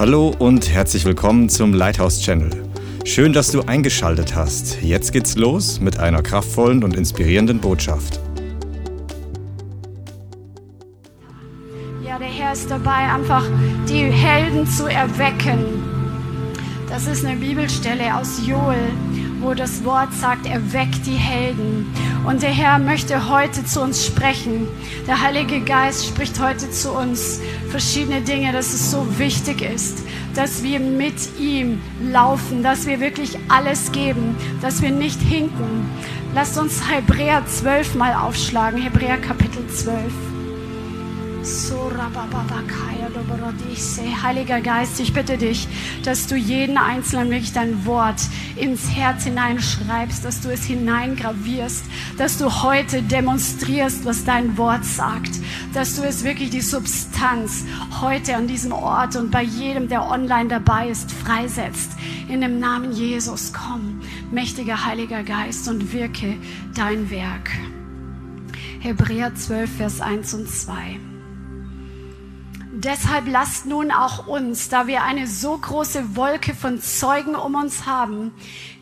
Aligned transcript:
Hallo 0.00 0.34
und 0.38 0.70
herzlich 0.70 1.04
willkommen 1.04 1.50
zum 1.50 1.74
Lighthouse 1.74 2.22
Channel. 2.22 2.48
Schön, 3.04 3.34
dass 3.34 3.52
du 3.52 3.60
eingeschaltet 3.60 4.34
hast. 4.34 4.80
Jetzt 4.80 5.12
geht's 5.12 5.36
los 5.36 5.78
mit 5.78 5.98
einer 5.98 6.22
kraftvollen 6.22 6.82
und 6.82 6.96
inspirierenden 6.96 7.60
Botschaft. 7.60 8.18
Ja, 12.02 12.18
der 12.18 12.28
Herr 12.28 12.54
ist 12.54 12.70
dabei, 12.70 13.12
einfach 13.12 13.44
die 13.90 14.04
Helden 14.04 14.66
zu 14.66 14.86
erwecken. 14.86 15.66
Das 16.88 17.06
ist 17.06 17.22
eine 17.26 17.38
Bibelstelle 17.38 18.16
aus 18.16 18.40
Joel, 18.46 18.88
wo 19.42 19.52
das 19.52 19.84
Wort 19.84 20.14
sagt, 20.14 20.46
erweckt 20.46 21.04
die 21.04 21.10
Helden. 21.10 21.84
Und 22.24 22.42
der 22.42 22.50
Herr 22.50 22.78
möchte 22.78 23.30
heute 23.30 23.64
zu 23.64 23.80
uns 23.80 24.04
sprechen. 24.04 24.68
Der 25.06 25.20
Heilige 25.20 25.60
Geist 25.60 26.06
spricht 26.06 26.40
heute 26.40 26.70
zu 26.70 26.92
uns 26.92 27.40
verschiedene 27.70 28.20
Dinge, 28.20 28.52
dass 28.52 28.74
es 28.74 28.90
so 28.90 29.18
wichtig 29.18 29.62
ist, 29.62 30.04
dass 30.34 30.62
wir 30.62 30.80
mit 30.80 31.38
ihm 31.38 31.80
laufen, 32.02 32.62
dass 32.62 32.86
wir 32.86 33.00
wirklich 33.00 33.38
alles 33.48 33.90
geben, 33.92 34.36
dass 34.60 34.82
wir 34.82 34.90
nicht 34.90 35.20
hinken. 35.20 35.90
Lasst 36.34 36.58
uns 36.58 36.82
Hebräer 36.88 37.44
12 37.46 37.94
mal 37.94 38.14
aufschlagen, 38.14 38.80
Hebräer 38.80 39.16
Kapitel 39.16 39.66
12. 39.66 40.29
Heiliger 44.22 44.60
Geist, 44.60 45.00
ich 45.00 45.14
bitte 45.14 45.38
dich, 45.38 45.66
dass 46.04 46.26
du 46.26 46.36
jeden 46.36 46.76
Einzelnen 46.76 47.30
wirklich 47.30 47.52
dein 47.52 47.86
Wort 47.86 48.20
ins 48.56 48.90
Herz 48.90 49.24
hineinschreibst, 49.24 50.22
dass 50.22 50.42
du 50.42 50.50
es 50.50 50.64
hineingravierst, 50.64 51.84
dass 52.18 52.36
du 52.36 52.62
heute 52.62 53.02
demonstrierst, 53.02 54.04
was 54.04 54.24
dein 54.24 54.58
Wort 54.58 54.84
sagt, 54.84 55.30
dass 55.72 55.96
du 55.96 56.02
es 56.02 56.24
wirklich 56.24 56.50
die 56.50 56.60
Substanz 56.60 57.64
heute 58.02 58.36
an 58.36 58.46
diesem 58.46 58.72
Ort 58.72 59.16
und 59.16 59.30
bei 59.30 59.42
jedem, 59.42 59.88
der 59.88 60.08
online 60.10 60.50
dabei 60.50 60.88
ist, 60.88 61.10
freisetzt. 61.10 61.92
In 62.28 62.42
dem 62.42 62.58
Namen 62.58 62.92
Jesus, 62.92 63.52
komm, 63.52 64.00
mächtiger 64.30 64.84
Heiliger 64.84 65.22
Geist 65.22 65.68
und 65.68 65.92
wirke 65.92 66.36
dein 66.74 67.10
Werk. 67.10 67.50
Hebräer 68.80 69.34
12, 69.34 69.76
Vers 69.76 70.00
1 70.00 70.34
und 70.34 70.48
2. 70.48 71.09
Deshalb 72.82 73.26
lasst 73.28 73.66
nun 73.66 73.90
auch 73.90 74.26
uns, 74.26 74.70
da 74.70 74.86
wir 74.86 75.02
eine 75.02 75.26
so 75.26 75.58
große 75.58 76.16
Wolke 76.16 76.54
von 76.54 76.80
Zeugen 76.80 77.34
um 77.34 77.54
uns 77.54 77.84
haben, 77.84 78.32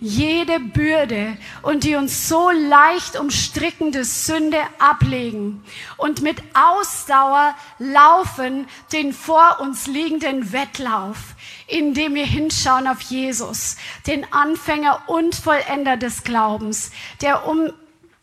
jede 0.01 0.61
Bürde 0.61 1.37
und 1.63 1.83
die 1.83 1.97
uns 1.97 2.29
so 2.29 2.49
leicht 2.49 3.19
umstrickende 3.19 4.05
Sünde 4.05 4.61
ablegen 4.79 5.65
und 5.97 6.23
mit 6.23 6.41
Ausdauer 6.55 7.57
laufen 7.81 8.69
den 8.93 9.13
vor 9.13 9.59
uns 9.61 9.89
liegenden 9.89 10.53
Wettlauf, 10.53 11.35
indem 11.67 12.15
wir 12.15 12.27
hinschauen 12.27 12.87
auf 12.87 13.01
Jesus, 13.01 13.79
den 14.07 14.33
Anfänger 14.33 15.03
und 15.09 15.35
Vollender 15.35 15.97
des 15.97 16.23
Glaubens, 16.23 16.93
der 17.21 17.49
um 17.49 17.73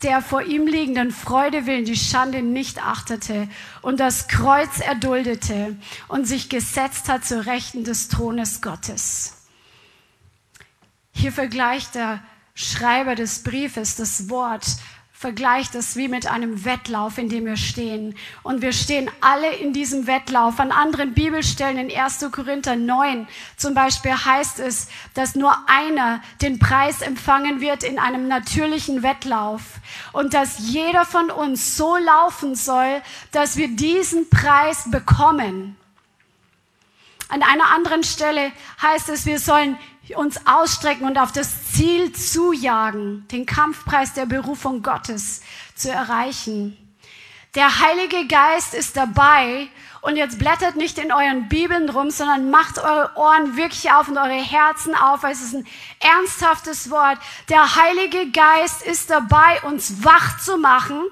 der 0.02 0.20
vor 0.20 0.42
ihm 0.42 0.66
liegenden 0.66 1.10
Freude 1.10 1.66
willen 1.66 1.84
die 1.84 1.96
Schande 1.96 2.42
nicht 2.42 2.82
achtete 2.82 3.48
und 3.82 3.98
das 3.98 4.28
Kreuz 4.28 4.80
erduldete 4.80 5.76
und 6.08 6.26
sich 6.26 6.48
gesetzt 6.48 7.08
hat 7.08 7.24
zu 7.24 7.46
Rechten 7.46 7.84
des 7.84 8.08
Thrones 8.08 8.60
Gottes. 8.60 9.36
Hier 11.12 11.32
vergleicht 11.32 11.94
der 11.94 12.22
Schreiber 12.54 13.14
des 13.14 13.42
Briefes 13.42 13.96
das 13.96 14.28
Wort 14.28 14.66
vergleicht 15.18 15.74
es 15.74 15.96
wie 15.96 16.08
mit 16.08 16.26
einem 16.26 16.66
Wettlauf, 16.66 17.16
in 17.16 17.30
dem 17.30 17.46
wir 17.46 17.56
stehen. 17.56 18.14
Und 18.42 18.60
wir 18.60 18.72
stehen 18.72 19.10
alle 19.22 19.50
in 19.54 19.72
diesem 19.72 20.06
Wettlauf. 20.06 20.60
An 20.60 20.72
anderen 20.72 21.14
Bibelstellen 21.14 21.88
in 21.88 21.96
1. 21.96 22.26
Korinther 22.30 22.76
9 22.76 23.26
zum 23.56 23.72
Beispiel 23.72 24.12
heißt 24.12 24.60
es, 24.60 24.88
dass 25.14 25.34
nur 25.34 25.56
einer 25.68 26.20
den 26.42 26.58
Preis 26.58 27.00
empfangen 27.00 27.62
wird 27.62 27.82
in 27.82 27.98
einem 27.98 28.28
natürlichen 28.28 29.02
Wettlauf. 29.02 29.62
Und 30.12 30.34
dass 30.34 30.58
jeder 30.58 31.06
von 31.06 31.30
uns 31.30 31.78
so 31.78 31.96
laufen 31.96 32.54
soll, 32.54 33.00
dass 33.32 33.56
wir 33.56 33.68
diesen 33.68 34.28
Preis 34.28 34.90
bekommen. 34.90 35.76
An 37.28 37.42
einer 37.42 37.70
anderen 37.74 38.04
Stelle 38.04 38.52
heißt 38.82 39.08
es, 39.08 39.24
wir 39.24 39.40
sollen 39.40 39.78
uns 40.14 40.46
ausstrecken 40.46 41.06
und 41.06 41.18
auf 41.18 41.32
das 41.32 41.72
Ziel 41.72 42.12
zujagen, 42.12 43.26
den 43.32 43.46
Kampfpreis 43.46 44.12
der 44.12 44.26
Berufung 44.26 44.82
Gottes 44.82 45.42
zu 45.74 45.90
erreichen. 45.90 46.76
Der 47.56 47.80
Heilige 47.80 48.26
Geist 48.28 48.74
ist 48.74 48.96
dabei 48.96 49.68
und 50.02 50.16
jetzt 50.16 50.38
blättert 50.38 50.76
nicht 50.76 50.98
in 50.98 51.10
euren 51.10 51.48
Bibeln 51.48 51.88
rum, 51.88 52.10
sondern 52.10 52.50
macht 52.50 52.78
eure 52.78 53.10
Ohren 53.16 53.56
wirklich 53.56 53.90
auf 53.90 54.08
und 54.08 54.18
eure 54.18 54.28
Herzen 54.34 54.94
auf, 54.94 55.22
weil 55.22 55.32
es 55.32 55.42
ist 55.42 55.54
ein 55.54 55.66
ernsthaftes 55.98 56.90
Wort. 56.90 57.18
Der 57.48 57.74
Heilige 57.74 58.30
Geist 58.30 58.82
ist 58.82 59.10
dabei, 59.10 59.62
uns 59.62 60.04
wach 60.04 60.38
zu 60.38 60.58
machen 60.58 61.02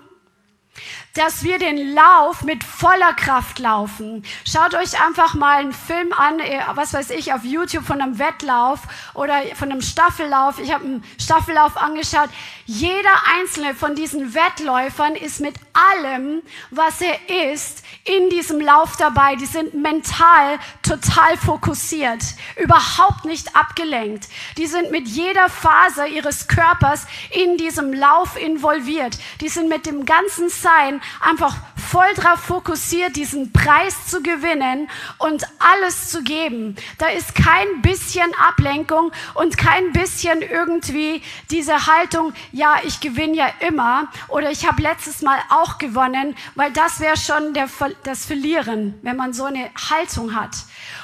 dass 1.14 1.44
wir 1.44 1.58
den 1.58 1.94
Lauf 1.94 2.42
mit 2.42 2.64
voller 2.64 3.14
Kraft 3.14 3.58
laufen. 3.60 4.24
Schaut 4.44 4.74
euch 4.74 5.00
einfach 5.00 5.34
mal 5.34 5.58
einen 5.58 5.72
Film 5.72 6.12
an, 6.12 6.40
äh, 6.40 6.60
was 6.74 6.92
weiß 6.92 7.10
ich, 7.10 7.32
auf 7.32 7.44
YouTube 7.44 7.84
von 7.84 8.00
einem 8.00 8.18
Wettlauf 8.18 8.80
oder 9.14 9.40
von 9.54 9.70
einem 9.70 9.80
Staffellauf. 9.80 10.58
Ich 10.58 10.72
habe 10.72 10.84
einen 10.84 11.04
Staffellauf 11.18 11.76
angeschaut. 11.76 12.28
Jeder 12.66 13.14
einzelne 13.38 13.74
von 13.74 13.94
diesen 13.94 14.34
Wettläufern 14.34 15.14
ist 15.14 15.40
mit 15.40 15.54
allem, 15.74 16.42
was 16.70 17.00
er 17.00 17.52
ist, 17.52 17.84
in 18.04 18.30
diesem 18.30 18.60
Lauf 18.60 18.96
dabei. 18.96 19.36
Die 19.36 19.46
sind 19.46 19.74
mental 19.74 20.58
total 20.82 21.36
fokussiert, 21.36 22.22
überhaupt 22.56 23.24
nicht 23.24 23.54
abgelenkt. 23.56 24.28
Die 24.56 24.66
sind 24.66 24.90
mit 24.90 25.08
jeder 25.08 25.48
Faser 25.48 26.06
ihres 26.06 26.48
Körpers 26.48 27.06
in 27.30 27.56
diesem 27.56 27.92
Lauf 27.92 28.40
involviert. 28.40 29.18
Die 29.40 29.48
sind 29.48 29.68
mit 29.68 29.86
dem 29.86 30.04
ganzen 30.04 30.48
Sein 30.48 31.00
einfach 31.20 31.56
voll 31.94 32.12
darauf 32.16 32.40
fokussiert, 32.40 33.14
diesen 33.14 33.52
Preis 33.52 34.08
zu 34.08 34.20
gewinnen 34.20 34.90
und 35.18 35.46
alles 35.60 36.08
zu 36.08 36.24
geben. 36.24 36.74
Da 36.98 37.06
ist 37.06 37.36
kein 37.36 37.82
bisschen 37.82 38.34
Ablenkung 38.34 39.12
und 39.34 39.56
kein 39.56 39.92
bisschen 39.92 40.42
irgendwie 40.42 41.22
diese 41.52 41.86
Haltung, 41.86 42.32
ja, 42.50 42.78
ich 42.82 42.98
gewinne 42.98 43.36
ja 43.36 43.48
immer 43.60 44.08
oder 44.26 44.50
ich 44.50 44.66
habe 44.66 44.82
letztes 44.82 45.22
Mal 45.22 45.38
auch 45.50 45.78
gewonnen, 45.78 46.34
weil 46.56 46.72
das 46.72 46.98
wäre 46.98 47.16
schon 47.16 47.54
der, 47.54 47.68
das 48.02 48.26
Verlieren, 48.26 48.98
wenn 49.02 49.16
man 49.16 49.32
so 49.32 49.44
eine 49.44 49.70
Haltung 49.88 50.34
hat. 50.34 50.56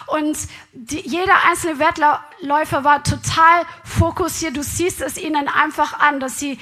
Und 0.09 0.37
die, 0.73 1.09
jeder 1.09 1.45
einzelne 1.49 1.79
Wettläufer 1.79 2.83
war 2.83 3.05
total 3.05 3.63
fokussiert. 3.85 4.57
Du 4.57 4.65
siehst 4.65 5.01
es 5.03 5.19
ihnen 5.19 5.47
einfach 5.47 6.01
an, 6.01 6.19
dass 6.19 6.41
sie 6.41 6.59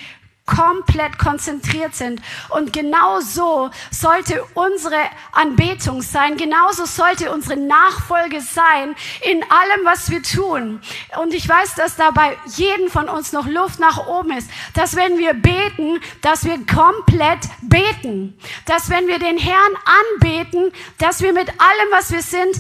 komplett 0.49 1.19
konzentriert 1.19 1.95
sind. 1.95 2.21
Und 2.49 2.73
genau 2.73 3.21
so 3.21 3.71
sollte 3.91 4.43
unsere 4.55 4.99
Anbetung 5.33 6.01
sein, 6.03 6.37
genauso 6.37 6.87
sollte 6.87 7.31
unsere 7.31 7.59
Nachfolge 7.59 8.41
sein 8.41 8.97
in 9.23 9.43
allem, 9.43 9.85
was 9.85 10.11
wir 10.11 10.23
tun. 10.23 10.81
Und 11.21 11.35
ich 11.35 11.49
weiß, 11.49 11.75
dass 11.75 11.97
da 11.97 12.11
bei 12.11 12.37
jedem 12.47 12.89
von 12.89 13.09
uns 13.09 13.33
noch 13.33 13.47
Luft 13.47 13.79
nach 13.79 14.07
oben 14.07 14.33
ist, 14.33 14.51
dass 14.75 14.97
wenn 14.97 15.19
wir 15.19 15.35
beten, 15.35 16.01
dass 16.23 16.45
wir 16.45 16.59
komplett 16.67 17.41
beten, 17.61 18.39
dass 18.65 18.89
wenn 18.89 19.07
wir 19.07 19.19
den 19.19 19.39
Herrn 19.39 19.73
anbeten, 20.15 20.73
dass 20.97 21.21
wir 21.21 21.35
mit 21.35 21.49
allem, 21.49 21.89
was 21.91 22.11
wir 22.11 22.23
sind, 22.23 22.57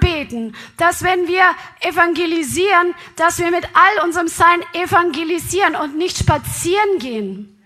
anbeten, 0.00 0.56
dass 0.76 1.04
wenn 1.04 1.28
wir 1.28 1.44
evangelisieren, 1.80 2.94
dass 3.14 3.38
wir 3.38 3.50
mit 3.52 3.64
all 3.74 4.04
unserem 4.04 4.28
Sein 4.28 4.60
evangelisieren 4.72 5.76
und 5.76 5.96
nicht 5.96 6.18
spazieren 6.18 6.98
gehen 6.98 7.19
sehen. 7.20 7.56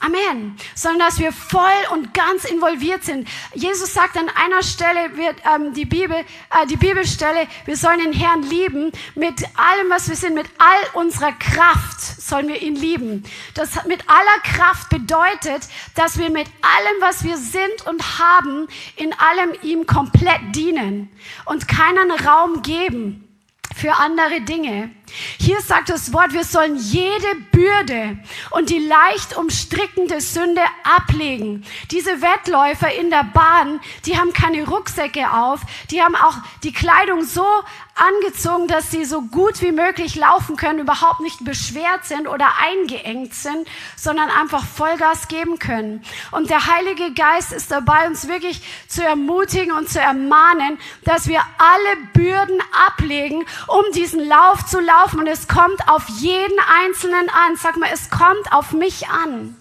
Amen. 0.00 0.56
Sondern 0.74 1.08
dass 1.08 1.18
wir 1.18 1.32
voll 1.32 1.62
und 1.92 2.12
ganz 2.12 2.44
involviert 2.44 3.04
sind. 3.04 3.26
Jesus 3.54 3.94
sagt 3.94 4.18
an 4.18 4.28
einer 4.28 4.62
Stelle, 4.62 5.16
wird 5.16 5.36
ähm, 5.50 5.72
die 5.72 5.86
Bibel, 5.86 6.16
äh, 6.16 6.66
die 6.68 6.76
Bibelstelle, 6.76 7.46
wir 7.64 7.76
sollen 7.76 8.00
den 8.00 8.12
Herrn 8.12 8.42
lieben 8.42 8.92
mit 9.14 9.42
allem, 9.56 9.88
was 9.88 10.08
wir 10.10 10.16
sind, 10.16 10.34
mit 10.34 10.46
all 10.58 11.00
unserer 11.02 11.32
Kraft 11.32 12.02
sollen 12.02 12.48
wir 12.48 12.60
ihn 12.60 12.76
lieben. 12.76 13.24
Das 13.54 13.86
mit 13.86 14.04
aller 14.06 14.40
Kraft 14.42 14.90
bedeutet, 14.90 15.68
dass 15.94 16.18
wir 16.18 16.28
mit 16.28 16.48
allem, 16.60 17.00
was 17.00 17.24
wir 17.24 17.38
sind 17.38 17.86
und 17.86 18.18
haben, 18.18 18.68
in 18.96 19.14
allem 19.14 19.54
ihm 19.62 19.86
komplett 19.86 20.54
dienen 20.54 21.08
und 21.46 21.66
keinen 21.66 22.10
Raum 22.10 22.60
geben 22.60 23.26
für 23.74 23.94
andere 23.94 24.42
Dinge. 24.42 24.90
Hier 25.38 25.60
sagt 25.60 25.88
das 25.88 26.12
Wort, 26.12 26.32
wir 26.32 26.44
sollen 26.44 26.76
jede 26.76 27.34
Bürde 27.52 28.18
und 28.50 28.70
die 28.70 28.78
leicht 28.78 29.36
umstrickende 29.36 30.20
Sünde 30.20 30.62
ablegen. 30.82 31.64
Diese 31.90 32.22
Wettläufer 32.22 32.92
in 32.92 33.10
der 33.10 33.24
Bahn, 33.24 33.80
die 34.06 34.18
haben 34.18 34.32
keine 34.32 34.66
Rucksäcke 34.66 35.32
auf, 35.32 35.60
die 35.90 36.02
haben 36.02 36.16
auch 36.16 36.36
die 36.62 36.72
Kleidung 36.72 37.24
so 37.24 37.46
angezogen, 37.94 38.66
dass 38.66 38.90
sie 38.90 39.04
so 39.04 39.22
gut 39.22 39.62
wie 39.62 39.70
möglich 39.70 40.16
laufen 40.16 40.56
können, 40.56 40.80
überhaupt 40.80 41.20
nicht 41.20 41.44
beschwert 41.44 42.04
sind 42.04 42.26
oder 42.26 42.48
eingeengt 42.60 43.34
sind, 43.34 43.68
sondern 43.96 44.30
einfach 44.30 44.64
Vollgas 44.64 45.28
geben 45.28 45.58
können. 45.60 46.04
Und 46.32 46.50
der 46.50 46.66
Heilige 46.66 47.12
Geist 47.14 47.52
ist 47.52 47.70
dabei, 47.70 48.08
uns 48.08 48.26
wirklich 48.26 48.62
zu 48.88 49.04
ermutigen 49.04 49.72
und 49.72 49.88
zu 49.88 50.00
ermahnen, 50.00 50.78
dass 51.04 51.28
wir 51.28 51.40
alle 51.58 51.96
Bürden 52.12 52.60
ablegen, 52.86 53.44
um 53.68 53.84
diesen 53.94 54.26
Lauf 54.26 54.66
zu 54.66 54.80
laufen. 54.80 55.03
Und 55.12 55.26
es 55.26 55.46
kommt 55.48 55.88
auf 55.88 56.08
jeden 56.08 56.58
Einzelnen 56.82 57.28
an. 57.28 57.56
Sag 57.56 57.76
mal, 57.76 57.90
es 57.92 58.08
kommt 58.08 58.50
auf 58.52 58.72
mich 58.72 59.08
an. 59.08 59.56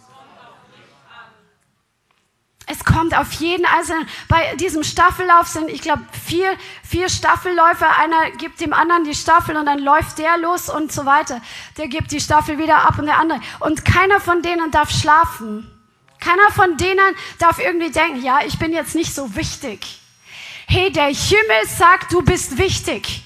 Es 2.65 2.85
kommt 2.85 3.15
auf 3.17 3.33
jeden 3.33 3.65
einzelnen. 3.65 4.07
Bei 4.29 4.55
diesem 4.55 4.83
Staffellauf 4.83 5.47
sind, 5.47 5.69
ich 5.69 5.81
glaube, 5.81 6.03
vier, 6.25 6.55
vier 6.87 7.09
Staffelläufer. 7.09 7.97
Einer 7.97 8.31
gibt 8.31 8.61
dem 8.61 8.73
anderen 8.73 9.03
die 9.03 9.15
Staffel 9.15 9.57
und 9.57 9.65
dann 9.65 9.79
läuft 9.79 10.17
der 10.17 10.37
los 10.37 10.69
und 10.69 10.91
so 10.91 11.05
weiter. 11.05 11.41
Der 11.77 11.87
gibt 11.87 12.11
die 12.11 12.21
Staffel 12.21 12.57
wieder 12.57 12.87
ab 12.87 12.97
und 12.99 13.05
der 13.05 13.17
andere. 13.17 13.41
Und 13.59 13.83
keiner 13.83 14.21
von 14.21 14.41
denen 14.41 14.71
darf 14.71 14.91
schlafen. 14.91 15.69
Keiner 16.19 16.51
von 16.51 16.77
denen 16.77 17.15
darf 17.37 17.59
irgendwie 17.59 17.91
denken, 17.91 18.23
ja, 18.23 18.39
ich 18.45 18.57
bin 18.57 18.71
jetzt 18.71 18.95
nicht 18.95 19.13
so 19.13 19.35
wichtig. 19.35 19.99
Hey, 20.67 20.89
der 20.89 21.07
Himmel 21.07 21.67
sagt, 21.67 22.13
du 22.13 22.21
bist 22.21 22.57
wichtig. 22.57 23.23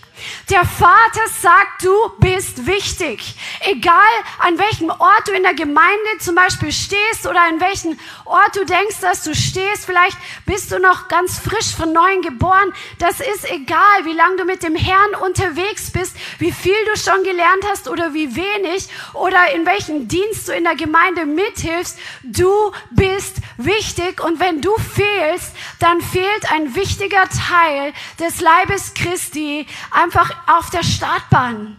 Der 0.50 0.66
Vater 0.66 1.28
sagt, 1.42 1.84
du 1.84 1.94
bist 2.20 2.66
wichtig. 2.66 3.36
Egal 3.62 3.98
an 4.40 4.58
welchem 4.58 4.90
Ort 4.90 5.28
du 5.28 5.32
in 5.32 5.44
der 5.44 5.54
Gemeinde 5.54 6.18
zum 6.20 6.36
Beispiel 6.36 6.72
stehst 6.72 7.28
oder 7.28 7.42
an 7.42 7.60
welchem 7.60 7.98
Ort 8.26 8.56
du 8.56 8.66
denkst, 8.66 9.00
dass 9.02 9.24
du 9.24 9.36
stehst, 9.36 9.86
vielleicht 9.86 10.18
bist 10.46 10.72
du 10.72 10.80
noch 10.80 11.08
ganz 11.08 11.40
frisch 11.40 11.76
von 11.76 11.92
neuem 11.92 12.22
geboren. 12.22 12.74
Das 13.00 13.20
ist 13.20 13.50
egal, 13.50 14.06
wie 14.06 14.14
lange 14.14 14.38
du 14.38 14.46
mit 14.46 14.64
dem 14.64 14.76
Herrn 14.76 15.16
unterwegs 15.22 15.92
bist, 15.92 16.16
wie 16.40 16.52
viel 16.52 16.78
du 16.86 17.00
schon 17.00 17.24
gelernt 17.24 17.64
hast 17.70 17.88
oder 17.88 18.14
wie 18.14 18.36
wenig 18.36 18.88
oder 19.14 19.52
in 19.54 19.66
welchem 19.66 20.08
Dienst 20.08 20.48
du 20.48 20.54
in 20.54 20.64
der 20.64 20.76
Gemeinde 20.76 21.26
mithilfst. 21.26 21.98
Du 22.24 22.72
bist 22.92 23.38
wichtig 23.58 24.24
und 24.24 24.40
wenn 24.40 24.62
du 24.62 24.74
fehlst, 24.78 25.54
dann 25.80 26.02
fehlt 26.02 26.52
ein 26.52 26.76
wichtiger 26.76 27.24
Teil 27.30 27.94
des 28.20 28.42
Leibes 28.42 28.94
Christi 28.94 29.68
einfach 30.08 30.32
auf 30.48 30.70
der 30.70 30.84
Startbahn. 30.84 31.78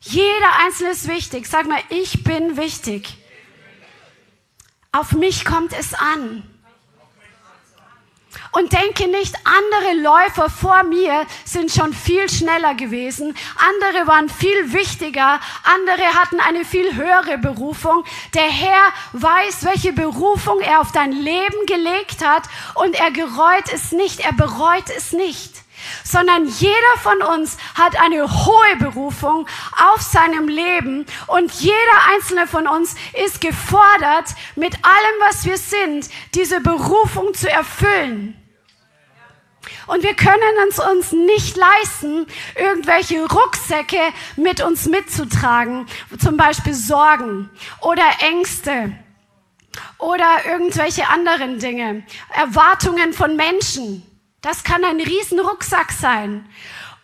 Jeder 0.00 0.58
Einzelne 0.64 0.92
ist 0.92 1.08
wichtig. 1.08 1.46
Sag 1.46 1.68
mal, 1.68 1.80
ich 1.90 2.24
bin 2.24 2.56
wichtig. 2.56 3.18
Auf 4.92 5.12
mich 5.12 5.44
kommt 5.44 5.74
es 5.78 5.92
an. 5.92 6.42
Und 8.52 8.72
denke 8.72 9.08
nicht, 9.08 9.34
andere 9.44 9.94
Läufer 10.00 10.48
vor 10.48 10.84
mir 10.84 11.26
sind 11.44 11.70
schon 11.70 11.92
viel 11.92 12.30
schneller 12.30 12.74
gewesen, 12.74 13.34
andere 13.56 14.06
waren 14.06 14.28
viel 14.30 14.72
wichtiger, 14.72 15.38
andere 15.64 16.02
hatten 16.18 16.40
eine 16.40 16.64
viel 16.64 16.94
höhere 16.94 17.38
Berufung. 17.38 18.04
Der 18.34 18.48
Herr 18.48 18.92
weiß, 19.12 19.64
welche 19.64 19.92
Berufung 19.92 20.60
er 20.60 20.80
auf 20.80 20.92
dein 20.92 21.12
Leben 21.12 21.66
gelegt 21.66 22.24
hat 22.24 22.44
und 22.74 22.94
er 22.94 23.10
gereut 23.10 23.72
es 23.72 23.92
nicht, 23.92 24.20
er 24.20 24.32
bereut 24.32 24.90
es 24.96 25.12
nicht 25.12 25.61
sondern 26.04 26.46
jeder 26.46 26.96
von 27.02 27.22
uns 27.22 27.56
hat 27.74 28.00
eine 28.00 28.30
hohe 28.30 28.76
Berufung 28.78 29.46
auf 29.92 30.00
seinem 30.00 30.48
Leben 30.48 31.06
und 31.26 31.52
jeder 31.52 31.74
einzelne 32.14 32.46
von 32.46 32.66
uns 32.66 32.94
ist 33.24 33.40
gefordert, 33.40 34.34
mit 34.56 34.74
allem, 34.74 35.20
was 35.20 35.44
wir 35.44 35.56
sind, 35.56 36.08
diese 36.34 36.60
Berufung 36.60 37.34
zu 37.34 37.50
erfüllen. 37.50 38.36
Und 39.86 40.02
wir 40.02 40.14
können 40.14 40.40
es 40.68 40.78
uns 40.78 41.12
nicht 41.12 41.56
leisten, 41.56 42.26
irgendwelche 42.54 43.26
Rucksäcke 43.26 44.00
mit 44.36 44.62
uns 44.62 44.86
mitzutragen, 44.86 45.86
zum 46.18 46.36
Beispiel 46.36 46.74
Sorgen 46.74 47.50
oder 47.80 48.04
Ängste 48.20 48.92
oder 49.98 50.44
irgendwelche 50.46 51.08
anderen 51.08 51.58
Dinge, 51.58 52.04
Erwartungen 52.30 53.12
von 53.12 53.36
Menschen. 53.36 54.02
Das 54.42 54.64
kann 54.64 54.84
ein 54.84 55.00
Riesenrucksack 55.00 55.92
sein. 55.92 56.48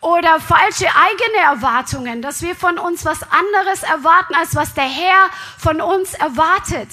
Oder 0.01 0.39
falsche 0.39 0.87
eigene 0.87 1.43
Erwartungen, 1.43 2.21
dass 2.21 2.41
wir 2.41 2.55
von 2.55 2.77
uns 2.77 3.05
was 3.05 3.19
anderes 3.23 3.83
erwarten, 3.83 4.35
als 4.35 4.55
was 4.55 4.73
der 4.73 4.85
Herr 4.87 5.29
von 5.57 5.81
uns 5.81 6.13
erwartet. 6.13 6.89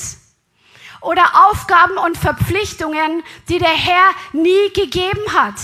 Oder 1.00 1.25
Aufgaben 1.48 1.98
und 1.98 2.16
Verpflichtungen, 2.16 3.22
die 3.48 3.58
der 3.58 3.69
Herr 3.69 4.10
nie 4.32 4.72
gegeben 4.72 5.32
hat. 5.32 5.54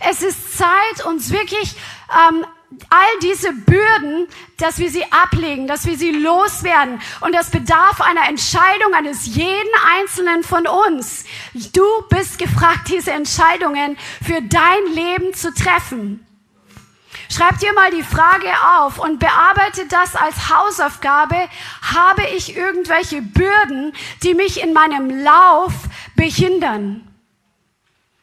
Es 0.00 0.22
ist 0.22 0.58
Zeit, 0.58 1.04
uns 1.06 1.30
wirklich 1.30 1.76
ähm, 2.28 2.44
all 2.90 3.18
diese 3.22 3.52
Bürden, 3.52 4.28
dass 4.58 4.78
wir 4.78 4.90
sie 4.90 5.04
ablegen, 5.12 5.66
dass 5.66 5.86
wir 5.86 5.96
sie 5.96 6.12
loswerden. 6.12 7.00
Und 7.20 7.34
das 7.34 7.50
bedarf 7.50 8.00
einer 8.00 8.28
Entscheidung 8.28 8.94
eines 8.94 9.26
jeden 9.26 9.72
Einzelnen 9.98 10.42
von 10.42 10.66
uns. 10.66 11.24
Du 11.72 11.84
bist 12.08 12.38
gefragt, 12.38 12.88
diese 12.88 13.12
Entscheidungen 13.12 13.96
für 14.24 14.40
dein 14.42 14.94
Leben 14.94 15.34
zu 15.34 15.52
treffen. 15.52 16.26
Schreib 17.28 17.58
dir 17.58 17.72
mal 17.72 17.90
die 17.90 18.04
Frage 18.04 18.50
auf 18.78 18.98
und 18.98 19.18
bearbeite 19.18 19.86
das 19.88 20.14
als 20.14 20.48
Hausaufgabe. 20.48 21.48
Habe 21.82 22.24
ich 22.36 22.56
irgendwelche 22.56 23.20
Bürden, 23.20 23.92
die 24.22 24.34
mich 24.34 24.62
in 24.62 24.72
meinem 24.72 25.24
Lauf 25.24 25.72
behindern? 26.14 27.02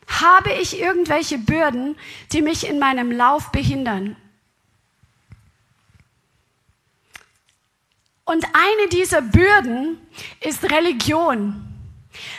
Habe 0.08 0.54
ich 0.54 0.80
irgendwelche 0.80 1.38
Bürden, 1.38 1.98
die 2.32 2.42
mich 2.42 2.68
in 2.68 2.80
meinem 2.80 3.12
Lauf 3.12 3.52
behindern? 3.52 4.16
Und 8.26 8.46
eine 8.54 8.88
dieser 8.90 9.22
Bürden 9.22 9.98
ist 10.40 10.64
Religion. 10.72 11.62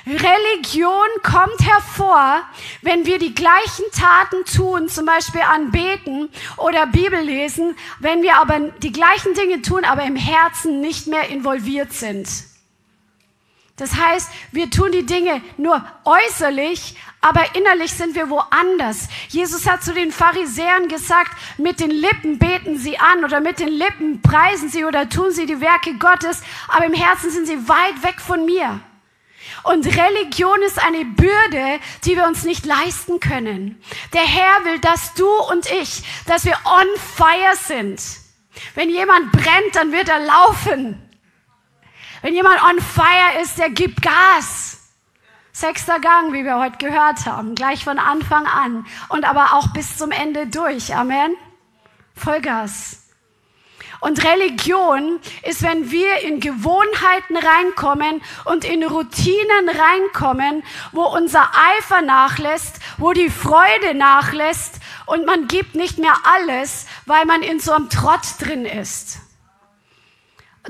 Religion 0.07 1.09
kommt 1.23 1.61
hervor, 1.61 2.43
wenn 2.81 3.05
wir 3.05 3.19
die 3.19 3.35
gleichen 3.35 3.85
Taten 3.93 4.45
tun, 4.47 4.89
zum 4.89 5.05
Beispiel 5.05 5.43
anbeten 5.43 6.31
oder 6.57 6.87
Bibel 6.87 7.21
lesen, 7.21 7.77
wenn 8.01 8.23
wir 8.23 8.37
aber 8.37 8.61
die 8.83 8.93
gleichen 8.93 9.35
Dinge 9.35 9.61
tun, 9.61 9.85
aber 9.85 10.05
im 10.05 10.17
Herzen 10.17 10.81
nicht 10.81 11.07
mehr 11.07 11.29
involviert 11.29 11.93
sind. 11.93 12.29
Das 13.76 13.97
heißt, 13.97 14.31
wir 14.53 14.71
tun 14.71 14.93
die 14.93 15.05
Dinge 15.05 15.43
nur 15.56 15.85
äußerlich, 16.05 16.97
aber 17.21 17.56
innerlich 17.56 17.93
sind 17.93 18.15
wir 18.15 18.31
woanders. 18.31 19.09
Jesus 19.29 19.67
hat 19.67 19.82
zu 19.82 19.93
den 19.93 20.12
Pharisäern 20.12 20.87
gesagt, 20.87 21.32
mit 21.59 21.81
den 21.81 21.91
Lippen 21.91 22.38
beten 22.38 22.79
sie 22.79 22.99
an 22.99 23.25
oder 23.25 23.41
mit 23.41 23.59
den 23.59 23.69
Lippen 23.69 24.23
preisen 24.23 24.69
sie 24.69 24.85
oder 24.85 25.09
tun 25.09 25.32
sie 25.32 25.47
die 25.47 25.61
Werke 25.61 25.94
Gottes, 25.94 26.43
aber 26.69 26.87
im 26.87 26.94
Herzen 26.94 27.31
sind 27.31 27.47
sie 27.47 27.69
weit 27.69 28.05
weg 28.05 28.21
von 28.21 28.44
mir. 28.44 28.79
Und 29.65 29.87
Religion 29.87 30.62
ist 30.62 30.79
eine 30.79 31.05
Bürde, 31.05 31.81
die 32.05 32.17
wir 32.17 32.27
uns 32.27 32.44
nicht 32.44 32.67
leisten 32.67 33.19
können. 33.19 33.82
Der 34.12 34.23
Herr 34.23 34.65
will, 34.65 34.79
dass 34.79 35.15
du 35.15 35.29
und 35.50 35.70
ich, 35.73 36.03
dass 36.27 36.44
wir 36.44 36.56
on 36.65 36.87
fire 37.17 37.56
sind. 37.56 38.01
Wenn 38.75 38.91
jemand 38.91 39.32
brennt, 39.32 39.75
dann 39.75 39.91
wird 39.91 40.08
er 40.08 40.20
laufen. 40.20 41.01
Wenn 42.25 42.35
jemand 42.35 42.59
on 42.63 42.81
fire 42.81 43.43
ist, 43.43 43.59
der 43.59 43.69
gibt 43.69 44.01
Gas. 44.01 44.79
Sechster 45.53 46.01
Gang, 46.01 46.33
wie 46.33 46.43
wir 46.43 46.59
heute 46.59 46.79
gehört 46.79 47.27
haben, 47.27 47.55
gleich 47.55 47.85
von 47.85 47.99
Anfang 47.99 48.47
an 48.47 48.87
und 49.11 49.29
aber 49.29 49.53
auch 49.53 49.75
bis 49.75 49.99
zum 49.99 50.11
Ende 50.11 50.47
durch. 50.47 50.95
Amen. 50.95 51.37
Vollgas. 52.17 53.11
Und 54.01 54.25
Religion 54.25 55.21
ist, 55.43 55.61
wenn 55.61 55.91
wir 55.91 56.23
in 56.23 56.41
Gewohnheiten 56.41 57.37
reinkommen 57.37 58.23
und 58.47 58.65
in 58.65 58.85
Routinen 58.85 59.69
reinkommen, 59.69 60.63
wo 60.93 61.03
unser 61.03 61.51
Eifer 61.77 62.01
nachlässt, 62.01 62.81
wo 62.97 63.13
die 63.13 63.29
Freude 63.29 63.93
nachlässt 63.95 64.81
und 65.05 65.27
man 65.27 65.47
gibt 65.47 65.75
nicht 65.75 65.99
mehr 65.99 66.17
alles, 66.25 66.87
weil 67.05 67.27
man 67.27 67.43
in 67.43 67.61
so 67.61 67.73
einem 67.73 67.91
Trott 67.91 68.23
drin 68.41 68.65
ist. 68.65 69.19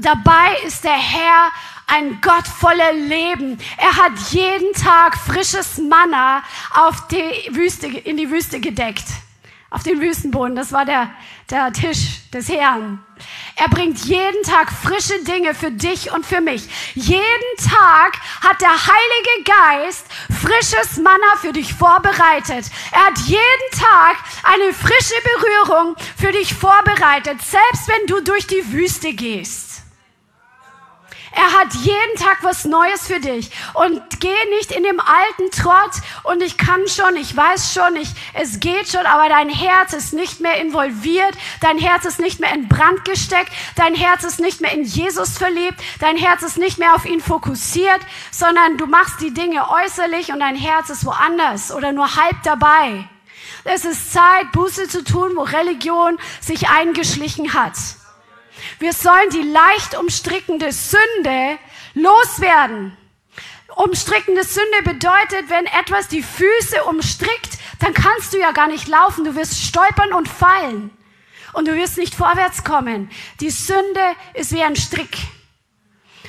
Dabei 0.01 0.57
ist 0.67 0.83
der 0.83 0.93
Herr 0.93 1.53
ein 1.87 2.21
Gott 2.21 2.47
voller 2.49 2.93
Leben. 2.93 3.59
Er 3.77 3.97
hat 3.97 4.13
jeden 4.31 4.73
Tag 4.73 5.17
frisches 5.17 5.79
Manna 5.79 6.43
auf 6.75 7.07
die 7.09 7.55
Wüste, 7.55 7.87
in 7.87 8.17
die 8.17 8.31
Wüste 8.31 8.59
gedeckt. 8.59 9.05
Auf 9.71 9.83
den 9.83 10.01
Wüstenboden. 10.01 10.57
Das 10.57 10.73
war 10.73 10.85
der, 10.85 11.11
der 11.51 11.73
Tisch 11.73 12.29
des 12.33 12.49
Herrn. 12.49 13.05
Er 13.57 13.69
bringt 13.69 13.99
jeden 14.05 14.43
Tag 14.43 14.73
frische 14.73 15.23
Dinge 15.25 15.55
für 15.55 15.71
dich 15.71 16.13
und 16.13 16.27
für 16.27 16.41
mich. 16.41 16.69
Jeden 16.95 17.57
Tag 17.59 18.15
hat 18.43 18.61
der 18.61 18.71
Heilige 18.71 19.45
Geist 19.45 20.07
frisches 20.43 20.97
Manna 20.97 21.37
für 21.41 21.53
dich 21.53 21.73
vorbereitet. 21.73 22.67
Er 22.93 23.07
hat 23.07 23.19
jeden 23.27 23.71
Tag 23.73 24.17
eine 24.43 24.73
frische 24.73 25.15
Berührung 25.23 25.97
für 26.17 26.33
dich 26.33 26.55
vorbereitet, 26.55 27.41
selbst 27.43 27.89
wenn 27.89 28.07
du 28.07 28.21
durch 28.21 28.47
die 28.47 28.73
Wüste 28.73 29.13
gehst. 29.13 29.74
Er 31.37 31.53
hat 31.59 31.75
jeden 31.75 32.17
Tag 32.17 32.39
was 32.43 32.65
Neues 32.65 33.07
für 33.09 33.19
dich. 33.19 33.51
Und 33.75 34.01
geh 34.21 34.35
nicht 34.57 34.71
in 34.71 34.85
dem 34.85 35.01
alten 35.01 35.51
Trott 35.51 35.91
und 36.23 36.43
ich 36.43 36.57
kann 36.57 36.87
schon, 36.87 37.17
ich 37.17 37.37
weiß 37.37 37.75
schon, 37.75 37.97
ich, 37.97 38.09
es 38.35 38.61
geht 38.61 38.89
schon, 38.89 39.05
aber 39.05 39.29
dein 39.29 39.49
Herz 39.49 39.93
ist 39.93 40.13
nicht 40.13 40.41
mehr 40.41 40.61
involviert, 40.61 41.35
dein 41.61 41.79
Herz 41.79 42.05
ist 42.05 42.21
nicht 42.21 42.39
mehr 42.39 42.55
in 42.55 42.69
Brand 42.69 43.05
gesteckt, 43.05 43.51
dein 43.75 43.95
Herz 43.95 44.23
ist 44.23 44.39
nicht 44.39 44.61
mehr 44.61 44.73
in 44.73 44.85
Jesus 44.85 45.37
verliebt, 45.37 45.79
dein 45.99 46.17
Herz 46.17 46.43
ist 46.43 46.57
nicht 46.57 46.79
mehr 46.79 46.95
auf 46.95 47.05
ihn 47.05 47.21
fokussiert, 47.21 48.01
sondern 48.31 48.77
du 48.77 48.87
machst 48.87 49.21
die 49.21 49.35
Dinge 49.35 49.69
äußerlich 49.69 50.33
und 50.33 50.41
dein 50.41 50.57
Herz 50.57 50.91
ist 50.91 51.05
woanders 51.05 51.73
oder 51.73 51.93
nur 51.93 52.15
halb 52.15 52.37
dabei. 52.45 53.09
Es 53.65 53.85
ist 53.85 54.13
Zeit, 54.13 54.53
Buße 54.53 54.89
zu 54.89 55.03
tun, 55.03 55.33
wo 55.35 55.43
Religion 55.43 56.19
sich 56.41 56.69
eingeschlichen 56.69 57.55
hat. 57.55 57.75
Wir 58.79 58.93
sollen 58.93 59.31
die 59.31 59.43
leicht 59.43 59.97
umstrickende 59.99 60.73
Sünde 60.73 61.59
loswerden. 61.95 62.97
Umstrickende 63.77 64.45
Sünde 64.45 64.83
bedeutet, 64.85 65.49
wenn 65.49 65.67
etwas 65.67 66.09
die 66.09 66.23
Füße 66.23 66.85
umstrickt, 66.85 67.59
dann 67.81 67.93
kannst 67.93 68.33
du 68.33 68.39
ja 68.39 68.53
gar 68.53 68.69
nicht 68.69 68.89
laufen. 68.89 69.25
Du 69.25 69.35
wirst 69.35 69.63
stolpern 69.63 70.13
und 70.13 70.29
fallen. 70.29 70.91
Und 71.53 71.69
du 71.69 71.75
wirst 71.75 71.99
nicht 71.99 72.15
vorwärts 72.15 72.65
kommen. 72.65 73.11
Die 73.41 73.51
Sünde 73.51 74.01
ist 74.35 74.53
wie 74.53 74.63
ein 74.63 74.77
Strick. 74.77 75.17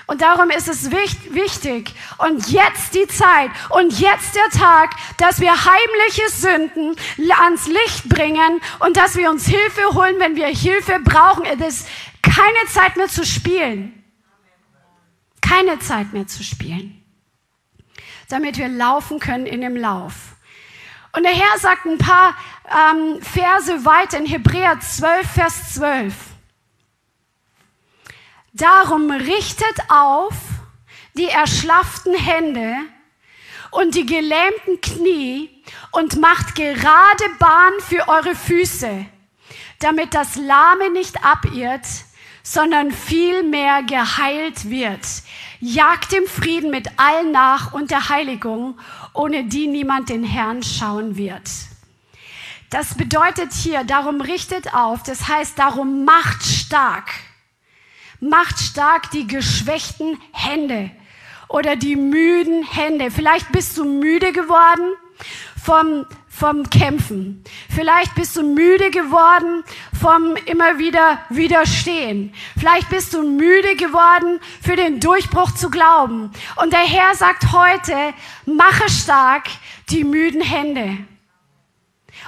Und 0.07 0.21
darum 0.21 0.51
ist 0.51 0.67
es 0.67 0.91
wichtig 0.91 1.91
und 2.19 2.47
jetzt 2.49 2.93
die 2.93 3.07
Zeit 3.07 3.49
und 3.69 3.99
jetzt 3.99 4.35
der 4.35 4.49
Tag, 4.49 4.91
dass 5.17 5.39
wir 5.39 5.51
heimliche 5.51 6.29
Sünden 6.29 6.95
ans 7.39 7.65
Licht 7.65 8.07
bringen 8.07 8.61
und 8.79 8.97
dass 8.97 9.15
wir 9.15 9.31
uns 9.31 9.47
Hilfe 9.47 9.81
holen, 9.93 10.15
wenn 10.19 10.35
wir 10.35 10.45
Hilfe 10.47 10.99
brauchen. 11.03 11.45
Es 11.45 11.79
ist 11.79 11.87
keine 12.25 12.67
Zeit 12.69 12.97
mehr 12.97 13.07
zu 13.07 13.25
spielen. 13.25 14.03
Keine 15.41 15.79
Zeit 15.79 16.11
mehr 16.13 16.27
zu 16.27 16.43
spielen. 16.43 17.03
Damit 18.29 18.57
wir 18.57 18.67
laufen 18.67 19.19
können 19.19 19.45
in 19.45 19.61
dem 19.61 19.77
Lauf. 19.77 20.13
Und 21.15 21.23
der 21.23 21.31
Herr 21.31 21.59
sagt 21.59 21.85
ein 21.85 21.97
paar 21.97 22.35
ähm, 22.67 23.21
Verse 23.21 23.85
weiter 23.85 24.17
in 24.17 24.25
Hebräer 24.25 24.79
12, 24.79 25.31
Vers 25.31 25.73
12. 25.75 26.13
Darum 28.51 29.11
richtet 29.11 29.89
auf 29.89 30.33
die 31.13 31.29
erschlafften 31.29 32.15
Hände 32.15 32.75
und 33.71 33.95
die 33.95 34.05
gelähmten 34.05 34.81
Knie 34.81 35.63
und 35.91 36.19
macht 36.19 36.55
gerade 36.55 37.23
Bahn 37.39 37.73
für 37.79 38.07
eure 38.07 38.35
Füße, 38.35 39.05
damit 39.79 40.13
das 40.13 40.35
Lahme 40.35 40.89
nicht 40.89 41.23
abirrt, 41.23 41.85
sondern 42.45 42.91
vielmehr 42.91 43.83
geheilt 43.83 44.69
wird. 44.69 45.05
Jagt 45.59 46.13
dem 46.13 46.27
Frieden 46.27 46.71
mit 46.71 46.87
allen 46.97 47.33
nach 47.33 47.73
und 47.73 47.91
der 47.91 48.07
Heiligung, 48.07 48.79
ohne 49.13 49.43
die 49.43 49.67
niemand 49.67 50.07
den 50.07 50.23
Herrn 50.23 50.63
schauen 50.63 51.17
wird. 51.17 51.49
Das 52.69 52.95
bedeutet 52.95 53.51
hier, 53.51 53.83
darum 53.83 54.21
richtet 54.21 54.73
auf, 54.73 55.03
das 55.03 55.27
heißt, 55.27 55.59
darum 55.59 56.05
macht 56.05 56.43
stark 56.43 57.11
macht 58.19 58.59
stark 58.59 59.11
die 59.11 59.27
geschwächten 59.27 60.19
Hände 60.31 60.91
oder 61.47 61.75
die 61.75 61.95
müden 61.95 62.63
Hände. 62.63 63.11
Vielleicht 63.11 63.51
bist 63.51 63.77
du 63.77 63.85
müde 63.85 64.31
geworden 64.31 64.93
vom, 65.63 66.05
vom 66.37 66.69
Kämpfen. 66.69 67.43
Vielleicht 67.73 68.13
bist 68.15 68.35
du 68.35 68.43
müde 68.43 68.91
geworden 68.91 69.63
vom 69.99 70.35
immer 70.45 70.77
wieder 70.77 71.19
Widerstehen. 71.29 72.33
Vielleicht 72.57 72.89
bist 72.89 73.13
du 73.13 73.23
müde 73.23 73.75
geworden 73.75 74.39
für 74.61 74.75
den 74.75 74.99
Durchbruch 74.99 75.51
zu 75.51 75.69
glauben. 75.69 76.31
Und 76.57 76.73
der 76.73 76.85
Herr 76.85 77.15
sagt 77.15 77.53
heute, 77.53 78.13
mache 78.45 78.89
stark 78.89 79.45
die 79.89 80.03
müden 80.03 80.41
Hände. 80.41 80.97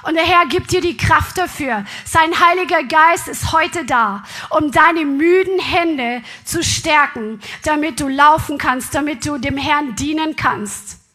Und 0.04 0.14
der 0.14 0.24
Herr 0.24 0.46
gibt 0.46 0.70
dir 0.72 0.80
die 0.80 0.96
Kraft 0.96 1.36
dafür. 1.36 1.84
Sein 2.04 2.30
Heiliger 2.40 2.84
Geist 2.84 3.28
ist 3.28 3.52
heute 3.52 3.84
da, 3.84 4.22
um 4.50 4.70
deine 4.70 5.04
müden 5.04 5.58
Hände 5.58 6.22
zu 6.44 6.62
stärken, 6.62 7.40
damit 7.64 8.00
du 8.00 8.08
laufen 8.08 8.58
kannst, 8.58 8.94
damit 8.94 9.26
du 9.26 9.38
dem 9.38 9.56
Herrn 9.56 9.96
dienen 9.96 10.36
kannst. 10.36 11.07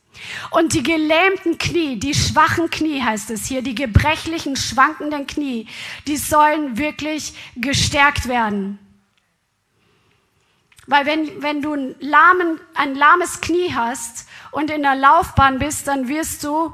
Und 0.52 0.74
die 0.74 0.84
gelähmten 0.84 1.58
Knie, 1.58 1.98
die 1.98 2.14
schwachen 2.14 2.70
Knie 2.70 3.02
heißt 3.02 3.30
es 3.32 3.46
hier, 3.46 3.62
die 3.62 3.76
gebrechlichen, 3.76 4.56
schwankenden 4.56 5.28
Knie, 5.28 5.68
die 6.08 6.18
sollen 6.18 6.78
wirklich 6.78 7.34
gestärkt 7.56 8.28
werden. 8.28 8.80
Weil 10.86 11.06
wenn, 11.06 11.42
wenn 11.42 11.62
du 11.62 11.74
ein, 11.74 11.96
lahmen, 12.00 12.60
ein 12.74 12.96
lahmes 12.96 13.40
Knie 13.40 13.74
hast 13.74 14.28
und 14.52 14.70
in 14.70 14.82
der 14.82 14.96
Laufbahn 14.96 15.60
bist, 15.60 15.88
dann 15.88 16.10
wirst 16.10 16.44
du 16.44 16.74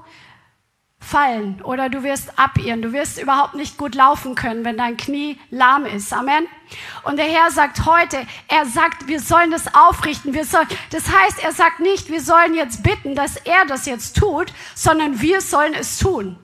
fallen 1.00 1.62
oder 1.64 1.90
du 1.90 2.04
wirst 2.04 2.38
abirren. 2.38 2.82
Du 2.82 2.92
wirst 2.92 3.22
überhaupt 3.22 3.56
nicht 3.56 3.78
gut 3.78 3.96
laufen 3.96 4.36
können, 4.36 4.66
wenn 4.66 4.78
dein 4.78 4.98
Knie 4.98 5.40
lahm 5.50 5.86
ist. 5.86 6.14
Amen. 6.14 6.46
Und 7.04 7.18
der 7.18 7.26
Herr 7.26 7.52
sagt 7.52 7.86
heute, 7.86 8.26
er 8.48 8.66
sagt, 8.66 9.08
wir 9.08 9.20
sollen 9.20 9.52
das 9.52 9.74
aufrichten. 9.74 10.34
Wir 10.34 10.46
sollen, 10.46 10.68
das 10.92 11.06
heißt, 11.12 11.44
er 11.44 11.52
sagt 11.52 11.80
nicht, 11.80 12.10
wir 12.10 12.22
sollen 12.22 12.54
jetzt 12.54 12.84
bitten, 12.84 13.16
dass 13.16 13.38
er 13.38 13.66
das 13.66 13.86
jetzt 13.86 14.18
tut, 14.18 14.54
sondern 14.76 15.22
wir 15.22 15.42
sollen 15.42 15.74
es 15.74 15.98
tun. 15.98 16.38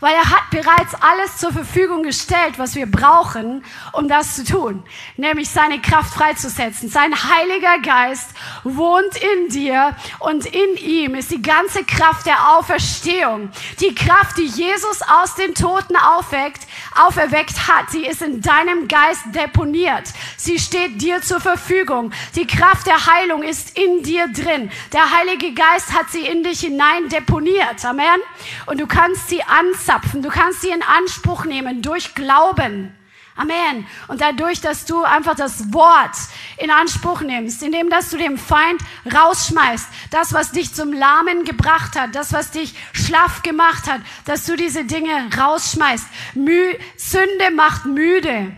Weil 0.00 0.14
er 0.14 0.30
hat 0.30 0.50
bereits 0.50 0.94
alles 1.00 1.38
zur 1.38 1.52
Verfügung 1.52 2.02
gestellt, 2.02 2.58
was 2.58 2.74
wir 2.74 2.86
brauchen, 2.86 3.64
um 3.92 4.06
das 4.06 4.36
zu 4.36 4.44
tun. 4.44 4.84
Nämlich 5.16 5.48
seine 5.48 5.80
Kraft 5.80 6.14
freizusetzen. 6.14 6.88
Sein 6.88 7.12
Heiliger 7.12 7.78
Geist 7.80 8.30
wohnt 8.64 9.16
in 9.16 9.48
dir 9.48 9.96
und 10.20 10.46
in 10.46 10.76
ihm 10.76 11.14
ist 11.14 11.30
die 11.30 11.42
ganze 11.42 11.84
Kraft 11.84 12.26
der 12.26 12.50
Auferstehung. 12.56 13.50
Die 13.80 13.94
Kraft, 13.94 14.36
die 14.38 14.46
Jesus 14.46 15.00
aus 15.02 15.34
den 15.34 15.54
Toten 15.54 15.96
aufweckt, 15.96 16.62
auferweckt 16.94 17.68
hat, 17.68 17.90
sie 17.90 18.04
ist 18.04 18.22
in 18.22 18.40
deinem 18.40 18.88
Geist 18.88 19.22
deponiert. 19.34 20.08
Sie 20.36 20.58
steht 20.58 21.00
dir 21.00 21.22
zur 21.22 21.40
Verfügung. 21.40 22.12
Die 22.36 22.46
Kraft 22.46 22.86
der 22.86 23.06
Heilung 23.06 23.42
ist 23.42 23.76
in 23.78 24.02
dir 24.02 24.28
drin. 24.28 24.70
Der 24.92 25.10
Heilige 25.10 25.54
Geist 25.54 25.92
hat 25.92 26.10
sie 26.10 26.26
in 26.26 26.42
dich 26.42 26.60
hinein 26.60 27.08
deponiert. 27.08 27.84
Amen. 27.84 28.20
Und 28.66 28.80
du 28.80 28.86
kannst 28.86 29.28
sie 29.28 29.42
anzapfen. 29.72 30.22
Du 30.22 30.28
kannst 30.28 30.62
sie 30.62 30.70
in 30.70 30.82
Anspruch 30.82 31.44
nehmen 31.44 31.82
durch 31.82 32.14
Glauben. 32.14 32.96
Amen. 33.34 33.86
Und 34.08 34.20
dadurch, 34.20 34.60
dass 34.60 34.84
du 34.84 35.04
einfach 35.04 35.34
das 35.34 35.72
Wort 35.72 36.14
in 36.58 36.70
Anspruch 36.70 37.22
nimmst, 37.22 37.62
indem 37.62 37.88
dass 37.88 38.10
du 38.10 38.18
dem 38.18 38.36
Feind 38.36 38.82
rausschmeißt, 39.12 39.86
das, 40.10 40.34
was 40.34 40.52
dich 40.52 40.74
zum 40.74 40.92
Lahmen 40.92 41.44
gebracht 41.44 41.98
hat, 41.98 42.14
das, 42.14 42.34
was 42.34 42.50
dich 42.50 42.74
schlaff 42.92 43.42
gemacht 43.42 43.90
hat, 43.90 44.02
dass 44.26 44.44
du 44.44 44.54
diese 44.54 44.84
Dinge 44.84 45.30
rausschmeißt. 45.36 46.06
Mü 46.34 46.74
Sünde 46.96 47.50
macht 47.56 47.86
müde. 47.86 48.52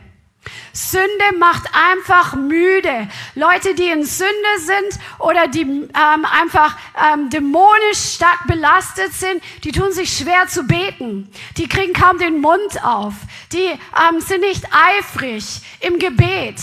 Sünde 0.72 1.38
macht 1.38 1.64
einfach 1.72 2.34
müde. 2.34 3.08
Leute, 3.34 3.74
die 3.74 3.88
in 3.88 4.04
Sünde 4.04 4.32
sind 4.58 5.00
oder 5.18 5.46
die 5.46 5.62
ähm, 5.62 6.24
einfach 6.24 6.76
ähm, 7.12 7.30
dämonisch 7.30 8.14
stark 8.16 8.46
belastet 8.46 9.12
sind, 9.12 9.42
die 9.62 9.72
tun 9.72 9.92
sich 9.92 10.16
schwer 10.16 10.48
zu 10.48 10.64
beten. 10.64 11.30
Die 11.56 11.68
kriegen 11.68 11.92
kaum 11.92 12.18
den 12.18 12.40
Mund 12.40 12.84
auf. 12.84 13.14
Die 13.52 13.66
ähm, 13.66 14.20
sind 14.20 14.40
nicht 14.40 14.64
eifrig 14.72 15.60
im 15.80 15.98
Gebet 15.98 16.60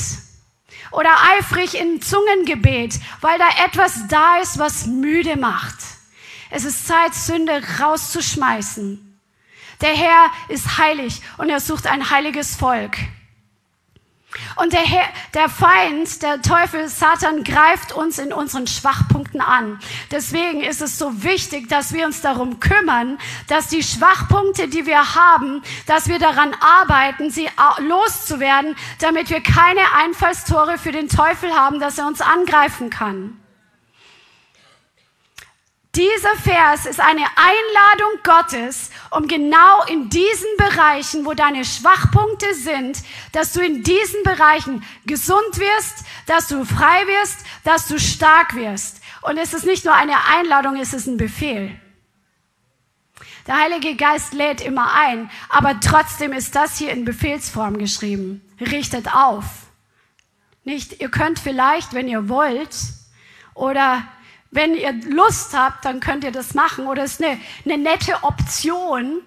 oder 0.91 1.11
eifrig 1.37 1.79
im 1.79 2.01
Zungengebet, 2.01 2.99
weil 3.21 3.37
da 3.39 3.47
etwas 3.65 4.07
da 4.09 4.37
ist, 4.41 4.59
was 4.59 4.87
müde 4.87 5.37
macht. 5.37 5.77
Es 6.49 6.65
ist 6.65 6.85
Zeit, 6.85 7.15
Sünde 7.15 7.61
rauszuschmeißen. 7.79 9.07
Der 9.79 9.95
Herr 9.95 10.25
ist 10.49 10.77
heilig 10.77 11.21
und 11.37 11.49
er 11.49 11.61
sucht 11.61 11.87
ein 11.87 12.09
heiliges 12.09 12.55
Volk. 12.55 12.97
Und 14.55 14.73
der, 14.73 14.81
Herr, 14.81 15.07
der 15.33 15.49
Feind, 15.49 16.21
der 16.21 16.41
Teufel, 16.41 16.87
Satan 16.87 17.43
greift 17.43 17.91
uns 17.91 18.19
in 18.19 18.31
unseren 18.31 18.67
Schwachpunkten 18.67 19.41
an. 19.41 19.79
Deswegen 20.11 20.61
ist 20.61 20.81
es 20.81 20.97
so 20.97 21.23
wichtig, 21.23 21.67
dass 21.69 21.93
wir 21.93 22.05
uns 22.05 22.21
darum 22.21 22.59
kümmern, 22.59 23.17
dass 23.47 23.67
die 23.67 23.83
Schwachpunkte, 23.83 24.67
die 24.67 24.85
wir 24.85 25.15
haben, 25.15 25.61
dass 25.85 26.07
wir 26.07 26.19
daran 26.19 26.55
arbeiten, 26.59 27.29
sie 27.29 27.49
loszuwerden, 27.79 28.75
damit 28.99 29.29
wir 29.29 29.41
keine 29.41 29.81
Einfallstore 29.97 30.77
für 30.77 30.91
den 30.91 31.09
Teufel 31.09 31.51
haben, 31.53 31.79
dass 31.79 31.97
er 31.97 32.07
uns 32.07 32.21
angreifen 32.21 32.89
kann. 32.89 33.40
Dieser 35.95 36.35
Vers 36.37 36.85
ist 36.85 37.01
eine 37.01 37.25
Einladung 37.35 38.23
Gottes, 38.23 38.91
um 39.09 39.27
genau 39.27 39.83
in 39.87 40.07
diesen 40.07 40.47
Bereichen, 40.57 41.25
wo 41.25 41.33
deine 41.33 41.65
Schwachpunkte 41.65 42.53
sind, 42.53 42.97
dass 43.33 43.51
du 43.51 43.59
in 43.59 43.83
diesen 43.83 44.23
Bereichen 44.23 44.85
gesund 45.05 45.57
wirst, 45.57 46.05
dass 46.27 46.47
du 46.47 46.63
frei 46.63 47.05
wirst, 47.07 47.45
dass 47.65 47.89
du 47.89 47.99
stark 47.99 48.55
wirst. 48.55 49.01
Und 49.21 49.37
es 49.37 49.53
ist 49.53 49.65
nicht 49.65 49.83
nur 49.83 49.93
eine 49.93 50.25
Einladung, 50.27 50.77
es 50.77 50.93
ist 50.93 51.07
ein 51.07 51.17
Befehl. 51.17 51.77
Der 53.45 53.57
Heilige 53.57 53.95
Geist 53.97 54.33
lädt 54.33 54.61
immer 54.61 54.93
ein, 54.93 55.29
aber 55.49 55.77
trotzdem 55.81 56.31
ist 56.31 56.55
das 56.55 56.77
hier 56.77 56.91
in 56.91 57.03
Befehlsform 57.03 57.77
geschrieben. 57.77 58.41
Richtet 58.61 59.13
auf. 59.13 59.43
Nicht, 60.63 61.01
ihr 61.01 61.09
könnt 61.09 61.37
vielleicht, 61.37 61.93
wenn 61.93 62.07
ihr 62.07 62.29
wollt, 62.29 62.75
oder 63.55 64.03
wenn 64.51 64.75
ihr 64.75 64.91
Lust 65.09 65.57
habt, 65.57 65.85
dann 65.85 66.01
könnt 66.01 66.23
ihr 66.23 66.31
das 66.31 66.53
machen, 66.53 66.87
oder 66.87 67.03
es 67.03 67.13
ist 67.13 67.23
eine, 67.23 67.39
eine 67.65 67.77
nette 67.77 68.23
Option. 68.23 69.21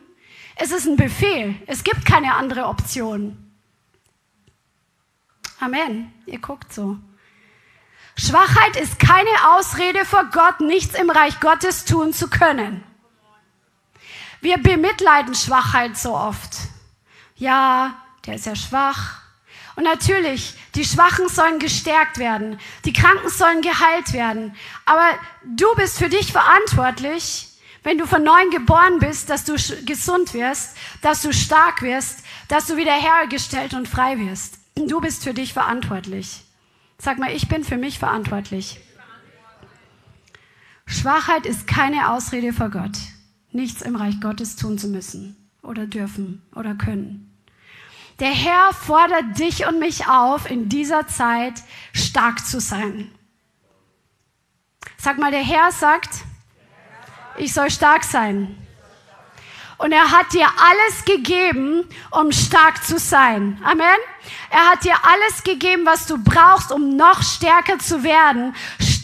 Es 0.56 0.70
ist 0.70 0.86
ein 0.86 0.96
Befehl. 0.96 1.56
Es 1.66 1.82
gibt 1.82 2.04
keine 2.04 2.34
andere 2.34 2.66
Option. 2.66 3.52
Amen. 5.60 6.12
Ihr 6.26 6.38
guckt 6.38 6.72
so. 6.72 6.98
Schwachheit 8.16 8.76
ist 8.76 8.98
keine 8.98 9.30
Ausrede 9.48 10.04
vor 10.04 10.26
Gott, 10.30 10.60
nichts 10.60 10.94
im 10.94 11.10
Reich 11.10 11.40
Gottes 11.40 11.84
tun 11.84 12.12
zu 12.12 12.28
können. 12.28 12.84
Wir 14.40 14.58
bemitleiden 14.58 15.34
Schwachheit 15.34 15.96
so 15.96 16.14
oft. 16.14 16.52
Ja, 17.34 17.96
der 18.26 18.34
ist 18.34 18.46
ja 18.46 18.54
schwach. 18.54 19.22
Und 19.74 19.84
natürlich, 19.84 20.54
die 20.74 20.84
Schwachen 20.84 21.28
sollen 21.28 21.58
gestärkt 21.58 22.18
werden, 22.18 22.58
die 22.84 22.92
Kranken 22.92 23.28
sollen 23.28 23.62
geheilt 23.62 24.12
werden. 24.12 24.54
Aber 24.86 25.06
du 25.44 25.66
bist 25.76 25.98
für 25.98 26.08
dich 26.08 26.32
verantwortlich, 26.32 27.48
wenn 27.82 27.98
du 27.98 28.06
von 28.06 28.22
neuem 28.22 28.50
geboren 28.50 28.98
bist, 28.98 29.30
dass 29.30 29.44
du 29.44 29.54
gesund 29.84 30.34
wirst, 30.34 30.76
dass 31.02 31.22
du 31.22 31.32
stark 31.32 31.82
wirst, 31.82 32.24
dass 32.48 32.66
du 32.66 32.76
wiederhergestellt 32.76 33.74
und 33.74 33.88
frei 33.88 34.18
wirst. 34.18 34.58
Du 34.74 35.00
bist 35.00 35.24
für 35.24 35.34
dich 35.34 35.52
verantwortlich. 35.52 36.42
Sag 36.98 37.18
mal, 37.18 37.30
ich 37.30 37.48
bin 37.48 37.64
für 37.64 37.76
mich 37.76 37.98
verantwortlich. 37.98 38.80
Schwachheit 40.86 41.46
ist 41.46 41.66
keine 41.66 42.10
Ausrede 42.10 42.52
vor 42.52 42.70
Gott 42.70 42.96
nichts 43.54 43.82
im 43.82 43.96
Reich 43.96 44.20
Gottes 44.20 44.56
tun 44.56 44.76
zu 44.78 44.88
müssen 44.88 45.36
oder 45.62 45.86
dürfen 45.86 46.42
oder 46.54 46.74
können. 46.74 47.33
Der 48.20 48.30
Herr 48.30 48.72
fordert 48.72 49.38
dich 49.38 49.66
und 49.66 49.78
mich 49.78 50.06
auf, 50.06 50.50
in 50.50 50.68
dieser 50.68 51.08
Zeit 51.08 51.54
stark 51.92 52.46
zu 52.46 52.60
sein. 52.60 53.12
Sag 54.96 55.18
mal, 55.18 55.30
der 55.30 55.42
Herr 55.42 55.72
sagt, 55.72 56.10
ich 57.36 57.52
soll 57.52 57.70
stark 57.70 58.04
sein. 58.04 58.56
Und 59.76 59.92
er 59.92 60.12
hat 60.12 60.32
dir 60.32 60.46
alles 60.46 61.04
gegeben, 61.04 61.88
um 62.12 62.30
stark 62.30 62.84
zu 62.84 62.98
sein. 62.98 63.60
Amen. 63.64 63.98
Er 64.50 64.70
hat 64.70 64.84
dir 64.84 64.94
alles 65.02 65.42
gegeben, 65.42 65.84
was 65.84 66.06
du 66.06 66.16
brauchst, 66.22 66.70
um 66.70 66.96
noch 66.96 67.22
stärker 67.22 67.78
zu 67.78 68.04
werden, 68.04 68.54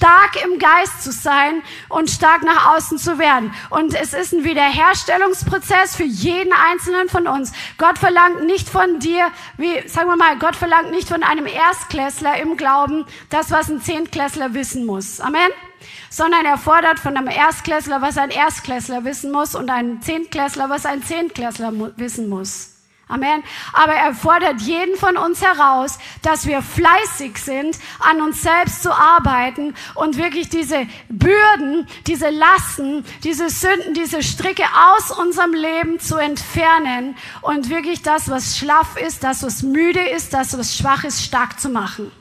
stark 0.00 0.42
im 0.42 0.58
Geist 0.58 1.02
zu 1.02 1.12
sein 1.12 1.62
und 1.90 2.10
stark 2.10 2.42
nach 2.42 2.74
außen 2.74 2.96
zu 2.96 3.18
werden. 3.18 3.52
Und 3.68 3.92
es 3.92 4.14
ist 4.14 4.32
ein 4.32 4.44
Wiederherstellungsprozess 4.44 5.94
für 5.94 6.04
jeden 6.04 6.54
einzelnen 6.54 7.10
von 7.10 7.26
uns. 7.26 7.52
Gott 7.76 7.98
verlangt 7.98 8.46
nicht 8.46 8.70
von 8.70 8.98
dir, 8.98 9.30
wie, 9.58 9.86
sagen 9.86 10.08
wir 10.08 10.16
mal, 10.16 10.38
Gott 10.38 10.56
verlangt 10.56 10.90
nicht 10.90 11.06
von 11.06 11.22
einem 11.22 11.46
Erstklässler 11.46 12.40
im 12.40 12.56
Glauben 12.56 13.04
das, 13.28 13.50
was 13.50 13.68
ein 13.68 13.82
Zehntklässler 13.82 14.54
wissen 14.54 14.86
muss. 14.86 15.20
Amen 15.20 15.50
sondern 16.10 16.44
er 16.44 16.58
fordert 16.58 16.98
von 16.98 17.16
einem 17.16 17.28
Erstklässler, 17.28 18.02
was 18.02 18.18
ein 18.18 18.30
Erstklässler 18.30 19.04
wissen 19.04 19.30
muss 19.32 19.54
und 19.54 19.70
ein 19.70 20.02
Zehntklässler, 20.02 20.68
was 20.68 20.84
ein 20.84 21.02
Zehntklässler 21.02 21.72
wissen 21.96 22.28
muss. 22.28 22.69
Amen. 23.10 23.42
Aber 23.72 23.92
er 23.92 24.14
fordert 24.14 24.60
jeden 24.60 24.96
von 24.96 25.16
uns 25.16 25.42
heraus, 25.42 25.98
dass 26.22 26.46
wir 26.46 26.62
fleißig 26.62 27.38
sind, 27.38 27.78
an 27.98 28.20
uns 28.22 28.42
selbst 28.42 28.82
zu 28.82 28.92
arbeiten 28.92 29.74
und 29.96 30.16
wirklich 30.16 30.48
diese 30.48 30.86
Bürden, 31.08 31.88
diese 32.06 32.30
Lasten, 32.30 33.04
diese 33.24 33.50
Sünden, 33.50 33.94
diese 33.94 34.22
Stricke 34.22 34.62
aus 34.94 35.10
unserem 35.10 35.52
Leben 35.52 35.98
zu 35.98 36.16
entfernen 36.16 37.16
und 37.42 37.68
wirklich 37.68 38.02
das, 38.02 38.30
was 38.30 38.56
schlaff 38.56 38.96
ist, 38.96 39.24
das, 39.24 39.42
was 39.42 39.62
müde 39.62 40.00
ist, 40.00 40.32
das, 40.32 40.56
was 40.56 40.76
schwach 40.76 41.02
ist, 41.02 41.24
stark 41.24 41.58
zu 41.58 41.68
machen. 41.68 42.12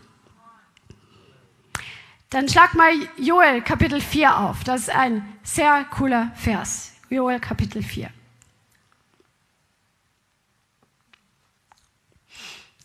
Dann 2.31 2.47
schlag 2.47 2.73
mal 2.75 2.91
Joel 3.17 3.61
Kapitel 3.61 4.01
4 4.01 4.37
auf. 4.37 4.63
Das 4.63 4.81
ist 4.81 4.89
ein 4.89 5.23
sehr 5.43 5.85
cooler 5.85 6.31
Vers. 6.35 6.93
Joel 7.09 7.39
Kapitel 7.39 7.81
4. 7.81 8.09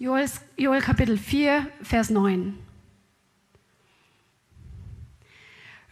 Joel, 0.04 0.28
Joel 0.58 0.82
Kapitel 0.82 1.16
4, 1.16 1.66
Vers 1.80 2.10
9. 2.10 2.58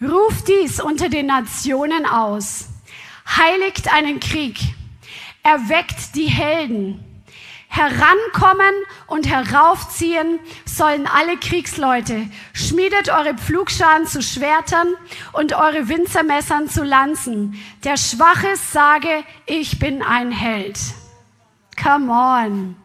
Ruft 0.03 0.49
dies 0.49 0.83
unter 0.83 1.09
den 1.09 1.25
Nationen 1.25 2.05
aus, 2.05 2.67
heiligt 3.27 3.91
einen 3.91 4.21
Krieg, 4.21 4.59
erweckt 5.43 6.15
die 6.15 6.27
Helden. 6.27 7.03
Herankommen 7.69 8.75
und 9.07 9.27
heraufziehen 9.31 10.41
sollen 10.67 11.07
alle 11.07 11.39
Kriegsleute. 11.39 12.29
Schmiedet 12.53 13.09
eure 13.09 13.33
Pflugscharen 13.33 14.07
zu 14.07 14.21
Schwertern 14.21 14.89
und 15.33 15.55
eure 15.55 15.89
Winzermessern 15.89 16.69
zu 16.69 16.85
Lanzen. 16.85 17.59
Der 17.83 17.97
Schwache 17.97 18.57
sage, 18.57 19.25
ich 19.47 19.79
bin 19.79 20.03
ein 20.03 20.33
Held. 20.33 20.79
Come 21.83 22.13
on. 22.13 22.82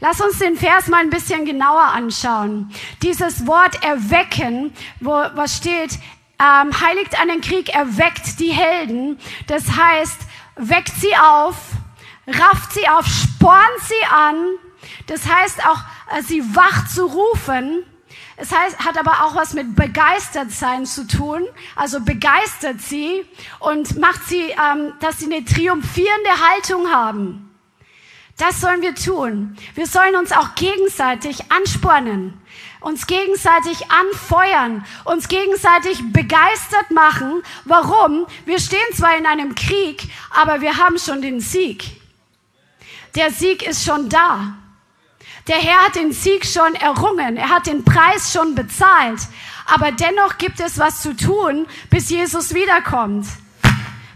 Lass 0.00 0.20
uns 0.20 0.38
den 0.38 0.56
Vers 0.56 0.88
mal 0.88 1.00
ein 1.00 1.10
bisschen 1.10 1.44
genauer 1.44 1.84
anschauen. 1.84 2.72
Dieses 3.02 3.46
Wort 3.46 3.84
erwecken, 3.84 4.72
wo 5.00 5.10
was 5.10 5.58
steht, 5.58 5.98
ähm, 6.40 6.80
heiligt 6.80 7.20
einen 7.20 7.42
Krieg, 7.42 7.74
erweckt 7.74 8.40
die 8.40 8.50
Helden. 8.50 9.18
Das 9.46 9.76
heißt, 9.76 10.18
weckt 10.56 10.94
sie 10.96 11.14
auf, 11.16 11.56
rafft 12.26 12.72
sie 12.72 12.88
auf, 12.88 13.04
spornt 13.06 13.80
sie 13.82 14.06
an. 14.10 14.36
Das 15.06 15.26
heißt 15.28 15.66
auch, 15.66 15.80
äh, 16.16 16.22
sie 16.22 16.42
wach 16.56 16.88
zu 16.88 17.04
rufen. 17.04 17.84
Es 18.38 18.56
heißt, 18.56 18.78
hat 18.78 18.96
aber 18.98 19.26
auch 19.26 19.34
was 19.34 19.52
mit 19.52 19.76
begeistert 19.76 20.50
sein 20.50 20.86
zu 20.86 21.06
tun. 21.06 21.44
Also 21.76 22.00
begeistert 22.00 22.80
sie 22.80 23.26
und 23.58 23.98
macht 23.98 24.24
sie, 24.26 24.44
ähm, 24.44 24.94
dass 25.00 25.18
sie 25.18 25.26
eine 25.26 25.44
triumphierende 25.44 26.30
Haltung 26.30 26.88
haben. 26.90 27.49
Das 28.40 28.58
sollen 28.58 28.80
wir 28.80 28.94
tun. 28.94 29.54
Wir 29.74 29.86
sollen 29.86 30.16
uns 30.16 30.32
auch 30.32 30.54
gegenseitig 30.54 31.52
anspornen, 31.52 32.40
uns 32.80 33.06
gegenseitig 33.06 33.90
anfeuern, 33.90 34.82
uns 35.04 35.28
gegenseitig 35.28 36.00
begeistert 36.10 36.90
machen. 36.90 37.42
Warum? 37.66 38.26
Wir 38.46 38.58
stehen 38.58 38.80
zwar 38.94 39.14
in 39.18 39.26
einem 39.26 39.54
Krieg, 39.54 40.04
aber 40.30 40.62
wir 40.62 40.78
haben 40.78 40.98
schon 40.98 41.20
den 41.20 41.40
Sieg. 41.40 41.84
Der 43.14 43.30
Sieg 43.30 43.62
ist 43.62 43.84
schon 43.84 44.08
da. 44.08 44.54
Der 45.46 45.56
Herr 45.56 45.84
hat 45.84 45.96
den 45.96 46.12
Sieg 46.12 46.46
schon 46.46 46.74
errungen. 46.76 47.36
Er 47.36 47.50
hat 47.50 47.66
den 47.66 47.84
Preis 47.84 48.32
schon 48.32 48.54
bezahlt. 48.54 49.20
Aber 49.66 49.92
dennoch 49.92 50.38
gibt 50.38 50.60
es 50.60 50.78
was 50.78 51.02
zu 51.02 51.14
tun, 51.14 51.66
bis 51.90 52.08
Jesus 52.08 52.54
wiederkommt 52.54 53.26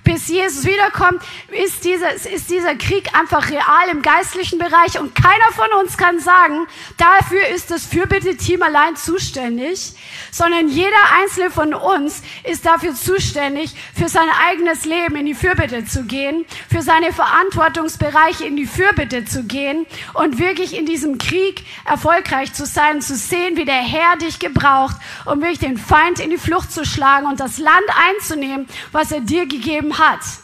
bis 0.05 0.29
Jesus 0.29 0.65
wiederkommt, 0.65 1.23
ist 1.51 1.85
dieser, 1.85 2.13
ist 2.13 2.51
dieser 2.51 2.75
Krieg 2.77 3.09
einfach 3.19 3.51
real 3.51 3.89
im 3.91 4.03
geistlichen 4.03 4.59
Bereich 4.59 5.01
und 5.01 5.15
keiner 5.15 5.51
von 5.53 5.81
uns 5.81 5.97
kann 5.97 6.21
sagen, 6.21 6.67
dafür 6.99 7.47
ist 7.49 7.71
das 7.71 7.87
Fürbitte-Team 7.87 8.63
allein 8.63 8.97
zuständig, 8.97 9.95
sondern 10.31 10.69
jeder 10.69 10.91
einzelne 11.21 11.51
von 11.51 11.75
uns 11.75 12.23
ist 12.45 12.67
dafür 12.67 12.95
zuständig, 12.95 13.75
für 13.95 14.09
sein 14.09 14.29
eigenes 14.47 14.85
Leben 14.85 15.17
in 15.17 15.27
die 15.27 15.35
Fürbitte 15.35 15.85
zu 15.87 16.05
gehen, 16.05 16.45
für 16.71 16.83
seine 16.83 17.13
Verantwortungsbereiche 17.13 18.45
in 18.45 18.57
die 18.57 18.67
Fürbitte 18.67 19.25
zu 19.25 19.45
gehen 19.45 19.87
und 20.13 20.39
wirklich 20.39 20.77
in 20.77 20.85
diesem 20.87 21.19
Krieg 21.19 21.65
erfolgreich 21.87 22.53
zu 22.53 22.67
sein, 22.67 23.01
zu 23.01 23.17
sehen, 23.17 23.57
wie 23.57 23.65
der 23.65 23.75
Herr 23.75 24.17
dich 24.17 24.39
gebraucht, 24.39 24.97
um 25.25 25.41
wirklich 25.41 25.61
den 25.61 25.79
Feind 25.79 26.21
in 26.21 26.31
die 26.31 26.39
Flucht 26.39 26.73
zu 26.73 26.85
schlagen 26.85 27.27
und 27.27 27.41
das 27.41 27.59
Land 27.59 27.85
einzunehmen, 28.09 28.69
was 28.93 29.11
er 29.11 29.21
dir 29.21 29.47
gegeben 29.47 29.94
hat. 29.99 30.44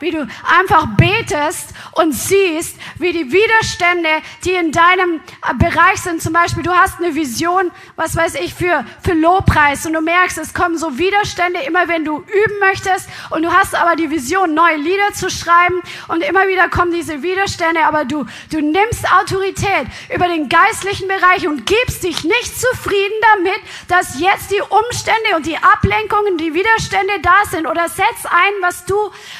Wie 0.00 0.10
du 0.10 0.26
einfach 0.44 0.86
betest 0.96 1.70
und 1.92 2.12
siehst, 2.12 2.76
wie 2.98 3.12
die 3.12 3.32
Widerstände, 3.32 4.08
die 4.44 4.52
in 4.52 4.72
deinem 4.72 5.20
Bereich 5.58 6.00
sind, 6.02 6.22
zum 6.22 6.32
Beispiel, 6.32 6.62
du 6.62 6.72
hast 6.72 6.98
eine 6.98 7.14
Vision, 7.14 7.70
was 7.96 8.16
weiß 8.16 8.34
ich, 8.36 8.54
für, 8.54 8.84
für 9.02 9.14
Lobpreis 9.14 9.86
und 9.86 9.92
du 9.92 10.00
merkst, 10.00 10.38
es 10.38 10.54
kommen 10.54 10.76
so 10.76 10.98
Widerstände 10.98 11.60
immer, 11.66 11.88
wenn 11.88 12.04
du 12.04 12.18
üben 12.18 12.58
möchtest 12.60 13.08
und 13.30 13.42
du 13.42 13.52
hast 13.52 13.74
aber 13.74 13.96
die 13.96 14.10
Vision, 14.10 14.54
neue 14.54 14.76
Lieder 14.76 15.12
zu 15.12 15.30
schreiben 15.30 15.80
und 16.08 16.22
immer 16.22 16.48
wieder 16.48 16.68
kommen 16.68 16.92
diese 16.92 17.22
Widerstände, 17.22 17.84
aber 17.84 18.04
du, 18.04 18.26
du 18.50 18.60
nimmst 18.60 19.04
Autorität 19.20 19.86
über 20.14 20.28
den 20.28 20.48
geistlichen 20.48 21.08
Bereich 21.08 21.46
und 21.46 21.66
gibst 21.66 22.02
dich 22.02 22.24
nicht 22.24 22.60
zufrieden 22.60 23.14
damit, 23.34 23.60
dass 23.88 24.18
jetzt 24.20 24.50
die 24.50 24.60
Umstände 24.60 25.36
und 25.36 25.46
die 25.46 25.56
Ablenkungen, 25.56 26.38
die 26.38 26.54
Widerstände 26.54 27.14
da 27.22 27.36
sind 27.50 27.66
oder 27.66 27.88
setz 27.88 28.24
ein, 28.24 28.52
was 28.60 28.84
du 28.84 28.96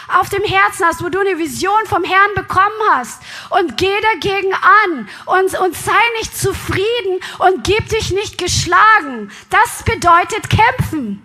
auf 0.08 0.28
dem 0.36 0.44
Herzen 0.44 0.86
hast, 0.86 1.02
wo 1.02 1.08
du 1.08 1.20
eine 1.20 1.38
Vision 1.38 1.86
vom 1.86 2.04
Herrn 2.04 2.34
bekommen 2.34 2.80
hast 2.90 3.22
und 3.50 3.76
geh 3.76 4.00
dagegen 4.12 4.52
an 4.54 5.08
und, 5.26 5.58
und 5.58 5.76
sei 5.76 5.92
nicht 6.18 6.36
zufrieden 6.36 7.20
und 7.38 7.64
gib 7.64 7.88
dich 7.88 8.12
nicht 8.12 8.38
geschlagen. 8.38 9.30
Das 9.50 9.82
bedeutet 9.84 10.48
kämpfen. 10.50 11.22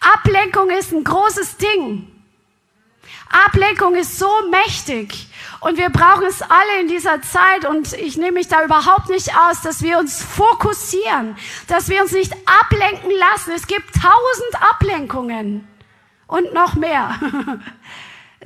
Ablenkung 0.00 0.70
ist 0.70 0.92
ein 0.92 1.04
großes 1.04 1.56
Ding. 1.56 2.10
Ablenkung 3.46 3.94
ist 3.94 4.18
so 4.18 4.30
mächtig. 4.50 5.28
Und 5.60 5.78
wir 5.78 5.88
brauchen 5.88 6.26
es 6.26 6.42
alle 6.42 6.80
in 6.80 6.88
dieser 6.88 7.22
Zeit. 7.22 7.64
Und 7.64 7.94
ich 7.94 8.18
nehme 8.18 8.32
mich 8.32 8.48
da 8.48 8.64
überhaupt 8.64 9.08
nicht 9.08 9.34
aus, 9.36 9.62
dass 9.62 9.82
wir 9.82 9.98
uns 9.98 10.22
fokussieren, 10.22 11.36
dass 11.68 11.88
wir 11.88 12.02
uns 12.02 12.12
nicht 12.12 12.32
ablenken 12.44 13.10
lassen. 13.10 13.52
Es 13.52 13.66
gibt 13.66 13.94
tausend 13.94 14.62
Ablenkungen 14.70 15.66
und 16.26 16.52
noch 16.54 16.74
mehr. 16.74 17.18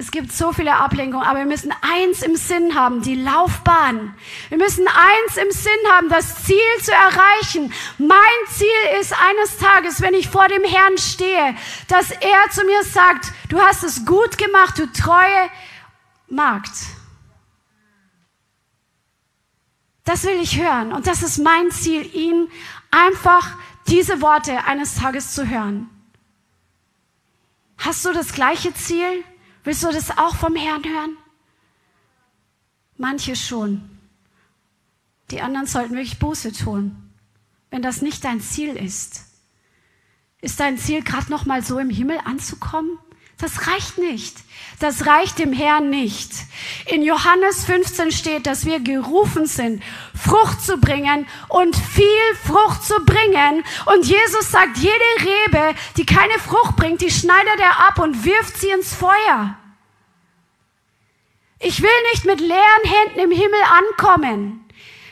Es 0.01 0.13
gibt 0.13 0.31
so 0.31 0.53
viele 0.53 0.77
Ablenkungen, 0.77 1.27
aber 1.27 1.41
wir 1.41 1.47
müssen 1.47 1.75
eins 1.81 2.23
im 2.23 2.37
Sinn 2.37 2.77
haben, 2.77 3.03
die 3.03 3.17
Laufbahn. 3.17 4.15
Wir 4.49 4.57
müssen 4.57 4.87
eins 4.87 5.37
im 5.37 5.51
Sinn 5.51 5.73
haben, 5.91 6.09
das 6.09 6.45
Ziel 6.45 6.57
zu 6.81 6.93
erreichen. 6.93 7.73
Mein 7.99 8.19
Ziel 8.49 8.69
ist 9.01 9.13
eines 9.13 9.59
Tages, 9.59 10.01
wenn 10.01 10.15
ich 10.15 10.29
vor 10.29 10.47
dem 10.47 10.63
Herrn 10.63 10.97
stehe, 10.99 11.57
dass 11.89 12.13
er 12.13 12.49
zu 12.53 12.65
mir 12.65 12.85
sagt, 12.85 13.33
du 13.49 13.59
hast 13.61 13.83
es 13.83 14.07
gut 14.07 14.39
gemacht, 14.39 14.79
du 14.79 14.87
treue 14.93 15.51
Magd. 16.29 16.71
Das 20.05 20.23
will 20.23 20.41
ich 20.41 20.63
hören 20.63 20.93
und 20.93 21.09
das 21.09 21.25
ist 21.25 21.39
mein 21.39 21.73
Ziel, 21.73 22.09
ihn 22.15 22.49
einfach 22.93 23.57
diese 23.89 24.23
Worte 24.23 24.65
eines 24.65 24.95
Tages 24.95 25.35
zu 25.35 25.49
hören. 25.49 25.91
Hast 27.79 28.05
du 28.05 28.13
das 28.13 28.33
gleiche 28.33 28.75
Ziel? 28.75 29.25
Willst 29.65 29.83
du 29.83 29.89
das 29.89 30.17
auch 30.19 30.35
vom 30.35 30.57
Herrn 30.57 30.85
hören? 30.85 31.17
Manche 32.97 33.37
schon. 33.37 33.89
Die 35.31 35.41
anderen 35.41 35.67
sollten 35.67 35.95
wirklich 35.95 36.19
Buße 36.19 36.53
tun, 36.53 37.11
wenn 37.71 37.83
das 37.83 38.03
nicht 38.03 38.25
dein 38.25 38.41
Ziel 38.41 38.77
ist. 38.77 39.25
Ist 40.41 40.59
dein 40.61 40.79
Ziel 40.79 41.03
gerade 41.03 41.31
noch 41.31 41.47
mal 41.47 41.63
so 41.65 41.79
im 41.79 41.91
Himmel 41.91 42.19
anzukommen? 42.25 42.99
Das 43.39 43.69
reicht 43.69 43.99
nicht. 43.99 44.37
Das 44.81 45.07
reicht 45.07 45.39
dem 45.39 45.53
Herrn 45.53 45.91
nicht. 45.91 46.31
In 46.87 47.03
Johannes 47.03 47.65
15 47.65 48.13
steht, 48.13 48.47
dass 48.47 48.65
wir 48.65 48.81
gerufen 48.81 49.47
sind, 49.47 49.83
Frucht 50.15 50.61
zu 50.63 50.79
bringen 50.79 51.27
und 51.49 51.75
viel 51.75 52.07
Frucht 52.47 52.85
zu 52.85 53.05
bringen. 53.05 53.65
Und 53.87 54.07
Jesus 54.07 54.51
sagt, 54.51 54.79
jede 54.79 54.95
Rebe, 55.21 55.75
die 55.97 56.07
keine 56.07 56.39
Frucht 56.39 56.77
bringt, 56.77 57.01
die 57.01 57.11
schneidet 57.11 57.59
er 57.59 57.89
ab 57.89 57.99
und 57.99 58.25
wirft 58.25 58.57
sie 58.59 58.71
ins 58.71 58.95
Feuer. 58.95 59.57
Ich 61.59 61.83
will 61.83 61.91
nicht 62.13 62.25
mit 62.25 62.41
leeren 62.41 62.85
Händen 62.85 63.19
im 63.19 63.31
Himmel 63.33 63.61
ankommen. 63.63 64.65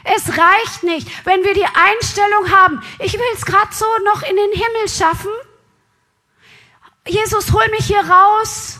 Es 0.04 0.28
reicht 0.28 0.84
nicht, 0.84 1.08
wenn 1.26 1.42
wir 1.42 1.54
die 1.54 1.66
Einstellung 1.66 2.50
haben, 2.52 2.82
ich 3.00 3.14
will 3.14 3.26
es 3.34 3.44
gerade 3.44 3.74
so 3.74 3.86
noch 4.04 4.22
in 4.22 4.36
den 4.36 4.52
Himmel 4.52 4.88
schaffen 4.88 5.32
Jesus, 7.08 7.52
hol 7.52 7.68
mich 7.70 7.86
hier 7.86 8.00
raus. 8.00 8.78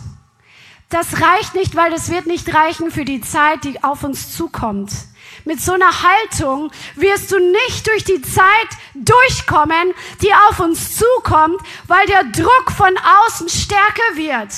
Das 0.89 1.21
reicht 1.21 1.55
nicht, 1.55 1.75
weil 1.75 1.91
das 1.91 2.11
wird 2.11 2.27
nicht 2.27 2.53
reichen 2.55 2.91
für 2.91 3.05
die 3.05 3.21
Zeit, 3.21 3.65
die 3.65 3.83
auf 3.83 4.05
uns 4.05 4.37
zukommt. 4.37 4.93
Mit 5.45 5.61
so 5.61 5.73
einer 5.73 6.03
Haltung 6.03 6.71
wirst 6.95 7.33
du 7.33 7.39
nicht 7.39 7.87
durch 7.87 8.05
die 8.05 8.23
Zeit 8.23 8.69
durchkommen, 8.95 9.95
die 10.23 10.33
auf 10.49 10.61
uns 10.61 10.97
zukommt, 10.97 11.61
weil 11.87 12.07
der 12.07 12.25
Druck 12.25 12.71
von 12.77 12.97
außen 13.27 13.49
stärker 13.49 14.17
wird. 14.17 14.53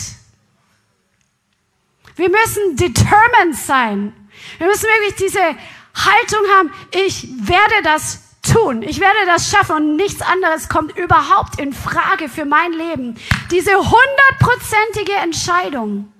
Wir 2.16 2.30
müssen 2.30 2.76
determined 2.76 3.56
sein. 3.56 4.12
Wir 4.58 4.66
müssen 4.66 4.84
wirklich 4.84 5.16
diese 5.16 5.40
Haltung 5.40 6.40
haben, 6.56 6.72
ich 6.90 7.28
werde 7.46 7.82
das 7.84 8.22
tun. 8.52 8.82
Ich 8.82 9.00
werde 9.00 9.26
das 9.26 9.50
schaffen 9.50 9.76
und 9.76 9.96
nichts 9.96 10.22
anderes 10.22 10.68
kommt 10.68 10.96
überhaupt 10.96 11.60
in 11.60 11.72
Frage 11.72 12.28
für 12.28 12.44
mein 12.44 12.72
Leben. 12.72 13.16
Diese 13.50 13.72
hundertprozentige 13.76 15.14
Entscheidung. 15.22 16.12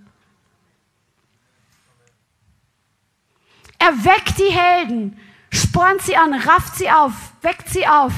Erweckt 3.79 4.39
die 4.39 4.53
Helden, 4.53 5.19
spornt 5.53 6.03
sie 6.03 6.17
an, 6.17 6.35
rafft 6.35 6.77
sie 6.77 6.91
auf, 6.91 7.13
weckt 7.43 7.69
sie 7.69 7.87
auf. 7.87 8.13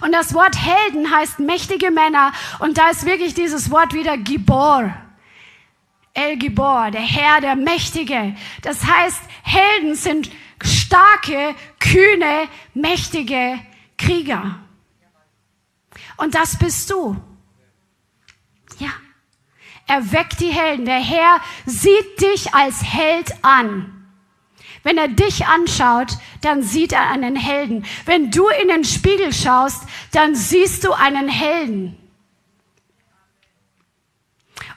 Und 0.00 0.12
das 0.12 0.34
Wort 0.34 0.56
Helden 0.56 1.10
heißt 1.10 1.38
mächtige 1.38 1.90
Männer 1.90 2.32
und 2.58 2.78
da 2.78 2.88
ist 2.90 3.06
wirklich 3.06 3.34
dieses 3.34 3.70
Wort 3.70 3.94
wieder 3.94 4.16
Gibor. 4.16 4.92
El 6.14 6.36
Gibor, 6.36 6.90
der 6.90 7.00
Herr, 7.00 7.40
der 7.40 7.54
Mächtige. 7.54 8.34
Das 8.62 8.84
heißt, 8.84 9.20
Helden 9.42 9.94
sind 9.94 10.30
starke, 10.62 11.54
kühne, 11.78 12.48
mächtige 12.74 13.58
Krieger. 13.96 14.58
Und 16.16 16.34
das 16.34 16.58
bist 16.58 16.90
du. 16.90 17.16
Ja. 18.78 18.90
Erweckt 19.86 20.40
die 20.40 20.52
Helden. 20.52 20.84
Der 20.84 21.00
Herr 21.00 21.40
sieht 21.64 22.20
dich 22.20 22.52
als 22.52 22.82
Held 22.82 23.32
an. 23.42 23.97
Wenn 24.88 24.96
er 24.96 25.08
dich 25.08 25.44
anschaut, 25.44 26.16
dann 26.40 26.62
sieht 26.62 26.94
er 26.94 27.10
einen 27.10 27.36
Helden. 27.36 27.84
Wenn 28.06 28.30
du 28.30 28.48
in 28.48 28.68
den 28.68 28.84
Spiegel 28.84 29.34
schaust, 29.34 29.82
dann 30.12 30.34
siehst 30.34 30.82
du 30.82 30.92
einen 30.92 31.28
Helden. 31.28 31.98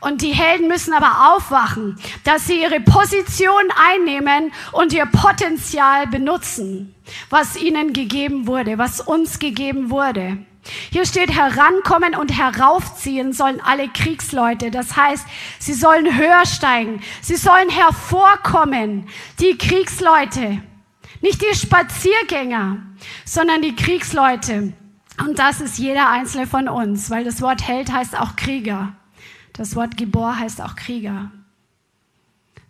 Und 0.01 0.21
die 0.21 0.33
Helden 0.33 0.67
müssen 0.67 0.93
aber 0.93 1.33
aufwachen, 1.33 1.97
dass 2.25 2.45
sie 2.45 2.61
ihre 2.61 2.81
Position 2.81 3.63
einnehmen 3.77 4.51
und 4.73 4.91
ihr 4.91 5.05
Potenzial 5.05 6.07
benutzen, 6.07 6.93
was 7.29 7.55
ihnen 7.55 7.93
gegeben 7.93 8.47
wurde, 8.47 8.77
was 8.77 8.99
uns 8.99 9.39
gegeben 9.39 9.91
wurde. 9.91 10.45
Hier 10.91 11.05
steht, 11.05 11.31
herankommen 11.31 12.15
und 12.15 12.37
heraufziehen 12.37 13.33
sollen 13.33 13.61
alle 13.61 13.87
Kriegsleute. 13.87 14.71
Das 14.71 14.95
heißt, 14.95 15.25
sie 15.59 15.73
sollen 15.73 16.17
höher 16.17 16.45
steigen. 16.45 17.01
Sie 17.21 17.35
sollen 17.35 17.69
hervorkommen. 17.69 19.07
Die 19.39 19.57
Kriegsleute. 19.57 20.61
Nicht 21.21 21.41
die 21.41 21.55
Spaziergänger, 21.55 22.77
sondern 23.25 23.61
die 23.61 23.75
Kriegsleute. 23.75 24.73
Und 25.19 25.39
das 25.39 25.61
ist 25.61 25.77
jeder 25.77 26.09
einzelne 26.09 26.47
von 26.47 26.67
uns, 26.67 27.09
weil 27.09 27.23
das 27.23 27.41
Wort 27.41 27.67
Held 27.67 27.91
heißt 27.91 28.19
auch 28.19 28.35
Krieger. 28.35 28.93
Das 29.53 29.75
Wort 29.75 29.97
Gebor 29.97 30.39
heißt 30.39 30.61
auch 30.61 30.75
Krieger. 30.75 31.31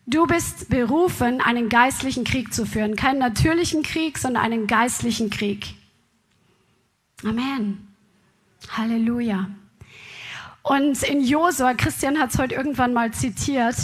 Du 0.05 0.25
bist 0.25 0.69
berufen, 0.69 1.39
einen 1.39 1.69
geistlichen 1.69 2.23
Krieg 2.23 2.53
zu 2.53 2.65
führen. 2.65 2.95
Keinen 2.95 3.19
natürlichen 3.19 3.83
Krieg, 3.83 4.17
sondern 4.17 4.43
einen 4.43 4.67
geistlichen 4.67 5.29
Krieg. 5.29 5.75
Amen. 7.23 7.87
Halleluja. 8.69 9.47
Und 10.63 11.03
in 11.03 11.21
Josua, 11.23 11.73
Christian 11.73 12.19
hat 12.19 12.31
es 12.31 12.39
heute 12.39 12.55
irgendwann 12.55 12.93
mal 12.93 13.11
zitiert, 13.11 13.75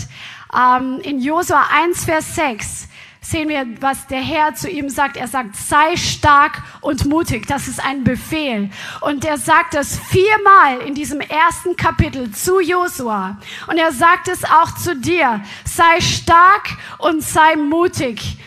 ähm, 0.56 1.00
in 1.02 1.20
Josua 1.20 1.68
1, 1.72 2.06
Vers 2.06 2.36
6 2.36 2.88
sehen 3.22 3.50
wir, 3.50 3.66
was 3.82 4.08
der 4.08 4.22
Herr 4.22 4.56
zu 4.56 4.70
ihm 4.70 4.90
sagt. 4.90 5.18
Er 5.18 5.28
sagt, 5.28 5.56
sei 5.56 5.98
stark 5.98 6.62
und 6.82 7.06
mutig. 7.06 7.46
Das 7.48 7.68
ist 7.68 7.84
ein 7.84 8.04
Befehl. 8.04 8.70
Und 9.02 9.26
er 9.26 9.38
sagt 9.38 9.74
das 9.74 10.00
viermal 10.00 10.80
in 10.86 10.94
diesem 10.94 11.20
ersten 11.20 11.76
Kapitel 11.76 12.32
zu 12.32 12.60
Josua. 12.62 13.38
Und 13.68 13.78
er 13.78 13.92
sagt 13.92 14.30
es 14.30 14.46
auch 14.46 14.74
zu 14.76 14.96
dir. 14.96 15.42
Sei 15.66 16.00
stark 16.00 16.78
und 17.00 17.22
sei 17.22 17.56
mutig. 17.58 18.38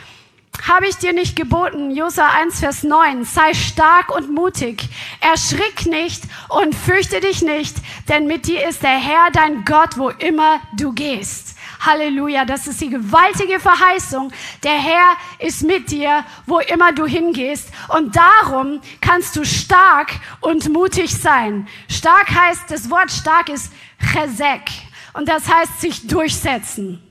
Habe 0.66 0.88
ich 0.88 0.96
dir 0.96 1.12
nicht 1.12 1.37
geboten? 1.37 1.90
Josua 1.90 2.29
1, 2.40 2.61
Vers 2.61 2.83
9. 2.83 3.25
Sei 3.25 3.55
stark 3.55 4.14
und 4.14 4.31
mutig. 4.31 4.88
Erschrick 5.20 5.87
nicht 5.87 6.23
und 6.49 6.75
fürchte 6.75 7.20
dich 7.20 7.42
nicht, 7.42 7.77
denn 8.09 8.27
mit 8.27 8.46
dir 8.46 8.68
ist 8.68 8.83
der 8.83 8.99
Herr 8.99 9.31
dein 9.33 9.64
Gott, 9.64 9.96
wo 9.96 10.11
immer 10.11 10.61
du 10.77 10.92
gehst. 10.92 11.57
Halleluja, 11.81 12.44
das 12.44 12.66
ist 12.66 12.81
die 12.83 12.90
gewaltige 12.90 13.59
Verheißung. 13.59 14.33
Der 14.62 14.75
Herr 14.75 15.16
ist 15.38 15.62
mit 15.62 15.90
dir, 15.90 16.25
wo 16.44 16.59
immer 16.59 16.92
du 16.92 17.07
hingehst. 17.07 17.68
Und 17.88 18.14
darum 18.14 18.81
kannst 19.01 19.37
du 19.37 19.44
stark 19.44 20.12
und 20.40 20.68
mutig 20.68 21.14
sein. 21.16 21.66
Stark 21.88 22.31
heißt, 22.31 22.70
das 22.70 22.90
Wort 22.90 23.11
stark 23.11 23.49
ist 23.49 23.73
chesek. 24.12 24.70
Und 25.14 25.27
das 25.27 25.49
heißt 25.49 25.81
sich 25.81 26.07
durchsetzen. 26.07 27.03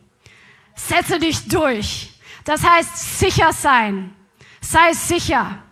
Setze 0.75 1.19
dich 1.19 1.47
durch. 1.47 2.18
Das 2.43 2.63
heißt 2.63 3.19
sicher 3.19 3.53
sein. 3.53 4.15
Sei 4.61 4.93
sicher. 4.93 5.63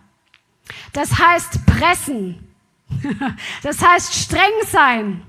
Das 0.92 1.18
heißt 1.18 1.66
pressen. 1.66 2.44
Das 3.62 3.82
heißt 3.82 4.14
streng 4.14 4.52
sein. 4.66 5.22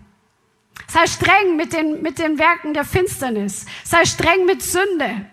Sei 0.88 1.06
streng 1.08 1.56
mit 1.56 1.74
den, 1.74 2.02
mit 2.02 2.18
den 2.18 2.40
Werken 2.40 2.74
der 2.74 2.86
Finsternis. 2.86 3.66
Sei 3.84 4.06
streng 4.06 4.46
mit 4.46 4.64
Sünde. 4.64 5.26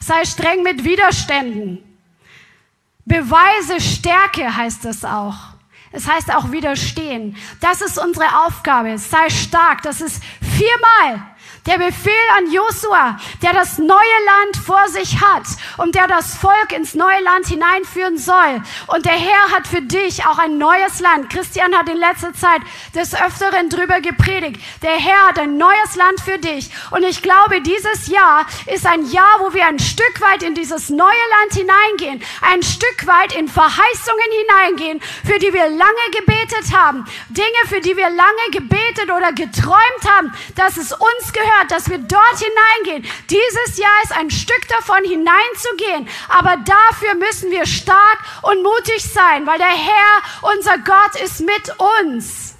Sei 0.00 0.24
streng 0.24 0.62
mit 0.62 0.84
Widerständen. 0.84 1.82
Beweise 3.06 3.80
Stärke 3.80 4.54
heißt 4.54 4.84
es 4.86 5.04
auch. 5.04 5.36
Es 5.92 6.08
heißt 6.08 6.34
auch 6.34 6.50
widerstehen. 6.50 7.36
Das 7.60 7.80
ist 7.80 7.98
unsere 7.98 8.44
Aufgabe. 8.44 8.98
Sei 8.98 9.30
stark. 9.30 9.82
Das 9.82 10.00
ist 10.00 10.22
viermal 10.40 11.33
der 11.66 11.78
Befehl 11.78 12.12
an 12.36 12.50
Josua, 12.52 13.18
der 13.42 13.54
das 13.54 13.78
neue 13.78 13.88
Land 13.88 14.56
vor 14.64 14.86
sich 14.88 15.20
hat 15.20 15.44
und 15.78 15.94
der 15.94 16.06
das 16.06 16.36
Volk 16.36 16.72
ins 16.72 16.94
neue 16.94 17.22
Land 17.22 17.46
hineinführen 17.46 18.18
soll. 18.18 18.62
Und 18.88 19.06
der 19.06 19.14
Herr 19.14 19.50
hat 19.50 19.66
für 19.66 19.80
dich 19.80 20.26
auch 20.26 20.38
ein 20.38 20.58
neues 20.58 21.00
Land. 21.00 21.30
Christian 21.30 21.74
hat 21.74 21.88
in 21.88 21.96
letzter 21.96 22.34
Zeit 22.34 22.60
des 22.94 23.14
Öfteren 23.14 23.70
drüber 23.70 24.00
gepredigt. 24.00 24.60
Der 24.82 24.96
Herr 24.96 25.28
hat 25.28 25.38
ein 25.38 25.56
neues 25.56 25.96
Land 25.96 26.20
für 26.20 26.38
dich. 26.38 26.70
Und 26.90 27.02
ich 27.02 27.22
glaube, 27.22 27.62
dieses 27.62 28.08
Jahr 28.08 28.46
ist 28.66 28.86
ein 28.86 29.10
Jahr, 29.10 29.40
wo 29.40 29.54
wir 29.54 29.66
ein 29.66 29.78
Stück 29.78 30.20
weit 30.20 30.42
in 30.42 30.54
dieses 30.54 30.90
neue 30.90 31.08
Land 31.08 31.54
hineingehen. 31.54 32.22
Ein 32.42 32.62
Stück 32.62 33.06
weit 33.06 33.34
in 33.34 33.48
Verheißungen 33.48 34.30
hineingehen, 34.48 35.00
für 35.24 35.38
die 35.38 35.52
wir 35.52 35.68
lange 35.68 36.10
gebetet 36.12 36.76
haben. 36.76 37.06
Dinge, 37.30 37.48
für 37.68 37.80
die 37.80 37.96
wir 37.96 38.10
lange 38.10 38.50
gebetet 38.52 39.10
oder 39.10 39.32
geträumt 39.32 40.04
haben, 40.06 40.32
dass 40.56 40.76
es 40.76 40.92
uns 40.92 41.32
gehört 41.32 41.53
gehört, 41.54 41.70
dass 41.70 41.88
wir 41.88 41.98
dort 41.98 42.38
hineingehen. 42.38 43.10
Dieses 43.30 43.78
Jahr 43.78 44.02
ist 44.02 44.12
ein 44.12 44.30
Stück 44.30 44.68
davon 44.68 45.04
hineinzugehen. 45.04 46.08
Aber 46.28 46.56
dafür 46.56 47.14
müssen 47.14 47.50
wir 47.50 47.66
stark 47.66 48.18
und 48.42 48.62
mutig 48.62 49.02
sein, 49.02 49.46
weil 49.46 49.58
der 49.58 49.66
Herr, 49.66 50.52
unser 50.56 50.78
Gott, 50.78 51.20
ist 51.22 51.40
mit 51.40 51.74
uns. 52.04 52.54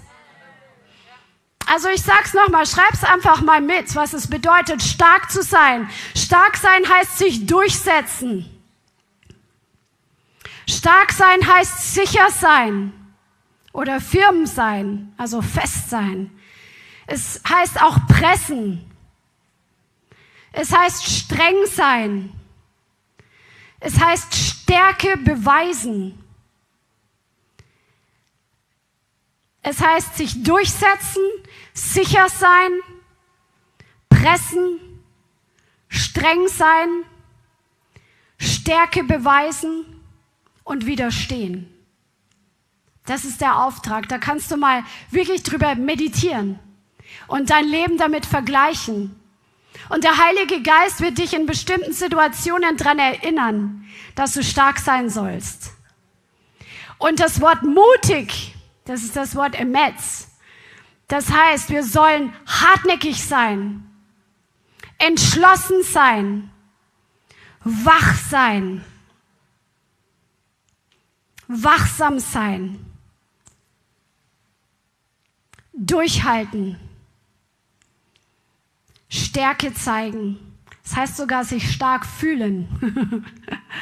Also 1.67 1.89
ich 1.89 2.03
sag's 2.03 2.35
nochmal, 2.35 2.67
schreib's 2.67 3.05
einfach 3.05 3.41
mal 3.41 3.61
mit, 3.61 3.95
was 3.97 4.13
es 4.13 4.29
bedeutet, 4.29 4.83
stark 4.83 5.31
zu 5.31 5.43
sein. 5.43 5.89
Stark 6.15 6.57
sein 6.57 6.83
heißt 6.89 7.19
sich 7.19 7.47
durchsetzen. 7.47 8.51
Stark 10.69 11.13
sein 11.13 11.47
heißt 11.47 11.95
sicher 11.95 12.31
sein 12.31 12.93
oder 13.73 14.01
firm 14.01 14.47
sein, 14.47 15.13
also 15.17 15.43
fest 15.43 15.91
sein. 15.91 16.31
Es 17.07 17.41
heißt 17.49 17.83
auch 17.83 18.07
pressen. 18.07 18.91
Es 20.53 20.73
heißt 20.73 21.05
streng 21.05 21.67
sein. 21.67 22.33
Es 23.81 24.01
heißt 24.01 24.35
Stärke 24.35 25.17
beweisen. 25.19 26.19
Es 29.61 29.81
heißt 29.81 30.17
sich 30.17 30.43
durchsetzen, 30.43 31.23
sicher 31.73 32.29
sein, 32.29 32.71
pressen, 34.11 34.79
streng 35.89 36.49
sein, 36.49 36.89
Stärke 38.39 39.05
beweisen 39.05 39.87
und 40.65 40.85
widerstehen. 40.85 41.71
Das 43.07 43.25
ist 43.25 43.41
der 43.41 43.59
Auftrag. 43.63 44.09
Da 44.09 44.19
kannst 44.19 44.51
du 44.51 44.57
mal 44.57 44.85
wirklich 45.11 45.43
drüber 45.43 45.75
meditieren 45.75 46.59
und 47.29 47.51
dein 47.51 47.67
Leben 47.67 47.99
damit 47.99 48.27
vergleichen. 48.27 49.21
Und 49.89 50.05
der 50.05 50.17
Heilige 50.17 50.63
Geist 50.63 51.01
wird 51.01 51.19
dich 51.19 51.35
in 51.35 51.47
bestimmten 51.47 51.93
Situationen 51.93 52.77
daran 52.77 52.99
erinnern, 52.99 53.85
dass 54.15 54.35
du 54.35 54.43
stark 54.43 54.79
sein 54.79 55.11
sollst. 55.11 55.73
Und 56.99 57.21
das 57.21 57.41
Wort 57.41 57.63
mutig, 57.63 58.55
das 58.85 59.03
ist 59.03 59.17
das 59.17 59.35
Wort 59.35 59.59
emetz. 59.59 60.29
Das 61.09 61.31
heißt, 61.31 61.71
wir 61.71 61.85
sollen 61.85 62.33
hartnäckig 62.47 63.25
sein, 63.25 63.85
entschlossen 64.99 65.83
sein, 65.83 66.51
wach 67.63 68.15
sein, 68.31 68.85
wachsam 71.47 72.19
sein, 72.19 72.85
durchhalten. 75.75 76.79
Stärke 79.15 79.73
zeigen. 79.75 80.39
Das 80.83 80.97
heißt 80.97 81.17
sogar 81.17 81.45
sich 81.45 81.73
stark 81.73 82.05
fühlen. 82.05 83.25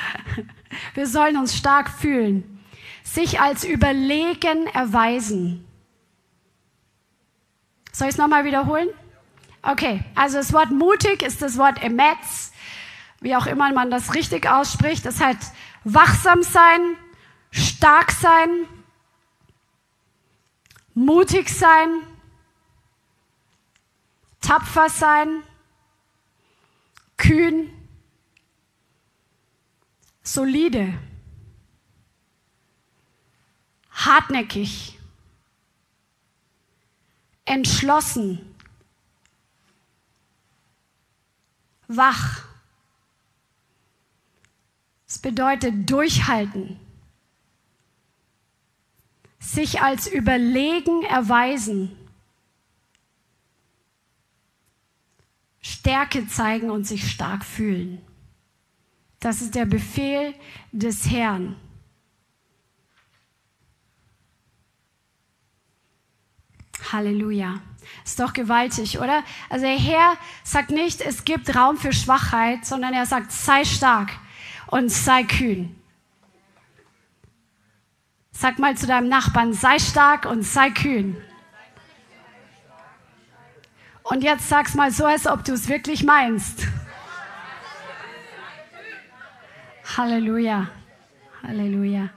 Wir 0.94 1.06
sollen 1.06 1.36
uns 1.36 1.56
stark 1.56 1.90
fühlen. 1.90 2.60
Sich 3.02 3.40
als 3.40 3.64
überlegen 3.64 4.66
erweisen. 4.68 5.64
Soll 7.92 8.08
ich 8.08 8.14
es 8.14 8.18
nochmal 8.18 8.44
wiederholen? 8.44 8.88
Okay, 9.62 10.02
also 10.14 10.38
das 10.38 10.52
Wort 10.52 10.70
mutig 10.70 11.22
ist 11.22 11.42
das 11.42 11.56
Wort 11.56 11.82
emetz, 11.82 12.52
wie 13.20 13.36
auch 13.36 13.46
immer 13.46 13.72
man 13.72 13.90
das 13.90 14.14
richtig 14.14 14.48
ausspricht. 14.48 15.04
Das 15.04 15.20
heißt 15.20 15.52
wachsam 15.84 16.42
sein, 16.42 16.96
stark 17.50 18.12
sein, 18.12 18.48
mutig 20.94 21.48
sein, 21.48 21.88
tapfer 24.42 24.90
sein, 24.90 25.42
kühn, 27.16 27.70
solide, 30.22 30.92
hartnäckig, 33.90 34.98
entschlossen, 37.44 38.54
wach. 41.88 42.44
Es 45.06 45.18
bedeutet 45.18 45.90
durchhalten, 45.90 46.80
sich 49.38 49.82
als 49.82 50.06
überlegen 50.06 51.02
erweisen. 51.02 52.01
Stärke 55.62 56.26
zeigen 56.26 56.70
und 56.70 56.86
sich 56.86 57.10
stark 57.10 57.44
fühlen. 57.44 58.02
Das 59.20 59.40
ist 59.40 59.54
der 59.54 59.66
Befehl 59.66 60.34
des 60.72 61.08
Herrn. 61.08 61.56
Halleluja. 66.92 67.60
Ist 68.04 68.18
doch 68.18 68.32
gewaltig, 68.32 68.98
oder? 68.98 69.22
Also 69.48 69.64
der 69.64 69.78
Herr 69.78 70.16
sagt 70.42 70.70
nicht, 70.70 71.00
es 71.00 71.24
gibt 71.24 71.54
Raum 71.54 71.76
für 71.76 71.92
Schwachheit, 71.92 72.66
sondern 72.66 72.92
er 72.94 73.06
sagt, 73.06 73.30
sei 73.30 73.64
stark 73.64 74.10
und 74.66 74.90
sei 74.90 75.22
kühn. 75.22 75.76
Sag 78.32 78.58
mal 78.58 78.76
zu 78.76 78.86
deinem 78.86 79.08
Nachbarn, 79.08 79.52
sei 79.52 79.78
stark 79.78 80.26
und 80.26 80.42
sei 80.42 80.70
kühn. 80.70 81.16
Und 84.02 84.22
jetzt 84.22 84.48
sag's 84.48 84.74
mal 84.74 84.90
so, 84.90 85.06
als 85.06 85.26
ob 85.26 85.44
du 85.44 85.52
es 85.52 85.68
wirklich 85.68 86.02
meinst. 86.02 86.66
Halleluja. 89.96 90.68
Halleluja. 91.42 92.08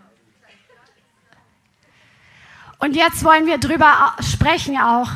Und 2.80 2.96
jetzt 2.96 3.24
wollen 3.24 3.48
wir 3.48 3.58
drüber 3.58 4.16
sprechen 4.20 4.78
auch, 4.78 5.10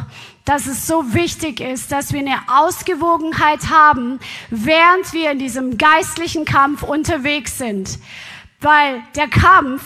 dass 0.45 0.65
es 0.65 0.87
so 0.87 1.13
wichtig 1.13 1.59
ist, 1.59 1.91
dass 1.91 2.13
wir 2.13 2.19
eine 2.19 2.37
Ausgewogenheit 2.47 3.69
haben, 3.69 4.19
während 4.49 5.13
wir 5.13 5.31
in 5.31 5.39
diesem 5.39 5.77
geistlichen 5.77 6.45
Kampf 6.45 6.81
unterwegs 6.81 7.57
sind. 7.57 7.99
Weil 8.59 9.03
der 9.15 9.27
Kampf 9.27 9.83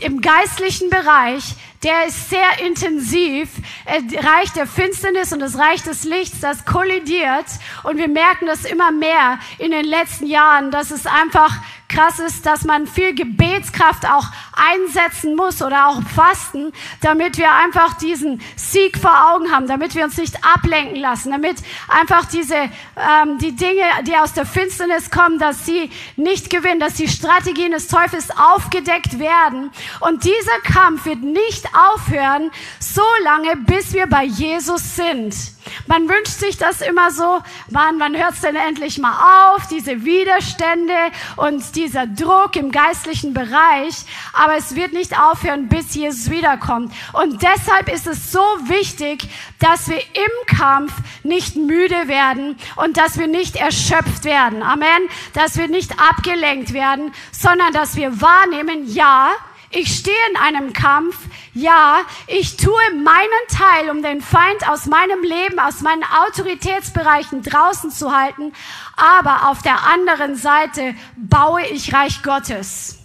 im 0.00 0.20
geistlichen 0.20 0.90
Bereich, 0.90 1.54
der 1.82 2.06
ist 2.06 2.30
sehr 2.30 2.64
intensiv. 2.66 3.48
Reich 3.86 4.50
der 4.52 4.66
Finsternis 4.66 5.32
und 5.32 5.40
das 5.40 5.58
Reich 5.58 5.82
des 5.82 6.04
Lichts, 6.04 6.40
das 6.40 6.64
kollidiert. 6.64 7.46
Und 7.84 7.98
wir 7.98 8.08
merken 8.08 8.46
das 8.46 8.64
immer 8.64 8.90
mehr 8.90 9.38
in 9.58 9.70
den 9.70 9.84
letzten 9.84 10.26
Jahren, 10.26 10.70
dass 10.70 10.90
es 10.90 11.06
einfach 11.06 11.52
krass 11.94 12.18
ist, 12.18 12.44
dass 12.44 12.64
man 12.64 12.86
viel 12.86 13.14
Gebetskraft 13.14 14.06
auch 14.06 14.26
einsetzen 14.52 15.36
muss 15.36 15.62
oder 15.62 15.88
auch 15.88 16.02
Fasten, 16.02 16.72
damit 17.00 17.38
wir 17.38 17.52
einfach 17.52 17.94
diesen 17.94 18.40
Sieg 18.56 18.98
vor 18.98 19.32
Augen 19.32 19.52
haben, 19.52 19.66
damit 19.66 19.94
wir 19.94 20.04
uns 20.04 20.16
nicht 20.16 20.36
ablenken 20.44 20.96
lassen, 20.96 21.30
damit 21.30 21.58
einfach 21.88 22.26
diese, 22.26 22.56
ähm, 22.56 23.38
die 23.38 23.54
Dinge, 23.54 23.84
die 24.06 24.16
aus 24.16 24.32
der 24.32 24.46
Finsternis 24.46 25.10
kommen, 25.10 25.38
dass 25.38 25.66
sie 25.66 25.90
nicht 26.16 26.50
gewinnen, 26.50 26.80
dass 26.80 26.94
die 26.94 27.08
Strategien 27.08 27.72
des 27.72 27.88
Teufels 27.88 28.28
aufgedeckt 28.36 29.18
werden. 29.18 29.70
Und 30.00 30.24
dieser 30.24 30.58
Kampf 30.64 31.04
wird 31.04 31.22
nicht 31.22 31.66
aufhören, 31.74 32.50
so 32.80 33.04
lange, 33.22 33.56
bis 33.56 33.92
wir 33.92 34.06
bei 34.06 34.24
Jesus 34.24 34.96
sind. 34.96 35.34
Man 35.86 36.08
wünscht 36.08 36.38
sich 36.38 36.56
das 36.58 36.80
immer 36.80 37.10
so, 37.10 37.40
man, 37.70 37.98
wann 37.98 38.16
hört 38.16 38.34
es 38.34 38.40
denn 38.40 38.56
endlich 38.56 38.98
mal 38.98 39.54
auf, 39.54 39.66
diese 39.68 40.04
Widerstände 40.04 40.94
und 41.36 41.76
dieser 41.84 42.06
Druck 42.06 42.56
im 42.56 42.70
geistlichen 42.70 43.34
Bereich, 43.34 43.94
aber 44.32 44.56
es 44.56 44.74
wird 44.74 44.92
nicht 44.92 45.18
aufhören, 45.18 45.68
bis 45.68 45.94
Jesus 45.94 46.30
wiederkommt. 46.30 46.92
Und 47.12 47.42
deshalb 47.42 47.92
ist 47.92 48.06
es 48.06 48.32
so 48.32 48.40
wichtig, 48.66 49.28
dass 49.58 49.88
wir 49.88 49.98
im 49.98 50.56
Kampf 50.56 50.92
nicht 51.22 51.56
müde 51.56 52.08
werden 52.08 52.56
und 52.76 52.96
dass 52.96 53.18
wir 53.18 53.26
nicht 53.26 53.56
erschöpft 53.56 54.24
werden. 54.24 54.62
Amen. 54.62 55.08
Dass 55.34 55.56
wir 55.56 55.68
nicht 55.68 55.92
abgelenkt 56.00 56.72
werden, 56.72 57.12
sondern 57.32 57.72
dass 57.72 57.96
wir 57.96 58.20
wahrnehmen, 58.20 58.86
ja, 58.86 59.30
ich 59.74 59.96
stehe 59.96 60.16
in 60.30 60.36
einem 60.36 60.72
Kampf. 60.72 61.16
Ja, 61.52 62.00
ich 62.26 62.56
tue 62.56 62.82
meinen 62.94 63.46
Teil, 63.48 63.90
um 63.90 64.02
den 64.02 64.20
Feind 64.20 64.68
aus 64.68 64.86
meinem 64.86 65.22
Leben, 65.22 65.58
aus 65.58 65.80
meinen 65.80 66.04
Autoritätsbereichen 66.04 67.42
draußen 67.42 67.90
zu 67.90 68.16
halten. 68.16 68.52
Aber 68.96 69.48
auf 69.48 69.62
der 69.62 69.84
anderen 69.84 70.36
Seite 70.36 70.94
baue 71.16 71.64
ich 71.66 71.92
Reich 71.92 72.22
Gottes. 72.22 72.98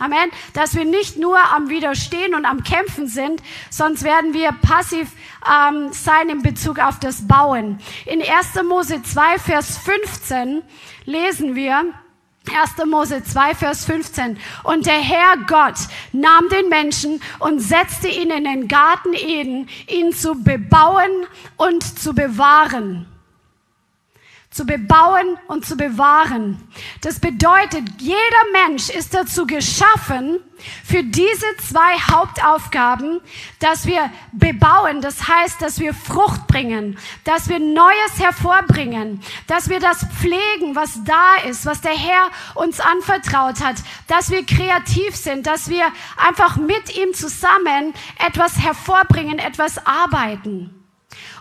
Amen. 0.00 0.30
Dass 0.54 0.74
wir 0.74 0.86
nicht 0.86 1.18
nur 1.18 1.38
am 1.52 1.68
Widerstehen 1.68 2.34
und 2.34 2.46
am 2.46 2.62
Kämpfen 2.64 3.06
sind, 3.06 3.42
sonst 3.68 4.02
werden 4.02 4.32
wir 4.32 4.50
passiv 4.52 5.08
ähm, 5.46 5.92
sein 5.92 6.30
in 6.30 6.42
Bezug 6.42 6.78
auf 6.78 6.98
das 7.00 7.28
Bauen. 7.28 7.78
In 8.06 8.22
1. 8.22 8.62
Mose 8.66 9.02
2, 9.02 9.38
Vers 9.38 9.76
15 9.76 10.62
lesen 11.04 11.54
wir, 11.54 11.92
1. 12.48 12.86
Mose 12.86 13.22
2, 13.22 13.54
Vers 13.54 13.84
15. 13.84 14.38
Und 14.64 14.86
der 14.86 15.00
Herr 15.00 15.36
Gott 15.46 15.78
nahm 16.12 16.48
den 16.48 16.68
Menschen 16.68 17.20
und 17.38 17.60
setzte 17.60 18.08
ihn 18.08 18.30
in 18.30 18.44
den 18.44 18.68
Garten 18.68 19.12
Eden, 19.12 19.68
ihn 19.88 20.12
zu 20.12 20.34
bebauen 20.34 21.26
und 21.56 21.82
zu 21.82 22.14
bewahren 22.14 23.06
zu 24.50 24.66
bebauen 24.66 25.38
und 25.46 25.64
zu 25.64 25.76
bewahren. 25.76 26.60
Das 27.02 27.20
bedeutet, 27.20 27.84
jeder 27.98 28.66
Mensch 28.66 28.88
ist 28.90 29.14
dazu 29.14 29.46
geschaffen, 29.46 30.40
für 30.84 31.04
diese 31.04 31.46
zwei 31.68 31.96
Hauptaufgaben, 32.10 33.20
dass 33.60 33.86
wir 33.86 34.10
bebauen, 34.32 35.00
das 35.00 35.28
heißt, 35.28 35.62
dass 35.62 35.78
wir 35.78 35.94
Frucht 35.94 36.48
bringen, 36.48 36.98
dass 37.24 37.48
wir 37.48 37.60
Neues 37.60 38.18
hervorbringen, 38.18 39.22
dass 39.46 39.68
wir 39.68 39.78
das 39.78 40.04
pflegen, 40.18 40.74
was 40.74 41.02
da 41.04 41.48
ist, 41.48 41.64
was 41.64 41.80
der 41.80 41.96
Herr 41.96 42.30
uns 42.56 42.80
anvertraut 42.80 43.60
hat, 43.60 43.76
dass 44.08 44.30
wir 44.30 44.44
kreativ 44.44 45.14
sind, 45.14 45.46
dass 45.46 45.70
wir 45.70 45.84
einfach 46.16 46.56
mit 46.56 46.96
ihm 46.96 47.14
zusammen 47.14 47.94
etwas 48.26 48.58
hervorbringen, 48.58 49.38
etwas 49.38 49.86
arbeiten. 49.86 50.79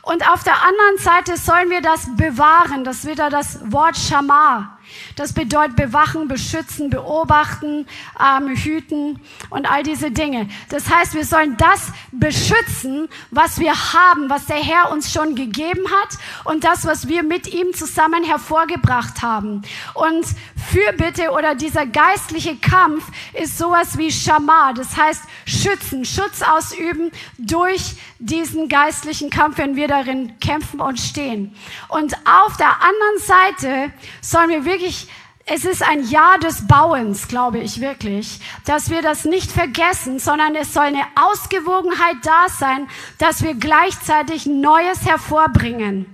Und 0.02 0.28
auf 0.30 0.44
der 0.44 0.62
anderen 0.64 0.98
Seite 0.98 1.38
sollen 1.38 1.70
wir 1.70 1.82
das 1.82 2.16
bewahren. 2.16 2.84
Das 2.84 3.00
ist 3.00 3.08
wieder 3.08 3.30
das 3.30 3.60
Wort 3.72 3.98
Shamar. 3.98 4.80
Das 5.20 5.34
bedeutet 5.34 5.76
bewachen, 5.76 6.30
beschützen, 6.30 6.90
beobachten, 6.90 7.86
ähm, 8.26 8.56
hüten 8.56 9.20
und 9.50 9.70
all 9.70 9.84
diese 9.84 10.12
Dinge. 10.12 10.48
Das 10.70 10.90
heißt, 10.90 11.14
wir 11.14 11.26
sollen 11.26 11.58
das 11.58 11.92
beschützen, 12.14 13.10
was 13.30 13.60
wir 13.60 13.74
haben, 13.74 14.30
was 14.30 14.46
der 14.46 14.64
Herr 14.64 14.90
uns 14.94 15.12
schon 15.12 15.36
gegeben 15.36 15.84
hat 15.92 16.18
und 16.46 16.64
das, 16.64 16.86
was 16.86 17.10
wir 17.10 17.24
mit 17.24 17.54
ihm 17.54 17.74
zusammen 17.74 18.24
hervorgebracht 18.24 19.22
haben. 19.22 19.62
Und 19.94 20.26
Fürbitte 20.72 21.32
oder 21.32 21.54
dieser 21.54 21.86
geistliche 21.86 22.56
Kampf 22.56 23.04
ist 23.34 23.58
sowas 23.58 23.98
wie 23.98 24.14
Schamar, 24.14 24.74
das 24.74 24.96
heißt 24.96 25.24
schützen, 25.46 26.06
Schutz 26.06 26.42
ausüben 26.42 27.12
durch 27.38 27.98
diesen 28.20 28.70
geistlichen 28.70 29.30
Kampf, 29.30 29.58
wenn 29.58 29.76
wir 29.76 29.90
darin 29.90 30.40
kämpfen 30.40 30.80
und 30.80 30.98
stehen. 30.98 31.54
Und 31.90 32.16
auf 32.26 32.56
der 32.56 32.82
anderen 32.82 33.20
Seite 33.20 33.94
sollen 34.22 34.50
wir 34.50 34.64
wirklich 34.64 35.09
es 35.52 35.66
ist 35.66 35.82
ein 35.82 36.08
Jahr 36.08 36.38
des 36.38 36.68
Bauens, 36.68 37.28
glaube 37.28 37.58
ich 37.58 37.82
wirklich, 37.82 38.40
dass 38.66 38.92
wir 38.92 39.02
das 39.02 39.26
nicht 39.26 39.52
vergessen, 39.52 40.20
sondern 40.20 40.56
es 40.56 40.74
soll 40.74 40.84
eine 40.84 41.04
Ausgewogenheit 41.16 42.18
da 42.24 42.48
sein, 42.50 42.88
dass 43.18 43.42
wir 43.42 43.56
gleichzeitig 43.56 44.46
Neues 44.46 45.06
hervorbringen. 45.06 46.06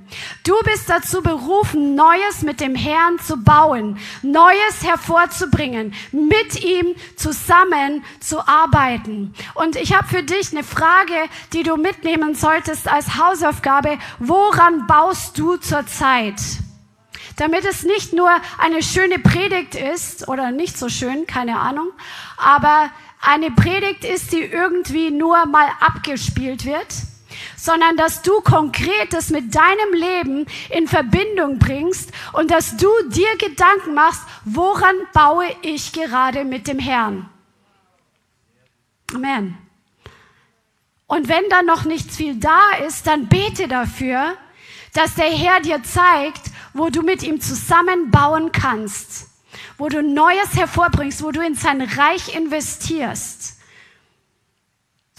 Du 0.44 0.54
bist 0.64 0.90
dazu 0.90 1.22
berufen, 1.22 1.96
Neues 1.96 2.44
mit 2.44 2.62
dem 2.62 2.76
Herrn 2.76 3.20
zu 3.20 3.36
bauen, 3.38 3.98
Neues 4.22 4.84
hervorzubringen, 4.84 5.94
mit 6.14 6.64
ihm 6.64 6.96
zusammen 7.18 8.06
zu 8.22 8.48
arbeiten. 8.48 9.34
Und 9.54 9.76
ich 9.76 9.94
habe 9.94 10.08
für 10.08 10.24
dich 10.24 10.54
eine 10.54 10.64
Frage, 10.64 11.30
die 11.52 11.64
du 11.64 11.76
mitnehmen 11.76 12.36
solltest 12.36 12.88
als 12.88 13.18
Hausaufgabe. 13.18 13.98
Woran 14.20 14.88
baust 14.88 15.38
du 15.38 15.58
zurzeit? 15.58 16.40
Damit 17.38 17.66
es 17.66 17.84
nicht 17.84 18.14
nur 18.14 18.30
eine 18.58 18.82
schöne 18.82 19.20
Predigt 19.20 19.76
ist 19.76 20.28
oder 20.28 20.52
nicht 20.52 20.78
so 20.78 20.90
schön, 20.90 21.28
keine 21.28 21.60
Ahnung, 21.60 21.90
aber 22.38 22.90
eine 23.22 23.52
Predigt 23.52 24.04
ist, 24.04 24.32
die 24.32 24.42
irgendwie 24.42 25.12
nur 25.12 25.46
mal 25.46 25.68
abgespielt 25.80 26.66
wird, 26.66 26.88
sondern 27.58 27.98
dass 27.98 28.22
du 28.22 28.42
konkret 28.42 29.12
das 29.12 29.30
mit 29.30 29.56
deinem 29.56 29.94
Leben 29.94 30.46
in 30.70 30.88
Verbindung 30.88 31.60
bringst 31.60 32.12
und 32.34 32.52
dass 32.52 32.78
du 32.78 32.88
dir 33.10 33.36
Gedanken 33.38 33.94
machst, 33.94 34.22
woran 34.46 34.96
baue 35.14 35.46
ich 35.62 35.92
gerade 35.92 36.46
mit 36.46 36.68
dem 36.68 36.80
Herrn. 36.80 37.30
Amen. 39.14 39.58
Und 41.08 41.28
wenn 41.28 41.44
da 41.50 41.62
noch 41.62 41.86
nichts 41.86 42.16
viel 42.16 42.36
da 42.40 42.72
ist, 42.88 43.06
dann 43.08 43.28
bete 43.28 43.68
dafür, 43.68 44.36
dass 44.94 45.16
der 45.16 45.30
Herr 45.30 45.60
dir 45.60 45.84
zeigt, 45.84 46.42
wo 46.76 46.90
du 46.90 47.02
mit 47.02 47.24
ihm 47.24 47.40
zusammen 47.40 48.12
bauen 48.12 48.52
kannst, 48.52 49.30
wo 49.78 49.88
du 49.88 50.04
Neues 50.04 50.56
hervorbringst, 50.56 51.24
wo 51.24 51.32
du 51.32 51.42
in 51.42 51.56
sein 51.56 51.82
Reich 51.82 52.36
investierst, 52.36 53.58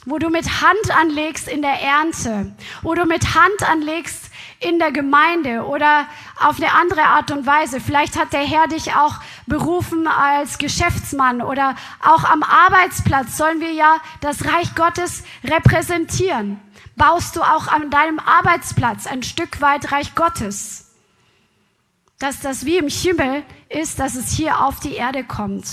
wo 0.04 0.18
du 0.18 0.28
mit 0.28 0.60
Hand 0.60 0.90
anlegst 0.94 1.48
in 1.48 1.62
der 1.62 1.80
Ernte, 1.80 2.54
wo 2.82 2.94
du 2.94 3.06
mit 3.06 3.34
Hand 3.34 3.68
anlegst 3.68 4.30
in 4.60 4.78
der 4.78 4.92
Gemeinde 4.92 5.64
oder 5.64 6.06
auf 6.40 6.56
eine 6.56 6.72
andere 6.72 7.04
Art 7.04 7.30
und 7.30 7.46
Weise. 7.46 7.80
Vielleicht 7.80 8.18
hat 8.18 8.34
der 8.34 8.44
Herr 8.44 8.68
dich 8.68 8.94
auch 8.94 9.14
berufen 9.46 10.06
als 10.06 10.58
Geschäftsmann 10.58 11.40
oder 11.40 11.74
auch 12.02 12.24
am 12.24 12.42
Arbeitsplatz 12.42 13.38
sollen 13.38 13.60
wir 13.60 13.72
ja 13.72 13.96
das 14.20 14.44
Reich 14.44 14.74
Gottes 14.74 15.24
repräsentieren. 15.42 16.60
Baust 16.96 17.34
du 17.34 17.40
auch 17.40 17.68
an 17.68 17.90
deinem 17.90 18.18
Arbeitsplatz 18.18 19.06
ein 19.06 19.22
Stück 19.22 19.62
weit 19.62 19.90
Reich 19.90 20.14
Gottes? 20.14 20.86
Dass 22.18 22.40
das 22.40 22.64
wie 22.64 22.79
im 22.79 22.88
Himmel 22.88 23.42
ist, 23.68 23.98
dass 23.98 24.14
es 24.14 24.33
hier 24.33 24.61
auf 24.61 24.81
die 24.81 24.94
Erde 24.94 25.24
kommt. 25.24 25.66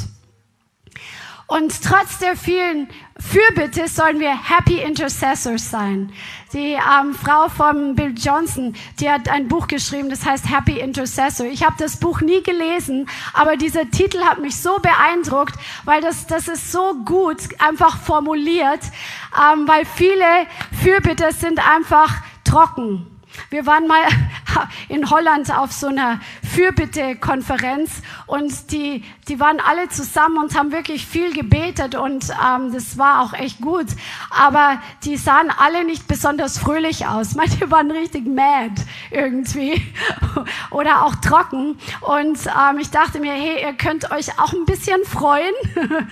Und 1.45 1.83
trotz 1.83 2.19
der 2.19 2.35
vielen 2.35 2.87
Fürbitte 3.19 3.87
sollen 3.87 4.19
wir 4.19 4.31
Happy 4.31 4.79
Intercessors 4.79 5.69
sein. 5.69 6.11
Die 6.53 6.73
ähm, 6.73 7.13
Frau 7.13 7.49
von 7.49 7.95
Bill 7.95 8.15
Johnson, 8.17 8.75
die 8.99 9.09
hat 9.09 9.29
ein 9.29 9.49
Buch 9.49 9.67
geschrieben, 9.67 10.09
das 10.09 10.25
heißt 10.25 10.49
Happy 10.49 10.79
Intercessor. 10.79 11.45
Ich 11.45 11.63
habe 11.63 11.75
das 11.77 11.97
Buch 11.97 12.21
nie 12.21 12.41
gelesen, 12.41 13.07
aber 13.33 13.57
dieser 13.57 13.89
Titel 13.91 14.23
hat 14.23 14.39
mich 14.39 14.55
so 14.55 14.79
beeindruckt, 14.79 15.53
weil 15.85 16.01
das, 16.01 16.25
das 16.27 16.47
ist 16.47 16.71
so 16.71 16.95
gut 17.05 17.37
einfach 17.59 17.97
formuliert, 17.97 18.81
ähm, 19.37 19.67
weil 19.67 19.85
viele 19.85 20.47
Fürbitte 20.81 21.31
sind 21.33 21.59
einfach 21.59 22.15
trocken. 22.43 23.12
Wir 23.49 23.65
waren 23.65 23.87
mal 23.87 24.01
in 24.89 25.09
Holland 25.09 25.51
auf 25.51 25.71
so 25.71 25.87
einer 25.87 26.19
Fürbitte-Konferenz 26.43 28.01
und 28.27 28.71
die, 28.71 29.03
die 29.27 29.39
waren 29.39 29.59
alle 29.59 29.89
zusammen 29.89 30.37
und 30.37 30.57
haben 30.57 30.71
wirklich 30.71 31.05
viel 31.05 31.33
gebetet 31.33 31.95
und 31.95 32.29
ähm, 32.29 32.73
das 32.73 32.97
war 32.97 33.21
auch 33.21 33.33
echt 33.33 33.61
gut. 33.61 33.85
Aber 34.29 34.81
die 35.03 35.17
sahen 35.17 35.51
alle 35.57 35.85
nicht 35.85 36.07
besonders 36.07 36.57
fröhlich 36.57 37.07
aus. 37.07 37.35
Manche 37.35 37.71
waren 37.71 37.91
richtig 37.91 38.25
mad 38.27 38.73
irgendwie 39.11 39.81
oder 40.71 41.05
auch 41.05 41.15
trocken. 41.15 41.77
Und 42.01 42.39
ähm, 42.47 42.79
ich 42.79 42.89
dachte 42.91 43.19
mir, 43.19 43.33
hey, 43.33 43.61
ihr 43.63 43.73
könnt 43.73 44.11
euch 44.11 44.39
auch 44.39 44.53
ein 44.53 44.65
bisschen 44.65 45.03
freuen. 45.05 45.53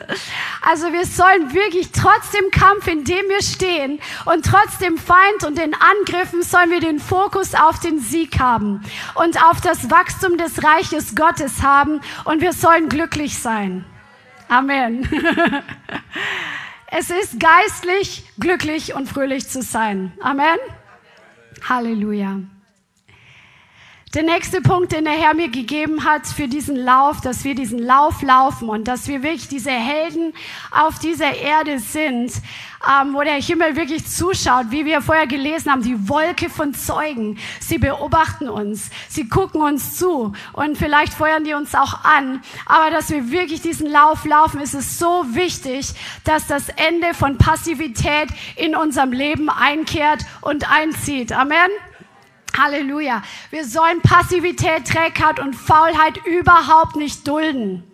also 0.61 0.91
wir 0.93 1.05
sollen 1.05 1.53
wirklich 1.53 1.91
trotz 1.91 2.31
dem 2.31 2.49
Kampf, 2.51 2.87
in 2.87 3.03
dem 3.03 3.27
wir 3.27 3.41
stehen 3.41 3.99
und 4.25 4.45
trotz 4.45 4.77
dem 4.77 4.97
Feind 4.97 5.43
und 5.45 5.57
den 5.57 5.73
Angriffen 5.73 6.43
sollen 6.43 6.69
wir 6.69 6.79
den 6.79 6.99
Fokus 6.99 7.55
auf 7.55 7.79
den 7.79 7.99
Sieg 7.99 8.39
haben 8.39 8.83
und 9.15 9.43
auf 9.43 9.59
das 9.61 9.89
Wachstum 9.89 10.37
des 10.37 10.63
Reiches 10.63 11.15
Gottes 11.15 11.61
haben 11.61 12.01
und 12.25 12.41
wir 12.41 12.53
sollen 12.53 12.87
glücklich 12.87 13.00
sein. 13.37 13.85
Amen. 14.47 15.07
Es 16.93 17.09
ist 17.09 17.39
geistlich, 17.39 18.25
glücklich 18.37 18.93
und 18.93 19.07
fröhlich 19.07 19.47
zu 19.47 19.61
sein. 19.61 20.11
Amen. 20.19 20.57
Halleluja. 21.69 22.39
Der 24.13 24.23
nächste 24.23 24.59
Punkt, 24.59 24.91
den 24.91 25.05
der 25.05 25.13
Herr 25.13 25.33
mir 25.33 25.47
gegeben 25.47 26.03
hat 26.03 26.27
für 26.27 26.49
diesen 26.49 26.75
Lauf, 26.75 27.21
dass 27.21 27.45
wir 27.45 27.55
diesen 27.55 27.79
Lauf 27.79 28.21
laufen 28.21 28.67
und 28.67 28.85
dass 28.89 29.07
wir 29.07 29.23
wirklich 29.23 29.47
diese 29.47 29.71
Helden 29.71 30.33
auf 30.69 30.99
dieser 30.99 31.33
Erde 31.33 31.79
sind, 31.79 32.33
ähm, 32.85 33.13
wo 33.13 33.21
der 33.21 33.35
Himmel 33.35 33.77
wirklich 33.77 34.05
zuschaut, 34.05 34.65
wie 34.69 34.83
wir 34.83 35.01
vorher 35.01 35.27
gelesen 35.27 35.71
haben, 35.71 35.81
die 35.81 36.09
Wolke 36.09 36.49
von 36.49 36.73
Zeugen. 36.73 37.39
Sie 37.61 37.77
beobachten 37.77 38.49
uns, 38.49 38.89
sie 39.07 39.29
gucken 39.29 39.61
uns 39.61 39.97
zu 39.97 40.33
und 40.51 40.77
vielleicht 40.77 41.13
feuern 41.13 41.45
die 41.45 41.53
uns 41.53 41.73
auch 41.73 42.03
an. 42.03 42.41
Aber 42.65 42.91
dass 42.91 43.11
wir 43.11 43.31
wirklich 43.31 43.61
diesen 43.61 43.89
Lauf 43.89 44.25
laufen, 44.25 44.59
ist 44.59 44.73
es 44.73 44.99
so 44.99 45.23
wichtig, 45.29 45.93
dass 46.25 46.47
das 46.47 46.67
Ende 46.67 47.13
von 47.13 47.37
Passivität 47.37 48.27
in 48.57 48.75
unserem 48.75 49.13
Leben 49.13 49.49
einkehrt 49.49 50.25
und 50.41 50.69
einzieht. 50.69 51.31
Amen. 51.31 51.71
Halleluja. 52.57 53.21
Wir 53.49 53.65
sollen 53.65 54.01
Passivität, 54.01 54.87
Trägheit 54.87 55.39
und 55.39 55.53
Faulheit 55.55 56.17
überhaupt 56.25 56.95
nicht 56.95 57.27
dulden. 57.27 57.90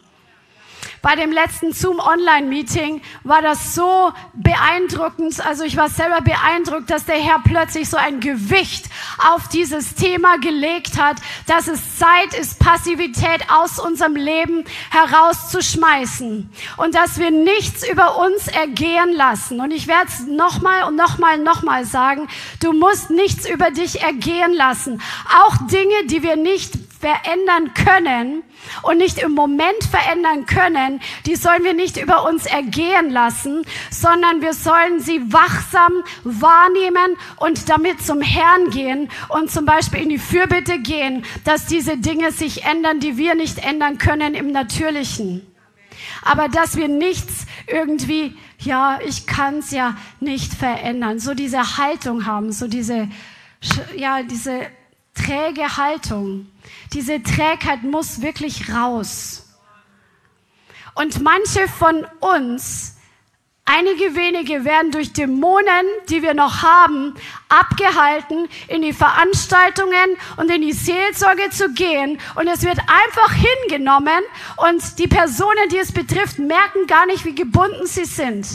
Bei 1.02 1.16
dem 1.16 1.32
letzten 1.32 1.74
Zoom 1.74 2.00
Online 2.00 2.48
Meeting 2.48 3.02
war 3.24 3.42
das 3.42 3.76
so 3.76 4.12
beeindruckend. 4.34 5.46
Also 5.46 5.64
ich 5.64 5.78
war 5.78 5.90
selber 5.90 6.22
beeindruckt, 6.22 6.90
dass 6.90 7.06
der 7.06 7.18
Herr 7.18 7.40
plötzlich 7.44 7.90
so 7.90 7.98
ein 7.98 8.20
Gewicht 8.20 8.86
auf 9.20 9.48
dieses 9.48 9.96
Thema 9.96 10.38
gelegt 10.38 11.02
hat, 11.02 11.18
dass 11.48 11.68
es 11.68 11.98
Zeit 11.98 12.34
ist, 12.40 12.60
Passivität 12.60 13.50
aus 13.50 13.80
unserem 13.80 14.16
Leben 14.16 14.66
herauszuschmeißen 14.92 16.50
und 16.78 16.96
dass 16.96 17.20
wir 17.20 17.32
nichts 17.32 17.88
über 17.88 18.18
uns 18.18 18.48
ergehen 18.48 19.14
lassen. 19.14 19.60
Und 19.60 19.72
ich 19.72 19.88
werde 19.88 20.08
es 20.08 20.26
nochmal 20.26 20.84
und 20.84 20.96
nochmal, 20.96 21.38
nochmal 21.38 21.86
sagen. 21.86 22.28
Du 22.62 22.74
musst 22.74 23.10
nichts 23.10 23.48
über 23.48 23.72
dich 23.72 24.02
ergehen 24.02 24.54
lassen. 24.54 25.02
Auch 25.42 25.56
Dinge, 25.68 26.06
die 26.06 26.24
wir 26.24 26.36
nicht 26.36 26.87
verändern 27.00 27.74
können 27.74 28.44
und 28.82 28.98
nicht 28.98 29.20
im 29.20 29.34
Moment 29.34 29.84
verändern 29.90 30.46
können, 30.46 31.00
die 31.26 31.36
sollen 31.36 31.64
wir 31.64 31.74
nicht 31.74 31.98
über 31.98 32.28
uns 32.28 32.46
ergehen 32.46 33.10
lassen, 33.10 33.66
sondern 33.92 34.42
wir 34.42 34.54
sollen 34.54 35.00
sie 35.00 35.32
wachsam 35.32 36.04
wahrnehmen 36.24 37.16
und 37.38 37.70
damit 37.70 38.02
zum 38.02 38.22
Herrn 38.22 38.70
gehen 38.72 39.10
und 39.30 39.52
zum 39.52 39.66
Beispiel 39.66 40.02
in 40.02 40.10
die 40.10 40.18
Fürbitte 40.18 40.80
gehen, 40.80 41.26
dass 41.44 41.66
diese 41.66 41.98
Dinge 41.98 42.32
sich 42.32 42.64
ändern, 42.64 43.00
die 43.00 43.18
wir 43.18 43.36
nicht 43.36 43.60
ändern 43.60 43.98
können 43.98 44.34
im 44.34 44.52
Natürlichen. 44.52 45.46
Aber 46.24 46.50
dass 46.50 46.76
wir 46.76 46.88
nichts 46.88 47.46
irgendwie, 47.68 48.36
ja, 48.60 49.00
ich 49.06 49.28
kann 49.28 49.60
es 49.60 49.72
ja 49.72 49.96
nicht 50.20 50.54
verändern, 50.54 51.20
so 51.20 51.34
diese 51.34 51.78
Haltung 51.78 52.26
haben, 52.26 52.52
so 52.52 52.68
diese, 52.68 53.08
ja, 53.96 54.24
diese 54.24 54.68
träge 55.26 55.78
Haltung. 55.78 56.48
Diese 56.94 57.22
Trägheit 57.22 57.84
muss 57.84 58.22
wirklich 58.22 58.72
raus. 58.74 59.44
Und 60.96 61.22
manche 61.22 61.68
von 61.68 62.08
uns, 62.22 62.96
einige 63.66 64.16
wenige, 64.16 64.66
werden 64.66 64.92
durch 64.92 65.14
Dämonen, 65.14 65.86
die 66.10 66.24
wir 66.24 66.34
noch 66.34 66.64
haben, 66.64 67.14
abgehalten, 67.50 68.50
in 68.68 68.82
die 68.82 68.94
Veranstaltungen 68.94 70.18
und 70.38 70.50
in 70.50 70.62
die 70.62 70.74
Seelsorge 70.74 71.50
zu 71.52 71.72
gehen. 71.74 72.20
Und 72.36 72.48
es 72.48 72.64
wird 72.64 72.80
einfach 72.80 73.34
hingenommen 73.34 74.24
und 74.58 74.98
die 74.98 75.08
Personen, 75.08 75.70
die 75.72 75.78
es 75.78 75.92
betrifft, 75.92 76.40
merken 76.40 76.88
gar 76.88 77.06
nicht, 77.06 77.26
wie 77.26 77.36
gebunden 77.36 77.86
sie 77.86 78.06
sind. 78.06 78.48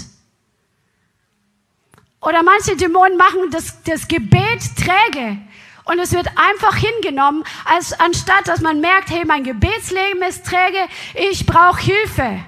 Oder 2.21 2.43
manche 2.43 2.77
Dämonen 2.77 3.17
machen 3.17 3.51
das, 3.51 3.83
das 3.83 4.07
Gebet 4.07 4.63
träge. 4.77 5.39
Und 5.85 5.99
es 5.99 6.13
wird 6.13 6.29
einfach 6.37 6.77
hingenommen, 6.77 7.45
als 7.65 7.99
anstatt 7.99 8.47
dass 8.47 8.61
man 8.61 8.81
merkt, 8.81 9.11
hey, 9.11 9.25
mein 9.25 9.45
Gebetsleben 9.45 10.23
ist 10.23 10.47
träge, 10.47 10.79
ich 11.15 11.45
brauche 11.47 11.81
Hilfe. 11.81 12.41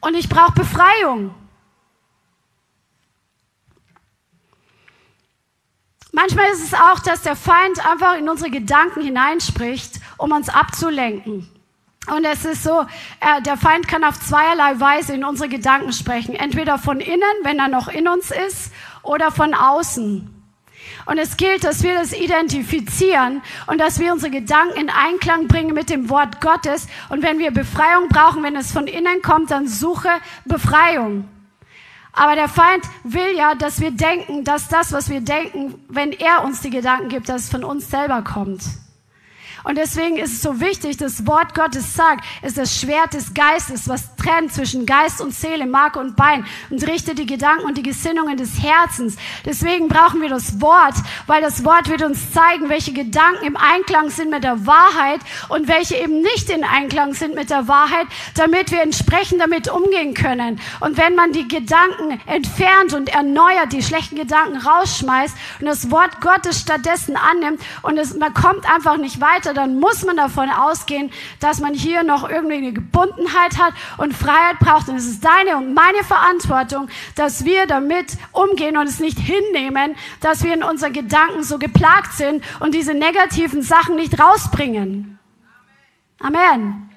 Und 0.00 0.14
ich 0.14 0.28
brauche 0.28 0.52
Befreiung. 0.52 1.34
Manchmal 6.12 6.46
ist 6.52 6.62
es 6.62 6.74
auch, 6.74 7.00
dass 7.00 7.22
der 7.22 7.34
Feind 7.34 7.84
einfach 7.84 8.16
in 8.16 8.28
unsere 8.28 8.50
Gedanken 8.50 9.00
hineinspricht, 9.00 10.00
um 10.16 10.30
uns 10.30 10.48
abzulenken. 10.48 11.50
Und 12.06 12.24
es 12.24 12.44
ist 12.44 12.62
so, 12.62 12.82
äh, 13.20 13.42
der 13.42 13.56
Feind 13.56 13.88
kann 13.88 14.04
auf 14.04 14.20
zweierlei 14.20 14.78
Weise 14.78 15.14
in 15.14 15.24
unsere 15.24 15.48
Gedanken 15.48 15.92
sprechen. 15.92 16.34
Entweder 16.34 16.78
von 16.78 17.00
innen, 17.00 17.22
wenn 17.42 17.58
er 17.58 17.68
noch 17.68 17.88
in 17.88 18.06
uns 18.06 18.30
ist, 18.30 18.72
oder 19.02 19.32
von 19.32 19.54
außen. 19.54 20.33
Und 21.06 21.18
es 21.18 21.36
gilt, 21.36 21.64
dass 21.64 21.82
wir 21.82 21.94
das 21.94 22.12
identifizieren 22.12 23.42
und 23.66 23.78
dass 23.78 23.98
wir 23.98 24.12
unsere 24.12 24.30
Gedanken 24.30 24.78
in 24.80 24.90
Einklang 24.90 25.48
bringen 25.48 25.74
mit 25.74 25.90
dem 25.90 26.08
Wort 26.08 26.40
Gottes. 26.40 26.86
Und 27.08 27.22
wenn 27.22 27.38
wir 27.38 27.50
Befreiung 27.50 28.08
brauchen, 28.08 28.42
wenn 28.42 28.56
es 28.56 28.72
von 28.72 28.86
innen 28.86 29.20
kommt, 29.22 29.50
dann 29.50 29.68
suche 29.68 30.08
Befreiung. 30.44 31.28
Aber 32.12 32.36
der 32.36 32.48
Feind 32.48 32.84
will 33.02 33.36
ja, 33.36 33.54
dass 33.54 33.80
wir 33.80 33.90
denken, 33.90 34.44
dass 34.44 34.68
das, 34.68 34.92
was 34.92 35.10
wir 35.10 35.20
denken, 35.20 35.74
wenn 35.88 36.12
er 36.12 36.44
uns 36.44 36.60
die 36.60 36.70
Gedanken 36.70 37.08
gibt, 37.08 37.28
dass 37.28 37.42
es 37.42 37.48
von 37.50 37.64
uns 37.64 37.90
selber 37.90 38.22
kommt. 38.22 38.62
Und 39.64 39.78
deswegen 39.78 40.16
ist 40.18 40.34
es 40.34 40.42
so 40.42 40.60
wichtig, 40.60 40.98
das 40.98 41.26
Wort 41.26 41.54
Gottes 41.54 41.94
sagt, 41.94 42.24
ist 42.42 42.58
das 42.58 42.78
Schwert 42.78 43.14
des 43.14 43.32
Geistes, 43.32 43.88
was 43.88 44.14
trennt 44.16 44.52
zwischen 44.52 44.84
Geist 44.84 45.22
und 45.22 45.34
Seele, 45.34 45.66
Mark 45.66 45.96
und 45.96 46.16
Bein 46.16 46.44
und 46.68 46.86
richtet 46.86 47.18
die 47.18 47.24
Gedanken 47.26 47.64
und 47.64 47.78
die 47.78 47.82
Gesinnungen 47.82 48.36
des 48.36 48.62
Herzens. 48.62 49.16
Deswegen 49.44 49.88
brauchen 49.88 50.20
wir 50.20 50.28
das 50.28 50.60
Wort, 50.60 50.94
weil 51.26 51.40
das 51.40 51.64
Wort 51.64 51.88
wird 51.88 52.02
uns 52.02 52.32
zeigen, 52.32 52.68
welche 52.68 52.92
Gedanken 52.92 53.46
im 53.46 53.56
Einklang 53.56 54.10
sind 54.10 54.30
mit 54.30 54.44
der 54.44 54.66
Wahrheit 54.66 55.20
und 55.48 55.66
welche 55.66 55.96
eben 55.96 56.20
nicht 56.20 56.50
in 56.50 56.62
Einklang 56.62 57.14
sind 57.14 57.34
mit 57.34 57.48
der 57.48 57.66
Wahrheit, 57.66 58.06
damit 58.34 58.70
wir 58.70 58.82
entsprechend 58.82 59.40
damit 59.40 59.70
umgehen 59.70 60.12
können. 60.12 60.60
Und 60.80 60.98
wenn 60.98 61.14
man 61.14 61.32
die 61.32 61.48
Gedanken 61.48 62.20
entfernt 62.26 62.92
und 62.92 63.08
erneuert, 63.08 63.72
die 63.72 63.82
schlechten 63.82 64.16
Gedanken 64.16 64.58
rausschmeißt 64.58 65.34
und 65.60 65.66
das 65.66 65.90
Wort 65.90 66.20
Gottes 66.20 66.60
stattdessen 66.60 67.16
annimmt 67.16 67.62
und 67.80 67.96
es, 67.96 68.14
man 68.14 68.34
kommt 68.34 68.68
einfach 68.70 68.98
nicht 68.98 69.20
weiter, 69.22 69.53
dann 69.54 69.78
muss 69.78 70.04
man 70.04 70.16
davon 70.16 70.50
ausgehen, 70.50 71.10
dass 71.40 71.60
man 71.60 71.74
hier 71.74 72.02
noch 72.02 72.28
irgendwie 72.28 72.56
eine 72.56 72.72
Gebundenheit 72.72 73.58
hat 73.58 73.74
und 73.98 74.14
Freiheit 74.14 74.58
braucht. 74.60 74.88
Und 74.88 74.96
es 74.96 75.06
ist 75.06 75.24
deine 75.24 75.56
und 75.56 75.74
meine 75.74 76.02
Verantwortung, 76.04 76.88
dass 77.14 77.44
wir 77.44 77.66
damit 77.66 78.16
umgehen 78.32 78.76
und 78.76 78.88
es 78.88 79.00
nicht 79.00 79.18
hinnehmen, 79.18 79.96
dass 80.20 80.44
wir 80.44 80.54
in 80.54 80.62
unseren 80.62 80.92
Gedanken 80.92 81.42
so 81.42 81.58
geplagt 81.58 82.12
sind 82.14 82.44
und 82.60 82.74
diese 82.74 82.94
negativen 82.94 83.62
Sachen 83.62 83.96
nicht 83.96 84.20
rausbringen. 84.20 85.18
Amen. 86.20 86.93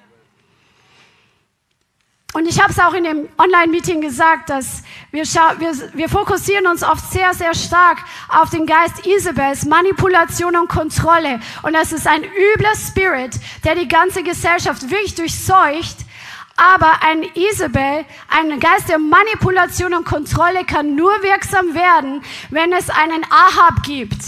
Und 2.38 2.46
ich 2.46 2.62
habe 2.62 2.72
es 2.72 2.78
auch 2.78 2.94
in 2.94 3.04
dem 3.04 3.28
Online-Meeting 3.40 4.00
gesagt, 4.00 4.52
dass 4.52 4.84
wir, 5.10 5.24
wir, 5.24 5.72
wir 5.96 6.08
fokussieren 6.08 6.68
uns 6.68 6.84
oft 6.84 7.12
sehr, 7.12 7.34
sehr 7.34 7.56
stark 7.56 7.98
auf 8.30 8.52
den 8.52 8.68
Geist 8.68 9.08
Isabels, 9.08 9.66
Manipulation 9.66 10.56
und 10.56 10.70
Kontrolle. 10.70 11.40
Und 11.64 11.74
das 11.74 11.92
ist 11.92 12.06
ein 12.06 12.24
übler 12.24 12.76
Spirit, 12.76 13.40
der 13.64 13.74
die 13.74 13.88
ganze 13.88 14.22
Gesellschaft 14.22 14.84
wirklich 14.84 15.16
durchseucht. 15.16 15.98
Aber 16.58 17.02
ein 17.02 17.24
Isabel, 17.34 18.06
ein 18.30 18.60
Geist 18.60 18.88
der 18.88 19.00
Manipulation 19.00 19.96
und 19.96 20.06
Kontrolle 20.06 20.64
kann 20.64 20.94
nur 20.94 21.14
wirksam 21.24 21.74
werden, 21.74 22.22
wenn 22.52 22.72
es 22.72 22.92
einen 22.92 23.24
Ahab 23.32 23.82
gibt. 23.82 24.22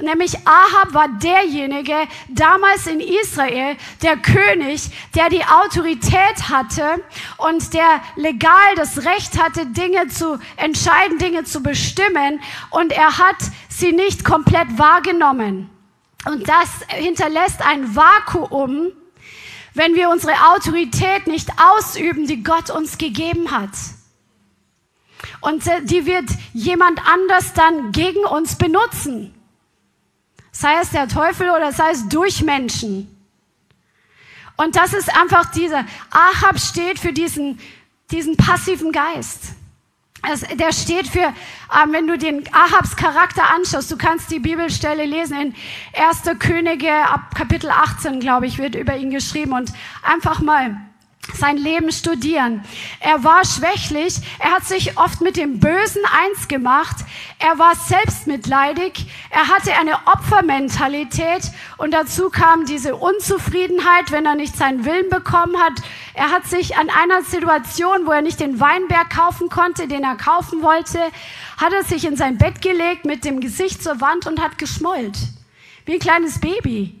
Nämlich 0.00 0.36
Ahab 0.46 0.94
war 0.94 1.08
derjenige 1.08 1.96
damals 2.28 2.86
in 2.86 3.00
Israel, 3.00 3.76
der 4.02 4.16
König, 4.16 4.90
der 5.14 5.28
die 5.28 5.44
Autorität 5.44 6.48
hatte 6.48 7.02
und 7.38 7.74
der 7.74 8.00
legal 8.16 8.74
das 8.76 9.04
Recht 9.04 9.42
hatte, 9.42 9.66
Dinge 9.66 10.06
zu 10.08 10.38
entscheiden, 10.56 11.18
Dinge 11.18 11.44
zu 11.44 11.62
bestimmen. 11.62 12.40
Und 12.70 12.92
er 12.92 13.18
hat 13.18 13.36
sie 13.68 13.92
nicht 13.92 14.24
komplett 14.24 14.78
wahrgenommen. 14.78 15.68
Und 16.24 16.48
das 16.48 16.68
hinterlässt 16.88 17.62
ein 17.62 17.96
Vakuum, 17.96 18.92
wenn 19.74 19.94
wir 19.94 20.10
unsere 20.10 20.34
Autorität 20.54 21.26
nicht 21.26 21.48
ausüben, 21.56 22.26
die 22.26 22.42
Gott 22.42 22.70
uns 22.70 22.98
gegeben 22.98 23.50
hat. 23.50 23.70
Und 25.40 25.64
die 25.84 26.06
wird 26.06 26.28
jemand 26.52 27.00
anders 27.08 27.52
dann 27.54 27.90
gegen 27.90 28.24
uns 28.24 28.56
benutzen 28.56 29.34
sei 30.58 30.74
es 30.82 30.90
der 30.90 31.06
Teufel 31.06 31.50
oder 31.50 31.70
sei 31.70 31.90
es 31.92 32.08
durch 32.08 32.42
Menschen. 32.42 33.06
Und 34.56 34.74
das 34.74 34.92
ist 34.92 35.14
einfach 35.16 35.52
dieser, 35.52 35.84
Ahab 36.10 36.58
steht 36.58 36.98
für 36.98 37.12
diesen, 37.12 37.60
diesen 38.10 38.36
passiven 38.36 38.90
Geist. 38.90 39.54
Also 40.20 40.46
der 40.56 40.72
steht 40.72 41.06
für, 41.06 41.20
ähm, 41.20 41.92
wenn 41.92 42.08
du 42.08 42.18
den 42.18 42.42
Ahabs 42.52 42.96
Charakter 42.96 43.54
anschaust, 43.54 43.88
du 43.92 43.96
kannst 43.96 44.32
die 44.32 44.40
Bibelstelle 44.40 45.04
lesen 45.04 45.40
in 45.40 45.54
1. 45.94 46.36
Könige 46.40 46.92
ab 46.92 47.36
Kapitel 47.36 47.70
18, 47.70 48.18
glaube 48.18 48.48
ich, 48.48 48.58
wird 48.58 48.74
über 48.74 48.96
ihn 48.96 49.10
geschrieben 49.10 49.52
und 49.52 49.72
einfach 50.02 50.40
mal 50.40 50.76
sein 51.34 51.56
Leben 51.56 51.92
studieren. 51.92 52.64
Er 53.00 53.24
war 53.24 53.44
schwächlich, 53.44 54.16
er 54.38 54.52
hat 54.52 54.64
sich 54.64 54.98
oft 54.98 55.20
mit 55.20 55.36
dem 55.36 55.60
Bösen 55.60 56.02
eins 56.04 56.48
gemacht, 56.48 56.96
er 57.38 57.58
war 57.58 57.74
selbstmitleidig, 57.76 59.06
er 59.30 59.48
hatte 59.48 59.72
eine 59.74 59.94
Opfermentalität 60.06 61.50
und 61.76 61.92
dazu 61.92 62.30
kam 62.30 62.66
diese 62.66 62.96
Unzufriedenheit, 62.96 64.10
wenn 64.10 64.26
er 64.26 64.34
nicht 64.34 64.56
seinen 64.56 64.84
Willen 64.84 65.08
bekommen 65.10 65.56
hat. 65.58 65.74
Er 66.14 66.30
hat 66.30 66.46
sich 66.46 66.76
an 66.76 66.90
einer 66.90 67.22
Situation, 67.22 68.06
wo 68.06 68.10
er 68.10 68.22
nicht 68.22 68.40
den 68.40 68.58
Weinberg 68.60 69.10
kaufen 69.10 69.48
konnte, 69.48 69.86
den 69.86 70.02
er 70.02 70.16
kaufen 70.16 70.62
wollte, 70.62 71.00
hat 71.56 71.72
er 71.72 71.84
sich 71.84 72.04
in 72.04 72.16
sein 72.16 72.38
Bett 72.38 72.60
gelegt 72.62 73.04
mit 73.04 73.24
dem 73.24 73.40
Gesicht 73.40 73.82
zur 73.82 74.00
Wand 74.00 74.26
und 74.26 74.40
hat 74.40 74.58
geschmollt. 74.58 75.16
Wie 75.84 75.94
ein 75.94 76.00
kleines 76.00 76.40
Baby. 76.40 76.97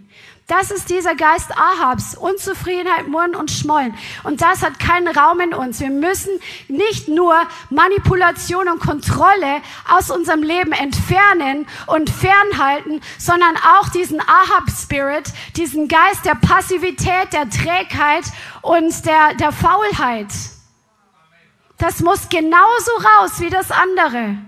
Das 0.48 0.70
ist 0.70 0.88
dieser 0.88 1.14
Geist 1.14 1.50
Ahabs, 1.58 2.14
Unzufriedenheit, 2.14 3.06
Murren 3.06 3.34
und 3.34 3.50
Schmollen. 3.50 3.94
Und 4.24 4.40
das 4.40 4.62
hat 4.62 4.78
keinen 4.78 5.08
Raum 5.08 5.40
in 5.40 5.52
uns. 5.52 5.78
Wir 5.78 5.90
müssen 5.90 6.30
nicht 6.68 7.06
nur 7.06 7.36
Manipulation 7.68 8.66
und 8.66 8.80
Kontrolle 8.80 9.60
aus 9.90 10.10
unserem 10.10 10.42
Leben 10.42 10.72
entfernen 10.72 11.66
und 11.86 12.08
fernhalten, 12.08 13.02
sondern 13.18 13.56
auch 13.58 13.90
diesen 13.90 14.22
Ahab-Spirit, 14.22 15.30
diesen 15.56 15.86
Geist 15.86 16.24
der 16.24 16.34
Passivität, 16.34 17.30
der 17.34 17.50
Trägheit 17.50 18.24
und 18.62 19.04
der, 19.04 19.34
der 19.34 19.52
Faulheit. 19.52 20.32
Das 21.76 22.00
muss 22.00 22.30
genauso 22.30 22.90
raus 23.18 23.32
wie 23.40 23.50
das 23.50 23.70
andere. 23.70 24.38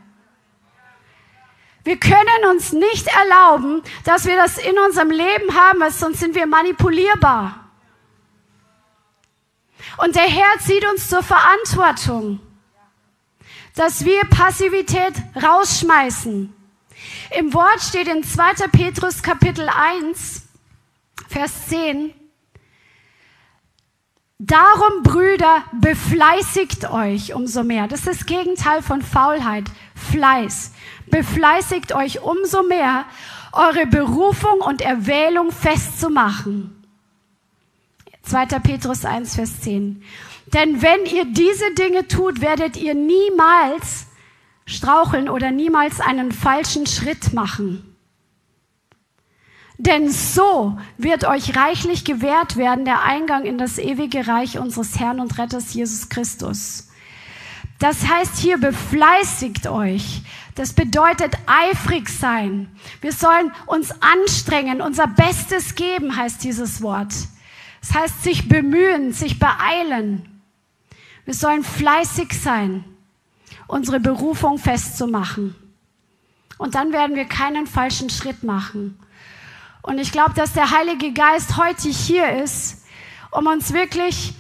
Wir 1.90 1.98
können 1.98 2.44
uns 2.52 2.72
nicht 2.72 3.08
erlauben, 3.08 3.82
dass 4.04 4.24
wir 4.24 4.36
das 4.36 4.58
in 4.58 4.78
unserem 4.78 5.10
Leben 5.10 5.52
haben, 5.56 5.80
weil 5.80 5.90
sonst 5.90 6.20
sind 6.20 6.36
wir 6.36 6.46
manipulierbar. 6.46 7.68
Und 9.96 10.14
der 10.14 10.22
Herr 10.22 10.56
zieht 10.60 10.88
uns 10.88 11.08
zur 11.08 11.24
Verantwortung, 11.24 12.38
dass 13.74 14.04
wir 14.04 14.22
Passivität 14.26 15.14
rausschmeißen. 15.42 16.54
Im 17.36 17.54
Wort 17.54 17.80
steht 17.80 18.06
in 18.06 18.22
2. 18.22 18.68
Petrus 18.68 19.20
Kapitel 19.20 19.68
1, 19.68 20.42
Vers 21.28 21.66
10, 21.70 22.14
Darum, 24.42 25.02
Brüder, 25.02 25.64
befleißigt 25.72 26.88
euch 26.90 27.34
umso 27.34 27.62
mehr. 27.62 27.88
Das 27.88 28.06
ist 28.06 28.20
das 28.20 28.26
Gegenteil 28.26 28.80
von 28.80 29.02
Faulheit, 29.02 29.64
Fleiß 29.94 30.72
befleißigt 31.10 31.94
euch 31.94 32.22
umso 32.22 32.62
mehr, 32.62 33.04
eure 33.52 33.86
Berufung 33.86 34.60
und 34.60 34.80
Erwählung 34.80 35.50
festzumachen. 35.50 36.76
2. 38.22 38.46
Petrus 38.60 39.04
1, 39.04 39.34
Vers 39.34 39.60
10. 39.60 40.02
Denn 40.52 40.82
wenn 40.82 41.06
ihr 41.06 41.24
diese 41.26 41.74
Dinge 41.74 42.06
tut, 42.08 42.40
werdet 42.40 42.76
ihr 42.76 42.94
niemals 42.94 44.06
straucheln 44.66 45.28
oder 45.28 45.50
niemals 45.50 46.00
einen 46.00 46.32
falschen 46.32 46.86
Schritt 46.86 47.32
machen. 47.32 47.96
Denn 49.78 50.10
so 50.10 50.78
wird 50.98 51.24
euch 51.24 51.56
reichlich 51.56 52.04
gewährt 52.04 52.56
werden 52.56 52.84
der 52.84 53.02
Eingang 53.02 53.44
in 53.44 53.56
das 53.56 53.78
ewige 53.78 54.26
Reich 54.26 54.58
unseres 54.58 55.00
Herrn 55.00 55.20
und 55.20 55.38
Retters 55.38 55.72
Jesus 55.72 56.08
Christus. 56.10 56.89
Das 57.80 58.06
heißt 58.06 58.36
hier, 58.36 58.58
befleißigt 58.58 59.66
euch. 59.66 60.22
Das 60.54 60.74
bedeutet 60.74 61.34
eifrig 61.46 62.10
sein. 62.10 62.68
Wir 63.00 63.12
sollen 63.12 63.50
uns 63.64 63.90
anstrengen, 64.02 64.82
unser 64.82 65.06
Bestes 65.06 65.74
geben, 65.74 66.14
heißt 66.14 66.44
dieses 66.44 66.82
Wort. 66.82 67.12
Das 67.80 67.94
heißt 67.94 68.22
sich 68.22 68.48
bemühen, 68.48 69.12
sich 69.12 69.38
beeilen. 69.38 70.42
Wir 71.24 71.32
sollen 71.32 71.64
fleißig 71.64 72.38
sein, 72.38 72.84
unsere 73.66 73.98
Berufung 73.98 74.58
festzumachen. 74.58 75.54
Und 76.58 76.74
dann 76.74 76.92
werden 76.92 77.16
wir 77.16 77.24
keinen 77.24 77.66
falschen 77.66 78.10
Schritt 78.10 78.42
machen. 78.42 78.98
Und 79.80 79.98
ich 79.98 80.12
glaube, 80.12 80.34
dass 80.34 80.52
der 80.52 80.70
Heilige 80.70 81.14
Geist 81.14 81.56
heute 81.56 81.88
hier 81.88 82.42
ist, 82.42 82.84
um 83.30 83.46
uns 83.46 83.72
wirklich 83.72 84.34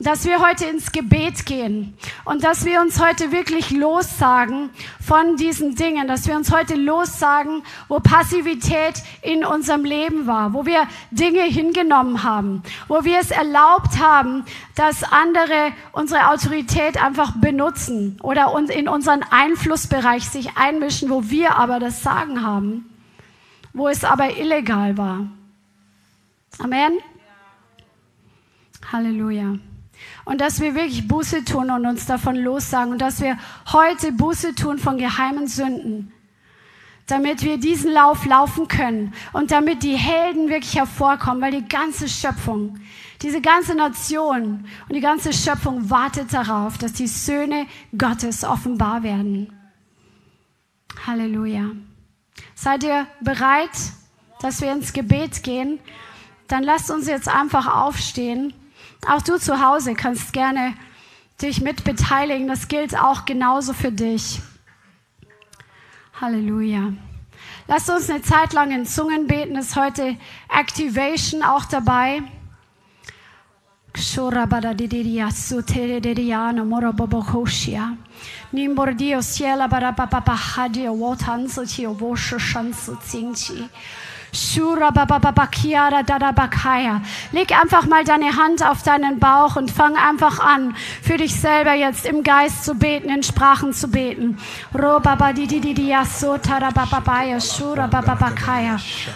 dass 0.00 0.24
wir 0.24 0.40
heute 0.40 0.66
ins 0.66 0.92
Gebet 0.92 1.46
gehen 1.46 1.96
und 2.24 2.44
dass 2.44 2.64
wir 2.64 2.80
uns 2.80 3.00
heute 3.00 3.32
wirklich 3.32 3.70
lossagen 3.70 4.70
von 5.04 5.36
diesen 5.36 5.74
Dingen, 5.74 6.06
dass 6.06 6.26
wir 6.26 6.36
uns 6.36 6.52
heute 6.52 6.74
lossagen, 6.74 7.62
wo 7.88 7.98
Passivität 7.98 9.02
in 9.22 9.44
unserem 9.44 9.84
Leben 9.84 10.26
war, 10.26 10.52
wo 10.52 10.66
wir 10.66 10.86
Dinge 11.10 11.42
hingenommen 11.42 12.22
haben, 12.22 12.62
wo 12.86 13.04
wir 13.04 13.18
es 13.18 13.30
erlaubt 13.30 13.98
haben, 13.98 14.44
dass 14.74 15.02
andere 15.02 15.72
unsere 15.92 16.28
Autorität 16.28 17.02
einfach 17.02 17.32
benutzen 17.32 18.18
oder 18.22 18.54
in 18.70 18.88
unseren 18.88 19.22
Einflussbereich 19.22 20.28
sich 20.28 20.56
einmischen, 20.56 21.10
wo 21.10 21.28
wir 21.30 21.56
aber 21.56 21.80
das 21.80 22.02
Sagen 22.02 22.42
haben, 22.42 22.88
wo 23.72 23.88
es 23.88 24.04
aber 24.04 24.36
illegal 24.36 24.96
war. 24.96 25.26
Amen. 26.58 26.98
Halleluja. 28.90 29.58
Und 30.28 30.42
dass 30.42 30.60
wir 30.60 30.74
wirklich 30.74 31.08
Buße 31.08 31.42
tun 31.46 31.70
und 31.70 31.86
uns 31.86 32.04
davon 32.04 32.36
lossagen 32.36 32.92
und 32.92 33.00
dass 33.00 33.22
wir 33.22 33.38
heute 33.72 34.12
Buße 34.12 34.54
tun 34.54 34.78
von 34.78 34.98
geheimen 34.98 35.46
Sünden, 35.48 36.12
damit 37.06 37.42
wir 37.42 37.56
diesen 37.56 37.90
Lauf 37.90 38.26
laufen 38.26 38.68
können 38.68 39.14
und 39.32 39.52
damit 39.52 39.82
die 39.82 39.96
Helden 39.96 40.50
wirklich 40.50 40.76
hervorkommen, 40.76 41.40
weil 41.40 41.52
die 41.52 41.66
ganze 41.66 42.10
Schöpfung, 42.10 42.78
diese 43.22 43.40
ganze 43.40 43.74
Nation 43.74 44.66
und 44.86 44.94
die 44.94 45.00
ganze 45.00 45.32
Schöpfung 45.32 45.88
wartet 45.88 46.30
darauf, 46.30 46.76
dass 46.76 46.92
die 46.92 47.06
Söhne 47.06 47.64
Gottes 47.96 48.44
offenbar 48.44 49.02
werden. 49.02 49.50
Halleluja. 51.06 51.70
Seid 52.54 52.84
ihr 52.84 53.06
bereit, 53.22 53.70
dass 54.42 54.60
wir 54.60 54.72
ins 54.72 54.92
Gebet 54.92 55.42
gehen? 55.42 55.78
Dann 56.48 56.64
lasst 56.64 56.90
uns 56.90 57.06
jetzt 57.06 57.28
einfach 57.28 57.66
aufstehen. 57.74 58.52
Auch 59.06 59.22
du 59.22 59.38
zu 59.38 59.60
Hause 59.60 59.94
kannst 59.94 60.32
gerne 60.32 60.74
dich 61.40 61.60
mit 61.60 61.84
beteiligen. 61.84 62.48
Das 62.48 62.68
gilt 62.68 62.98
auch 62.98 63.24
genauso 63.24 63.72
für 63.72 63.92
dich. 63.92 64.40
Halleluja. 66.20 66.92
Lass 67.68 67.88
uns 67.88 68.10
eine 68.10 68.22
Zeit 68.22 68.52
lang 68.52 68.70
in 68.72 68.86
Zungen 68.86 69.26
beten. 69.26 69.56
Ist 69.56 69.76
heute 69.76 70.16
Activation 70.48 71.42
auch 71.42 71.64
dabei. 71.64 72.22
Nimbordio 78.52 79.20
ciela 79.20 79.66
bara 79.68 79.92
papa 79.92 80.20
pahadio 80.20 80.98
wotanzo 80.98 81.64
chi 81.64 81.86
ovosho 81.86 82.38
shansu 82.38 82.96
tsingchi. 82.96 83.68
Leg 87.32 87.52
einfach 87.60 87.86
mal 87.86 88.04
deine 88.04 88.36
Hand 88.36 88.62
auf 88.64 88.82
deinen 88.82 89.18
Bauch 89.18 89.56
und 89.56 89.70
fang 89.70 89.96
einfach 89.96 90.38
an, 90.40 90.74
für 91.02 91.16
dich 91.16 91.34
selber 91.34 91.74
jetzt 91.74 92.06
im 92.06 92.22
Geist 92.22 92.64
zu 92.64 92.74
beten, 92.74 93.10
in 93.10 93.22
Sprachen 93.22 93.72
zu 93.72 93.88
beten. 93.88 94.38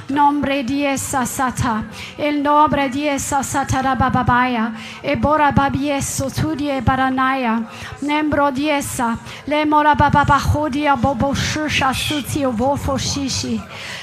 Nombre 0.09 0.65
diesa 0.65 1.27
sata, 1.27 1.85
el 2.19 2.43
nombre 2.43 2.89
diesa 2.89 3.43
sata 3.43 3.95
bababaya, 3.95 4.73
e 5.03 5.17
bora 5.17 5.53
babieso 5.53 6.31
tudie 6.31 6.81
baranaya, 6.83 7.63
nembro 8.01 8.51
diesa, 8.51 9.19
le 9.47 9.65
mora 9.67 9.95
bababahodia 9.95 10.97
bobo 10.97 11.35
shusha 11.35 11.93
suti 11.93 12.45
ovofo 12.45 12.99
shishi, 12.99 13.61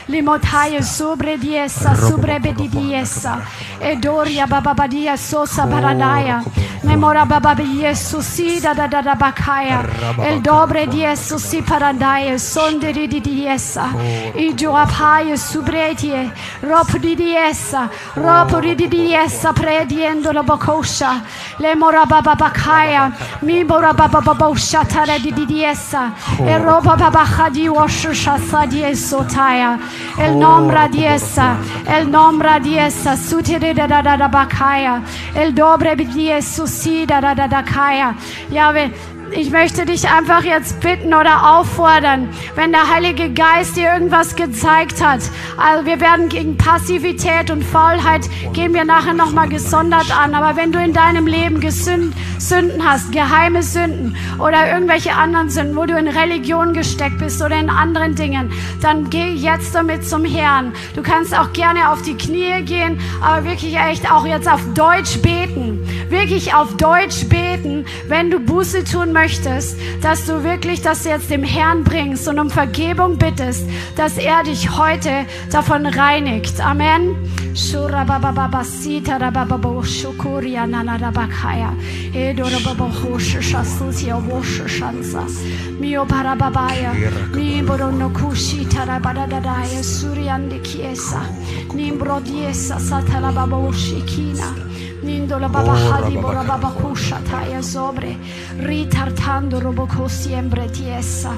limotaya 0.10 0.82
sobre 0.82 1.38
diesa, 1.38 1.96
sobre 1.96 2.40
bedidiesa, 2.40 3.42
edoria 3.80 4.48
bababadia 4.48 5.16
sosa 5.16 5.68
paranaya, 5.68 6.44
memora 6.84 7.26
babadia 7.26 7.94
susida 7.96 8.74
da 8.74 8.88
da 8.88 9.02
da 9.02 9.16
bakaya, 9.16 9.86
el 10.26 10.42
dobre 10.42 10.88
dieso 10.88 11.38
si 11.38 11.62
paranaya, 11.62 12.40
sonderi 12.40 13.08
di 13.08 13.22
diesa, 13.22 13.94
i 14.36 14.54
joapaya 14.56 15.38
subretie, 15.38 16.32
rop 16.62 16.98
di 16.98 17.16
diesa, 17.16 17.88
rop 18.16 18.60
di 18.62 18.88
diesa, 18.88 19.54
prediendo 19.54 20.32
la 20.32 20.42
bocosha, 20.42 21.22
le 21.60 21.76
mora 21.76 22.06
bababakaya, 22.06 23.12
mi 23.42 23.64
mora 23.64 23.94
bababosha 23.94 24.84
tara 24.86 25.20
di 25.20 25.32
diesa, 25.46 26.12
e 26.40 26.58
roba 26.58 26.96
babaha 26.96 27.50
di 27.52 27.68
washusha 27.68 28.40
sa 28.40 28.66
dieso 28.66 29.24
taya, 29.26 29.78
el 30.20 30.38
nombra 30.38 30.88
diesa, 30.88 31.58
el 31.88 32.10
nombra 32.10 32.60
diesa, 32.60 33.16
sutire 33.16 33.74
da 33.74 33.88
da 33.88 34.02
da 34.02 34.28
bakaya, 34.28 35.02
el 35.36 35.54
dobre 35.54 35.96
si 36.68 37.06
da 37.06 37.22
da 37.22 37.34
da 37.34 37.64
kaya, 37.64 38.16
Yahweh, 38.52 38.92
ich 39.32 39.52
möchte 39.52 39.86
dich 39.86 40.10
einfach 40.10 40.44
jetzt 40.44 40.80
bitten 40.80 41.14
oder 41.14 41.58
auffordern, 41.58 42.30
wenn 42.56 42.72
der 42.72 42.94
Heilige 42.94 43.32
Geist 43.32 43.78
dir 43.78 43.94
irgendwas 43.94 44.36
gezeigt 44.36 45.04
hat. 45.04 45.22
Also 45.58 45.86
wir 45.86 46.00
werden 46.00 46.30
gegen 46.30 46.58
Passivität 46.58 47.52
und 47.52 47.64
Faulheit 47.64 48.30
gehen 48.54 48.74
wir 48.74 48.86
nachher 48.86 49.14
nochmal 49.14 49.50
gesondert 49.50 50.16
an. 50.18 50.34
Aber 50.34 50.56
wenn 50.56 50.72
du 50.72 50.80
in 50.80 50.94
deinem 50.94 51.28
Leben 51.28 51.60
Gesünd, 51.60 52.14
Sünden 52.40 52.88
hast, 52.88 53.12
geheime 53.12 53.64
Sünden 53.64 54.16
oder 54.40 54.72
irgendwelche 54.72 55.14
anderen 55.14 55.50
Sünden, 55.50 55.76
wo 55.76 55.86
du 55.86 55.98
in 55.98 56.08
Religion 56.08 56.74
gesteckt 56.74 57.20
bist 57.20 57.42
oder 57.42 57.58
in 57.58 57.70
anderen 57.70 58.16
Dingen, 58.16 58.52
dann 58.82 59.10
geh 59.10 59.34
jetzt 59.34 59.76
damit 59.76 60.08
zum 60.08 60.26
Herrn. 60.26 60.74
Du 60.96 61.04
kannst 61.04 61.38
auch 61.38 61.54
gerne 61.54 61.92
auf 61.92 62.02
die 62.02 62.16
Knie 62.16 62.62
gehen, 62.64 63.00
aber 63.22 63.46
wirklich 63.46 63.78
echt 63.78 64.10
auch 64.12 64.26
jetzt 64.26 64.50
auf 64.50 64.62
Deutsch 64.74 65.22
beten. 65.22 65.86
Wirklich 66.10 66.54
auf 66.54 66.76
Deutsch 66.76 67.26
beten, 67.30 67.86
wenn 68.08 68.32
du 68.32 68.40
Buße 68.40 68.84
tun 68.84 69.14
möchtest, 69.14 69.78
dass 70.02 70.26
du 70.26 70.44
wirklich 70.44 70.82
das 70.82 71.06
jetzt 71.06 71.30
dem 71.30 71.44
Herrn 71.44 71.84
bringst 71.84 72.28
und 72.28 72.40
um 72.40 72.50
Vergebung 72.50 73.18
bittest, 73.18 73.64
dass 73.96 74.18
er 74.18 74.44
dich 74.44 74.78
heute 74.78 75.26
davon 75.52 75.86
reinigt. 75.86 76.60
Amen. 76.62 77.16
Nimbro 91.74 92.20
diesa 92.20 92.80
satala 92.80 93.32
baba 93.32 93.74
shikina. 93.74 94.56
Nindola 95.10 95.50
baba 95.52 95.74
hadi 95.74 96.18
bora 96.18 96.44
baba 96.44 96.70
kusha 96.80 97.18
taya 97.28 97.64
sobre 97.64 98.16
ritartando 98.68 99.60
roboko 99.60 100.08
siempre 100.08 100.68
tiesa 100.70 101.34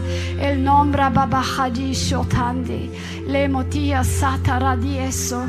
el 0.46 0.58
nombra 0.66 1.10
baba 1.10 1.42
hadi 1.42 1.94
shotandi 1.94 2.82
le 3.28 3.48
motia 3.48 4.04
satara 4.04 4.76
dieso 4.76 5.40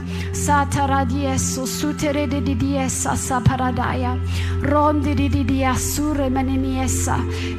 satara 0.44 1.04
dieso 1.04 1.66
sutere 1.66 2.28
di 2.28 2.54
diesa 2.54 3.16
saparadaya 3.16 4.12
rondi 4.70 5.14
di 5.14 5.28
di 5.28 5.44
dia 5.44 5.74
sure 5.74 6.28
meneniesa 6.30 7.16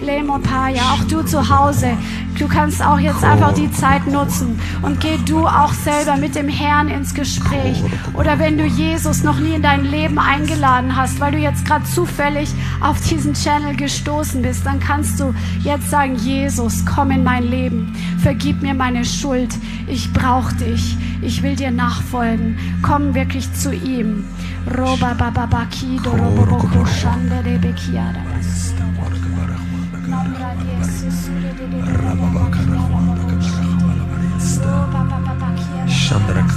le 0.07 0.23
motaya 0.23 0.83
auch 0.93 1.03
du 1.09 1.23
zu 1.23 1.41
Hause 1.43 1.97
du 2.39 2.47
kannst 2.47 2.83
auch 2.83 2.99
jetzt 2.99 3.23
einfach 3.23 3.53
die 3.53 3.71
Zeit 3.71 4.07
nutzen 4.07 4.59
und 4.81 4.99
geh 4.99 5.17
du 5.25 5.45
auch 5.45 5.73
selber 5.73 6.17
mit 6.17 6.35
dem 6.35 6.49
Herrn 6.49 6.87
ins 6.89 7.13
Gespräch. 7.13 7.81
Oder 8.13 8.39
wenn 8.39 8.57
du 8.57 8.65
Jesus 8.65 9.23
noch 9.23 9.39
nie 9.39 9.55
in 9.55 9.61
dein 9.61 9.85
Leben 9.85 10.17
eingeladen 10.53 10.95
hast, 10.95 11.19
weil 11.19 11.31
du 11.31 11.37
jetzt 11.37 11.65
gerade 11.65 11.83
zufällig 11.85 12.49
auf 12.79 12.99
diesen 13.01 13.33
Channel 13.33 13.75
gestoßen 13.75 14.41
bist, 14.41 14.65
dann 14.65 14.79
kannst 14.79 15.19
du 15.19 15.33
jetzt 15.63 15.89
sagen, 15.89 16.15
Jesus, 16.15 16.85
komm 16.85 17.11
in 17.11 17.23
mein 17.23 17.43
Leben, 17.43 17.93
vergib 18.19 18.61
mir 18.61 18.73
meine 18.73 19.03
Schuld, 19.05 19.53
ich 19.87 20.11
brauche 20.13 20.53
dich, 20.55 20.97
ich 21.21 21.41
will 21.41 21.55
dir 21.55 21.71
nachfolgen, 21.71 22.57
komm 22.81 23.15
wirklich 23.15 23.51
zu 23.53 23.73
ihm. 23.73 24.25
Roba 24.77 25.13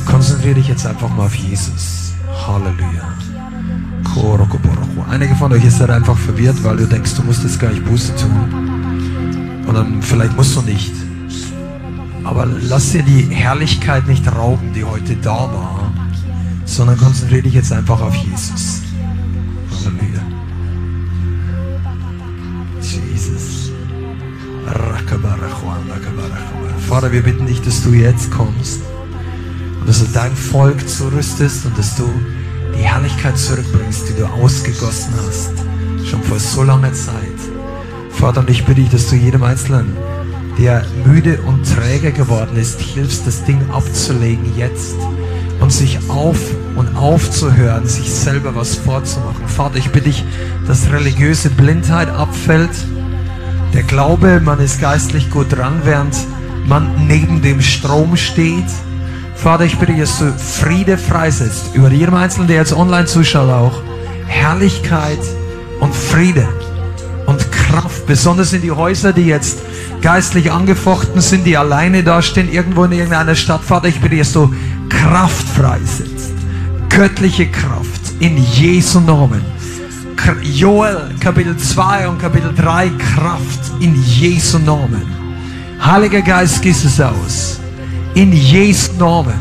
konzentriere 0.07 0.55
dich 0.55 0.69
jetzt 0.69 0.87
einfach 0.87 1.09
mal 1.11 1.27
auf 1.27 1.35
Jesus. 1.35 2.15
Halleluja. 2.47 3.17
Einige 5.09 5.35
von 5.35 5.53
euch 5.53 5.65
ist 5.65 5.81
halt 5.81 5.91
einfach 5.91 6.17
verwirrt, 6.17 6.63
weil 6.65 6.77
du 6.77 6.87
denkst, 6.87 7.15
du 7.15 7.23
musst 7.23 7.43
jetzt 7.43 7.61
gar 7.61 7.71
nicht 7.71 7.85
Buße 7.85 8.15
tun. 8.17 9.65
Und 9.67 9.75
dann 9.75 10.03
vielleicht 10.03 10.37
musst 10.37 10.57
du 10.57 10.63
nicht. 10.63 10.93
Aber 12.25 12.47
lass 12.47 12.91
dir 12.91 13.03
die 13.03 13.23
Herrlichkeit 13.23 14.09
nicht 14.09 14.27
rauben, 14.35 14.73
die 14.75 14.85
heute 14.85 15.15
da 15.17 15.37
war, 15.53 15.93
sondern 16.65 16.99
konzentriere 16.99 17.43
dich 17.43 17.55
jetzt 17.55 17.73
einfach 17.73 18.01
auf 18.01 18.15
Jesus. 18.15 18.83
Halleluja. 19.71 20.23
Jesus. 22.81 23.71
Vater, 26.89 27.13
wir 27.13 27.23
bitten 27.23 27.47
dich, 27.47 27.63
dass 27.63 27.83
du 27.83 27.93
jetzt 27.93 28.31
kommst 28.31 28.81
und 29.81 29.89
dass 29.89 30.01
du 30.01 30.07
dein 30.13 30.35
Volk 30.35 30.89
zurüstest 30.89 31.67
und 31.67 31.79
dass 31.79 31.95
du 31.97 32.11
die 32.77 32.83
Herrlichkeit 32.83 33.39
zurückbringst, 33.39 34.09
die 34.09 34.21
du 34.21 34.27
ausgegossen 34.27 35.15
hast, 35.27 35.53
schon 36.09 36.23
vor 36.23 36.39
so 36.39 36.63
langer 36.63 36.93
Zeit. 36.93 37.15
Vater, 38.11 38.41
und 38.41 38.51
ich 38.51 38.65
bitte 38.65 38.81
dich, 38.81 38.91
dass 38.91 39.09
du 39.09 39.17
jedem 39.17 39.43
Einzelnen, 39.43 39.97
der 40.59 40.85
müde 41.05 41.41
und 41.43 41.65
träge 41.65 42.13
geworden 42.13 42.57
ist, 42.57 42.81
hilfst, 42.81 43.27
das 43.27 43.45
Ding 43.45 43.61
abzulegen 43.71 44.57
jetzt 44.57 44.97
und 45.61 45.73
sich 45.73 45.99
auf 46.09 46.39
und 46.77 46.97
aufzuhören, 46.97 47.87
sich 47.87 48.11
selber 48.11 48.55
was 48.55 48.75
vorzumachen. 48.75 49.47
Vater, 49.49 49.77
ich 49.77 49.91
bitte 49.91 50.07
dich, 50.07 50.25
dass 50.67 50.91
religiöse 50.91 51.51
Blindheit 51.51 52.09
abfällt, 52.09 52.71
der 53.75 53.83
Glaube, 53.83 54.41
man 54.41 54.61
ist 54.61 54.81
geistlich 54.81 55.31
gut 55.31 55.53
dran, 55.53 55.83
während 55.85 56.17
man 56.67 57.07
neben 57.07 57.43
dem 57.43 57.61
Strom 57.61 58.17
steht. 58.17 58.65
Vater, 59.37 59.65
ich 59.65 59.79
bitte, 59.79 59.95
dass 59.95 60.19
du 60.19 60.33
Friede 60.33 60.99
freisetzt 60.99 61.75
über 61.75 61.91
jedem 61.91 62.15
Einzelnen, 62.15 62.49
der 62.49 62.57
jetzt 62.57 62.73
online 62.73 63.07
zuschaut 63.07 63.49
auch. 63.51 63.83
Herrlichkeit 64.27 65.21
und 65.81 65.95
Friede 65.95 66.49
und 67.27 67.53
Kraft, 67.53 68.07
besonders 68.07 68.53
in 68.53 68.63
die 68.63 68.73
Häuser, 68.73 69.13
die 69.13 69.27
jetzt 69.27 69.59
geistlich 70.01 70.51
angefochten 70.51 71.21
sind, 71.21 71.45
die 71.45 71.57
alleine 71.57 72.03
dastehen, 72.03 72.51
irgendwo 72.51 72.85
in 72.85 72.93
irgendeiner 72.93 73.35
Stadt. 73.35 73.63
Vater, 73.63 73.89
ich 73.89 74.01
bitte, 74.01 74.17
dass 74.17 74.33
du 74.33 74.53
Kraft 74.89 75.47
freisetzt. 75.49 76.33
Göttliche 76.89 77.47
Kraft 77.47 78.01
in 78.21 78.39
Jesu 78.39 79.01
Namen. 79.01 79.43
Joel 80.43 81.15
Kapitel 81.21 81.57
2 81.57 82.09
und 82.09 82.19
Kapitel 82.19 82.53
3 82.55 82.91
Kraft 83.15 83.61
in 83.81 83.95
Jesu 84.03 84.59
Namen. 84.59 85.07
Heiliger 85.81 86.23
Geist, 86.23 86.63
gieß 86.63 86.85
es 86.85 87.01
aus. 87.01 87.61
In 88.17 88.33
Jesu 88.33 88.93
Namen. 88.99 89.35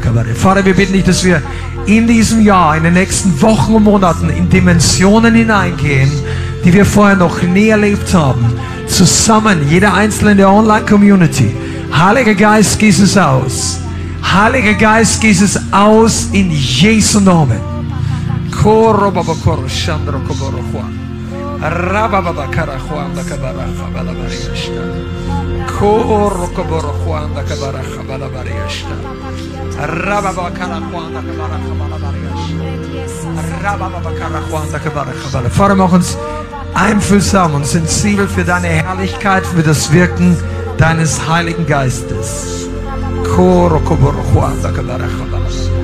Kabare. 0.00 0.32
Vater, 0.32 0.64
wir 0.64 0.72
bitten 0.72 0.92
dich, 0.92 1.02
dass 1.02 1.24
wir 1.24 1.42
in 1.86 2.06
diesem 2.06 2.42
Jahr, 2.42 2.76
in 2.76 2.84
den 2.84 2.94
nächsten 2.94 3.42
Wochen 3.42 3.74
und 3.74 3.82
Monaten 3.82 4.30
in 4.30 4.48
Dimensionen 4.48 5.34
hineingehen, 5.34 6.12
die 6.64 6.72
wir 6.72 6.86
vorher 6.86 7.16
noch 7.16 7.42
nie 7.42 7.70
erlebt 7.70 8.14
haben. 8.14 8.46
Zusammen, 8.86 9.68
jeder 9.68 9.94
Einzelne 9.94 10.30
in 10.30 10.36
der 10.36 10.48
Online-Community. 10.48 11.52
Heiliger 11.92 12.36
Geist, 12.36 12.78
gieß 12.78 13.00
es 13.00 13.18
aus. 13.18 13.80
Heiliger 14.22 14.74
Geist, 14.74 15.20
gieß 15.20 15.42
es 15.42 15.60
aus 15.72 16.28
in 16.30 16.52
Jesu 16.52 17.18
Namen. 17.18 17.58
Koro 18.62 19.10
baba 19.10 19.34
koro 19.42 19.66
shandro 19.68 20.20
koboro 20.20 20.62
baba 21.60 22.46
kara 22.52 22.78
juan 22.78 23.14
da 23.14 23.22
kabara 23.22 23.66
chabala 23.78 24.12
bariyashta. 24.14 24.82
Koro 25.78 26.46
koboro 26.54 26.92
juan 27.04 27.34
da 27.34 27.42
kabara 27.42 27.82
chabala 27.82 28.28
bariyashta. 28.34 28.94
Rabba 30.06 30.32
baba 30.32 30.50
kara 30.58 30.80
juan 30.90 31.12
da 31.14 31.20
kabara 31.20 31.58
chabala 31.66 31.98
bariyashta. 32.04 33.62
Rabba 33.62 33.88
baba 33.90 34.12
kara 34.18 34.40
juan 34.48 34.70
da 34.72 34.78
kabara 34.78 35.12
chabala. 35.20 35.48
Vater, 35.48 35.74
mach 35.74 35.92
uns 35.92 36.16
einfühlsam 36.74 37.54
und 37.54 37.66
sensibel 37.66 38.28
für 38.28 38.44
deine 38.44 38.68
Herrlichkeit, 38.68 39.44
für 39.46 39.62
das 39.62 39.92
Wirken 39.92 40.36
deines 40.76 41.28
Heiligen 41.28 41.66
Geistes. 41.66 42.68
Koro 43.34 43.80
koboro 43.80 44.22
juan 44.32 44.62
da 44.62 44.70
kabara 44.70 45.08
chabala. 45.16 45.77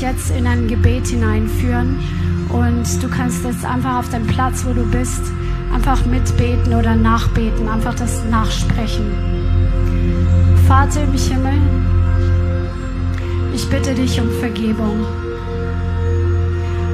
Euch 0.00 0.06
jetzt 0.06 0.30
in 0.30 0.46
ein 0.46 0.66
Gebet 0.66 1.08
hineinführen 1.08 1.98
und 2.48 3.02
du 3.02 3.08
kannst 3.08 3.44
jetzt 3.44 3.64
einfach 3.64 3.98
auf 3.98 4.08
dem 4.08 4.26
Platz, 4.26 4.64
wo 4.64 4.72
du 4.72 4.84
bist, 4.90 5.20
einfach 5.74 6.04
mitbeten 6.06 6.74
oder 6.74 6.94
nachbeten, 6.94 7.68
einfach 7.68 7.94
das 7.94 8.24
nachsprechen. 8.30 9.06
Vater 10.66 11.02
im 11.02 11.12
Himmel, 11.12 11.58
ich 13.54 13.68
bitte 13.68 13.94
dich 13.94 14.20
um 14.20 14.30
Vergebung, 14.38 15.04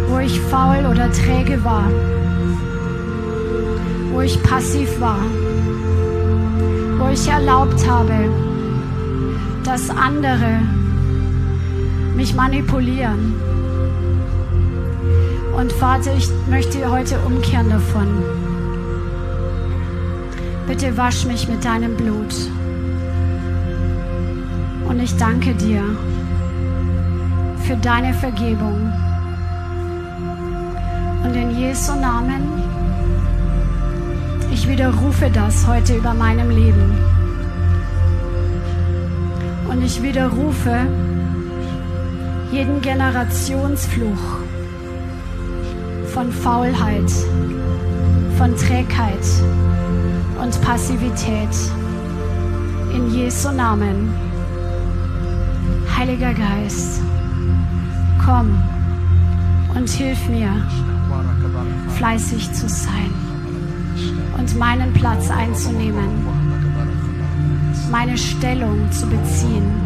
wo 0.09 0.18
ich 0.18 0.40
faul 0.40 0.86
oder 0.90 1.11
träge 1.12 1.62
war, 1.64 1.88
wo 4.12 4.20
ich 4.20 4.42
passiv 4.42 5.00
war, 5.00 5.20
wo 6.98 7.09
ich 7.09 7.28
erlaubt 7.28 7.86
habe, 7.88 8.30
dass 9.64 9.90
andere 9.90 10.61
mich 12.16 12.34
manipulieren. 12.34 13.34
Und 15.54 15.72
Vater, 15.72 16.14
ich 16.16 16.28
möchte 16.48 16.90
heute 16.90 17.18
umkehren 17.20 17.68
davon. 17.70 18.08
Bitte 20.66 20.96
wasch 20.96 21.26
mich 21.26 21.46
mit 21.46 21.64
deinem 21.64 21.96
Blut. 21.96 22.34
Und 24.88 25.00
ich 25.00 25.16
danke 25.16 25.54
dir 25.54 25.82
für 27.64 27.76
deine 27.76 28.14
Vergebung. 28.14 28.92
Und 31.24 31.34
in 31.34 31.58
Jesu 31.58 31.92
Namen, 31.94 32.42
ich 34.52 34.66
widerrufe 34.68 35.30
das 35.30 35.66
heute 35.66 35.96
über 35.96 36.14
meinem 36.14 36.50
Leben. 36.50 36.98
Und 39.68 39.82
ich 39.82 40.02
widerrufe 40.02 40.86
jeden 42.53 42.80
Generationsfluch 42.80 44.40
von 46.12 46.30
Faulheit, 46.30 47.11
von 48.38 48.57
Trägheit 48.57 49.24
und 50.40 50.61
Passivität. 50.62 51.49
In 52.94 53.12
Jesu 53.12 53.51
Namen. 53.51 54.14
Heiliger 55.97 56.32
Geist, 56.32 57.01
komm 58.24 58.62
und 59.74 59.88
hilf 59.88 60.28
mir, 60.28 60.51
fleißig 61.97 62.53
zu 62.53 62.68
sein 62.68 63.12
und 64.38 64.59
meinen 64.59 64.92
Platz 64.92 65.30
einzunehmen, 65.30 66.26
meine 67.90 68.16
Stellung 68.16 68.90
zu 68.92 69.07
beziehen. 69.07 69.86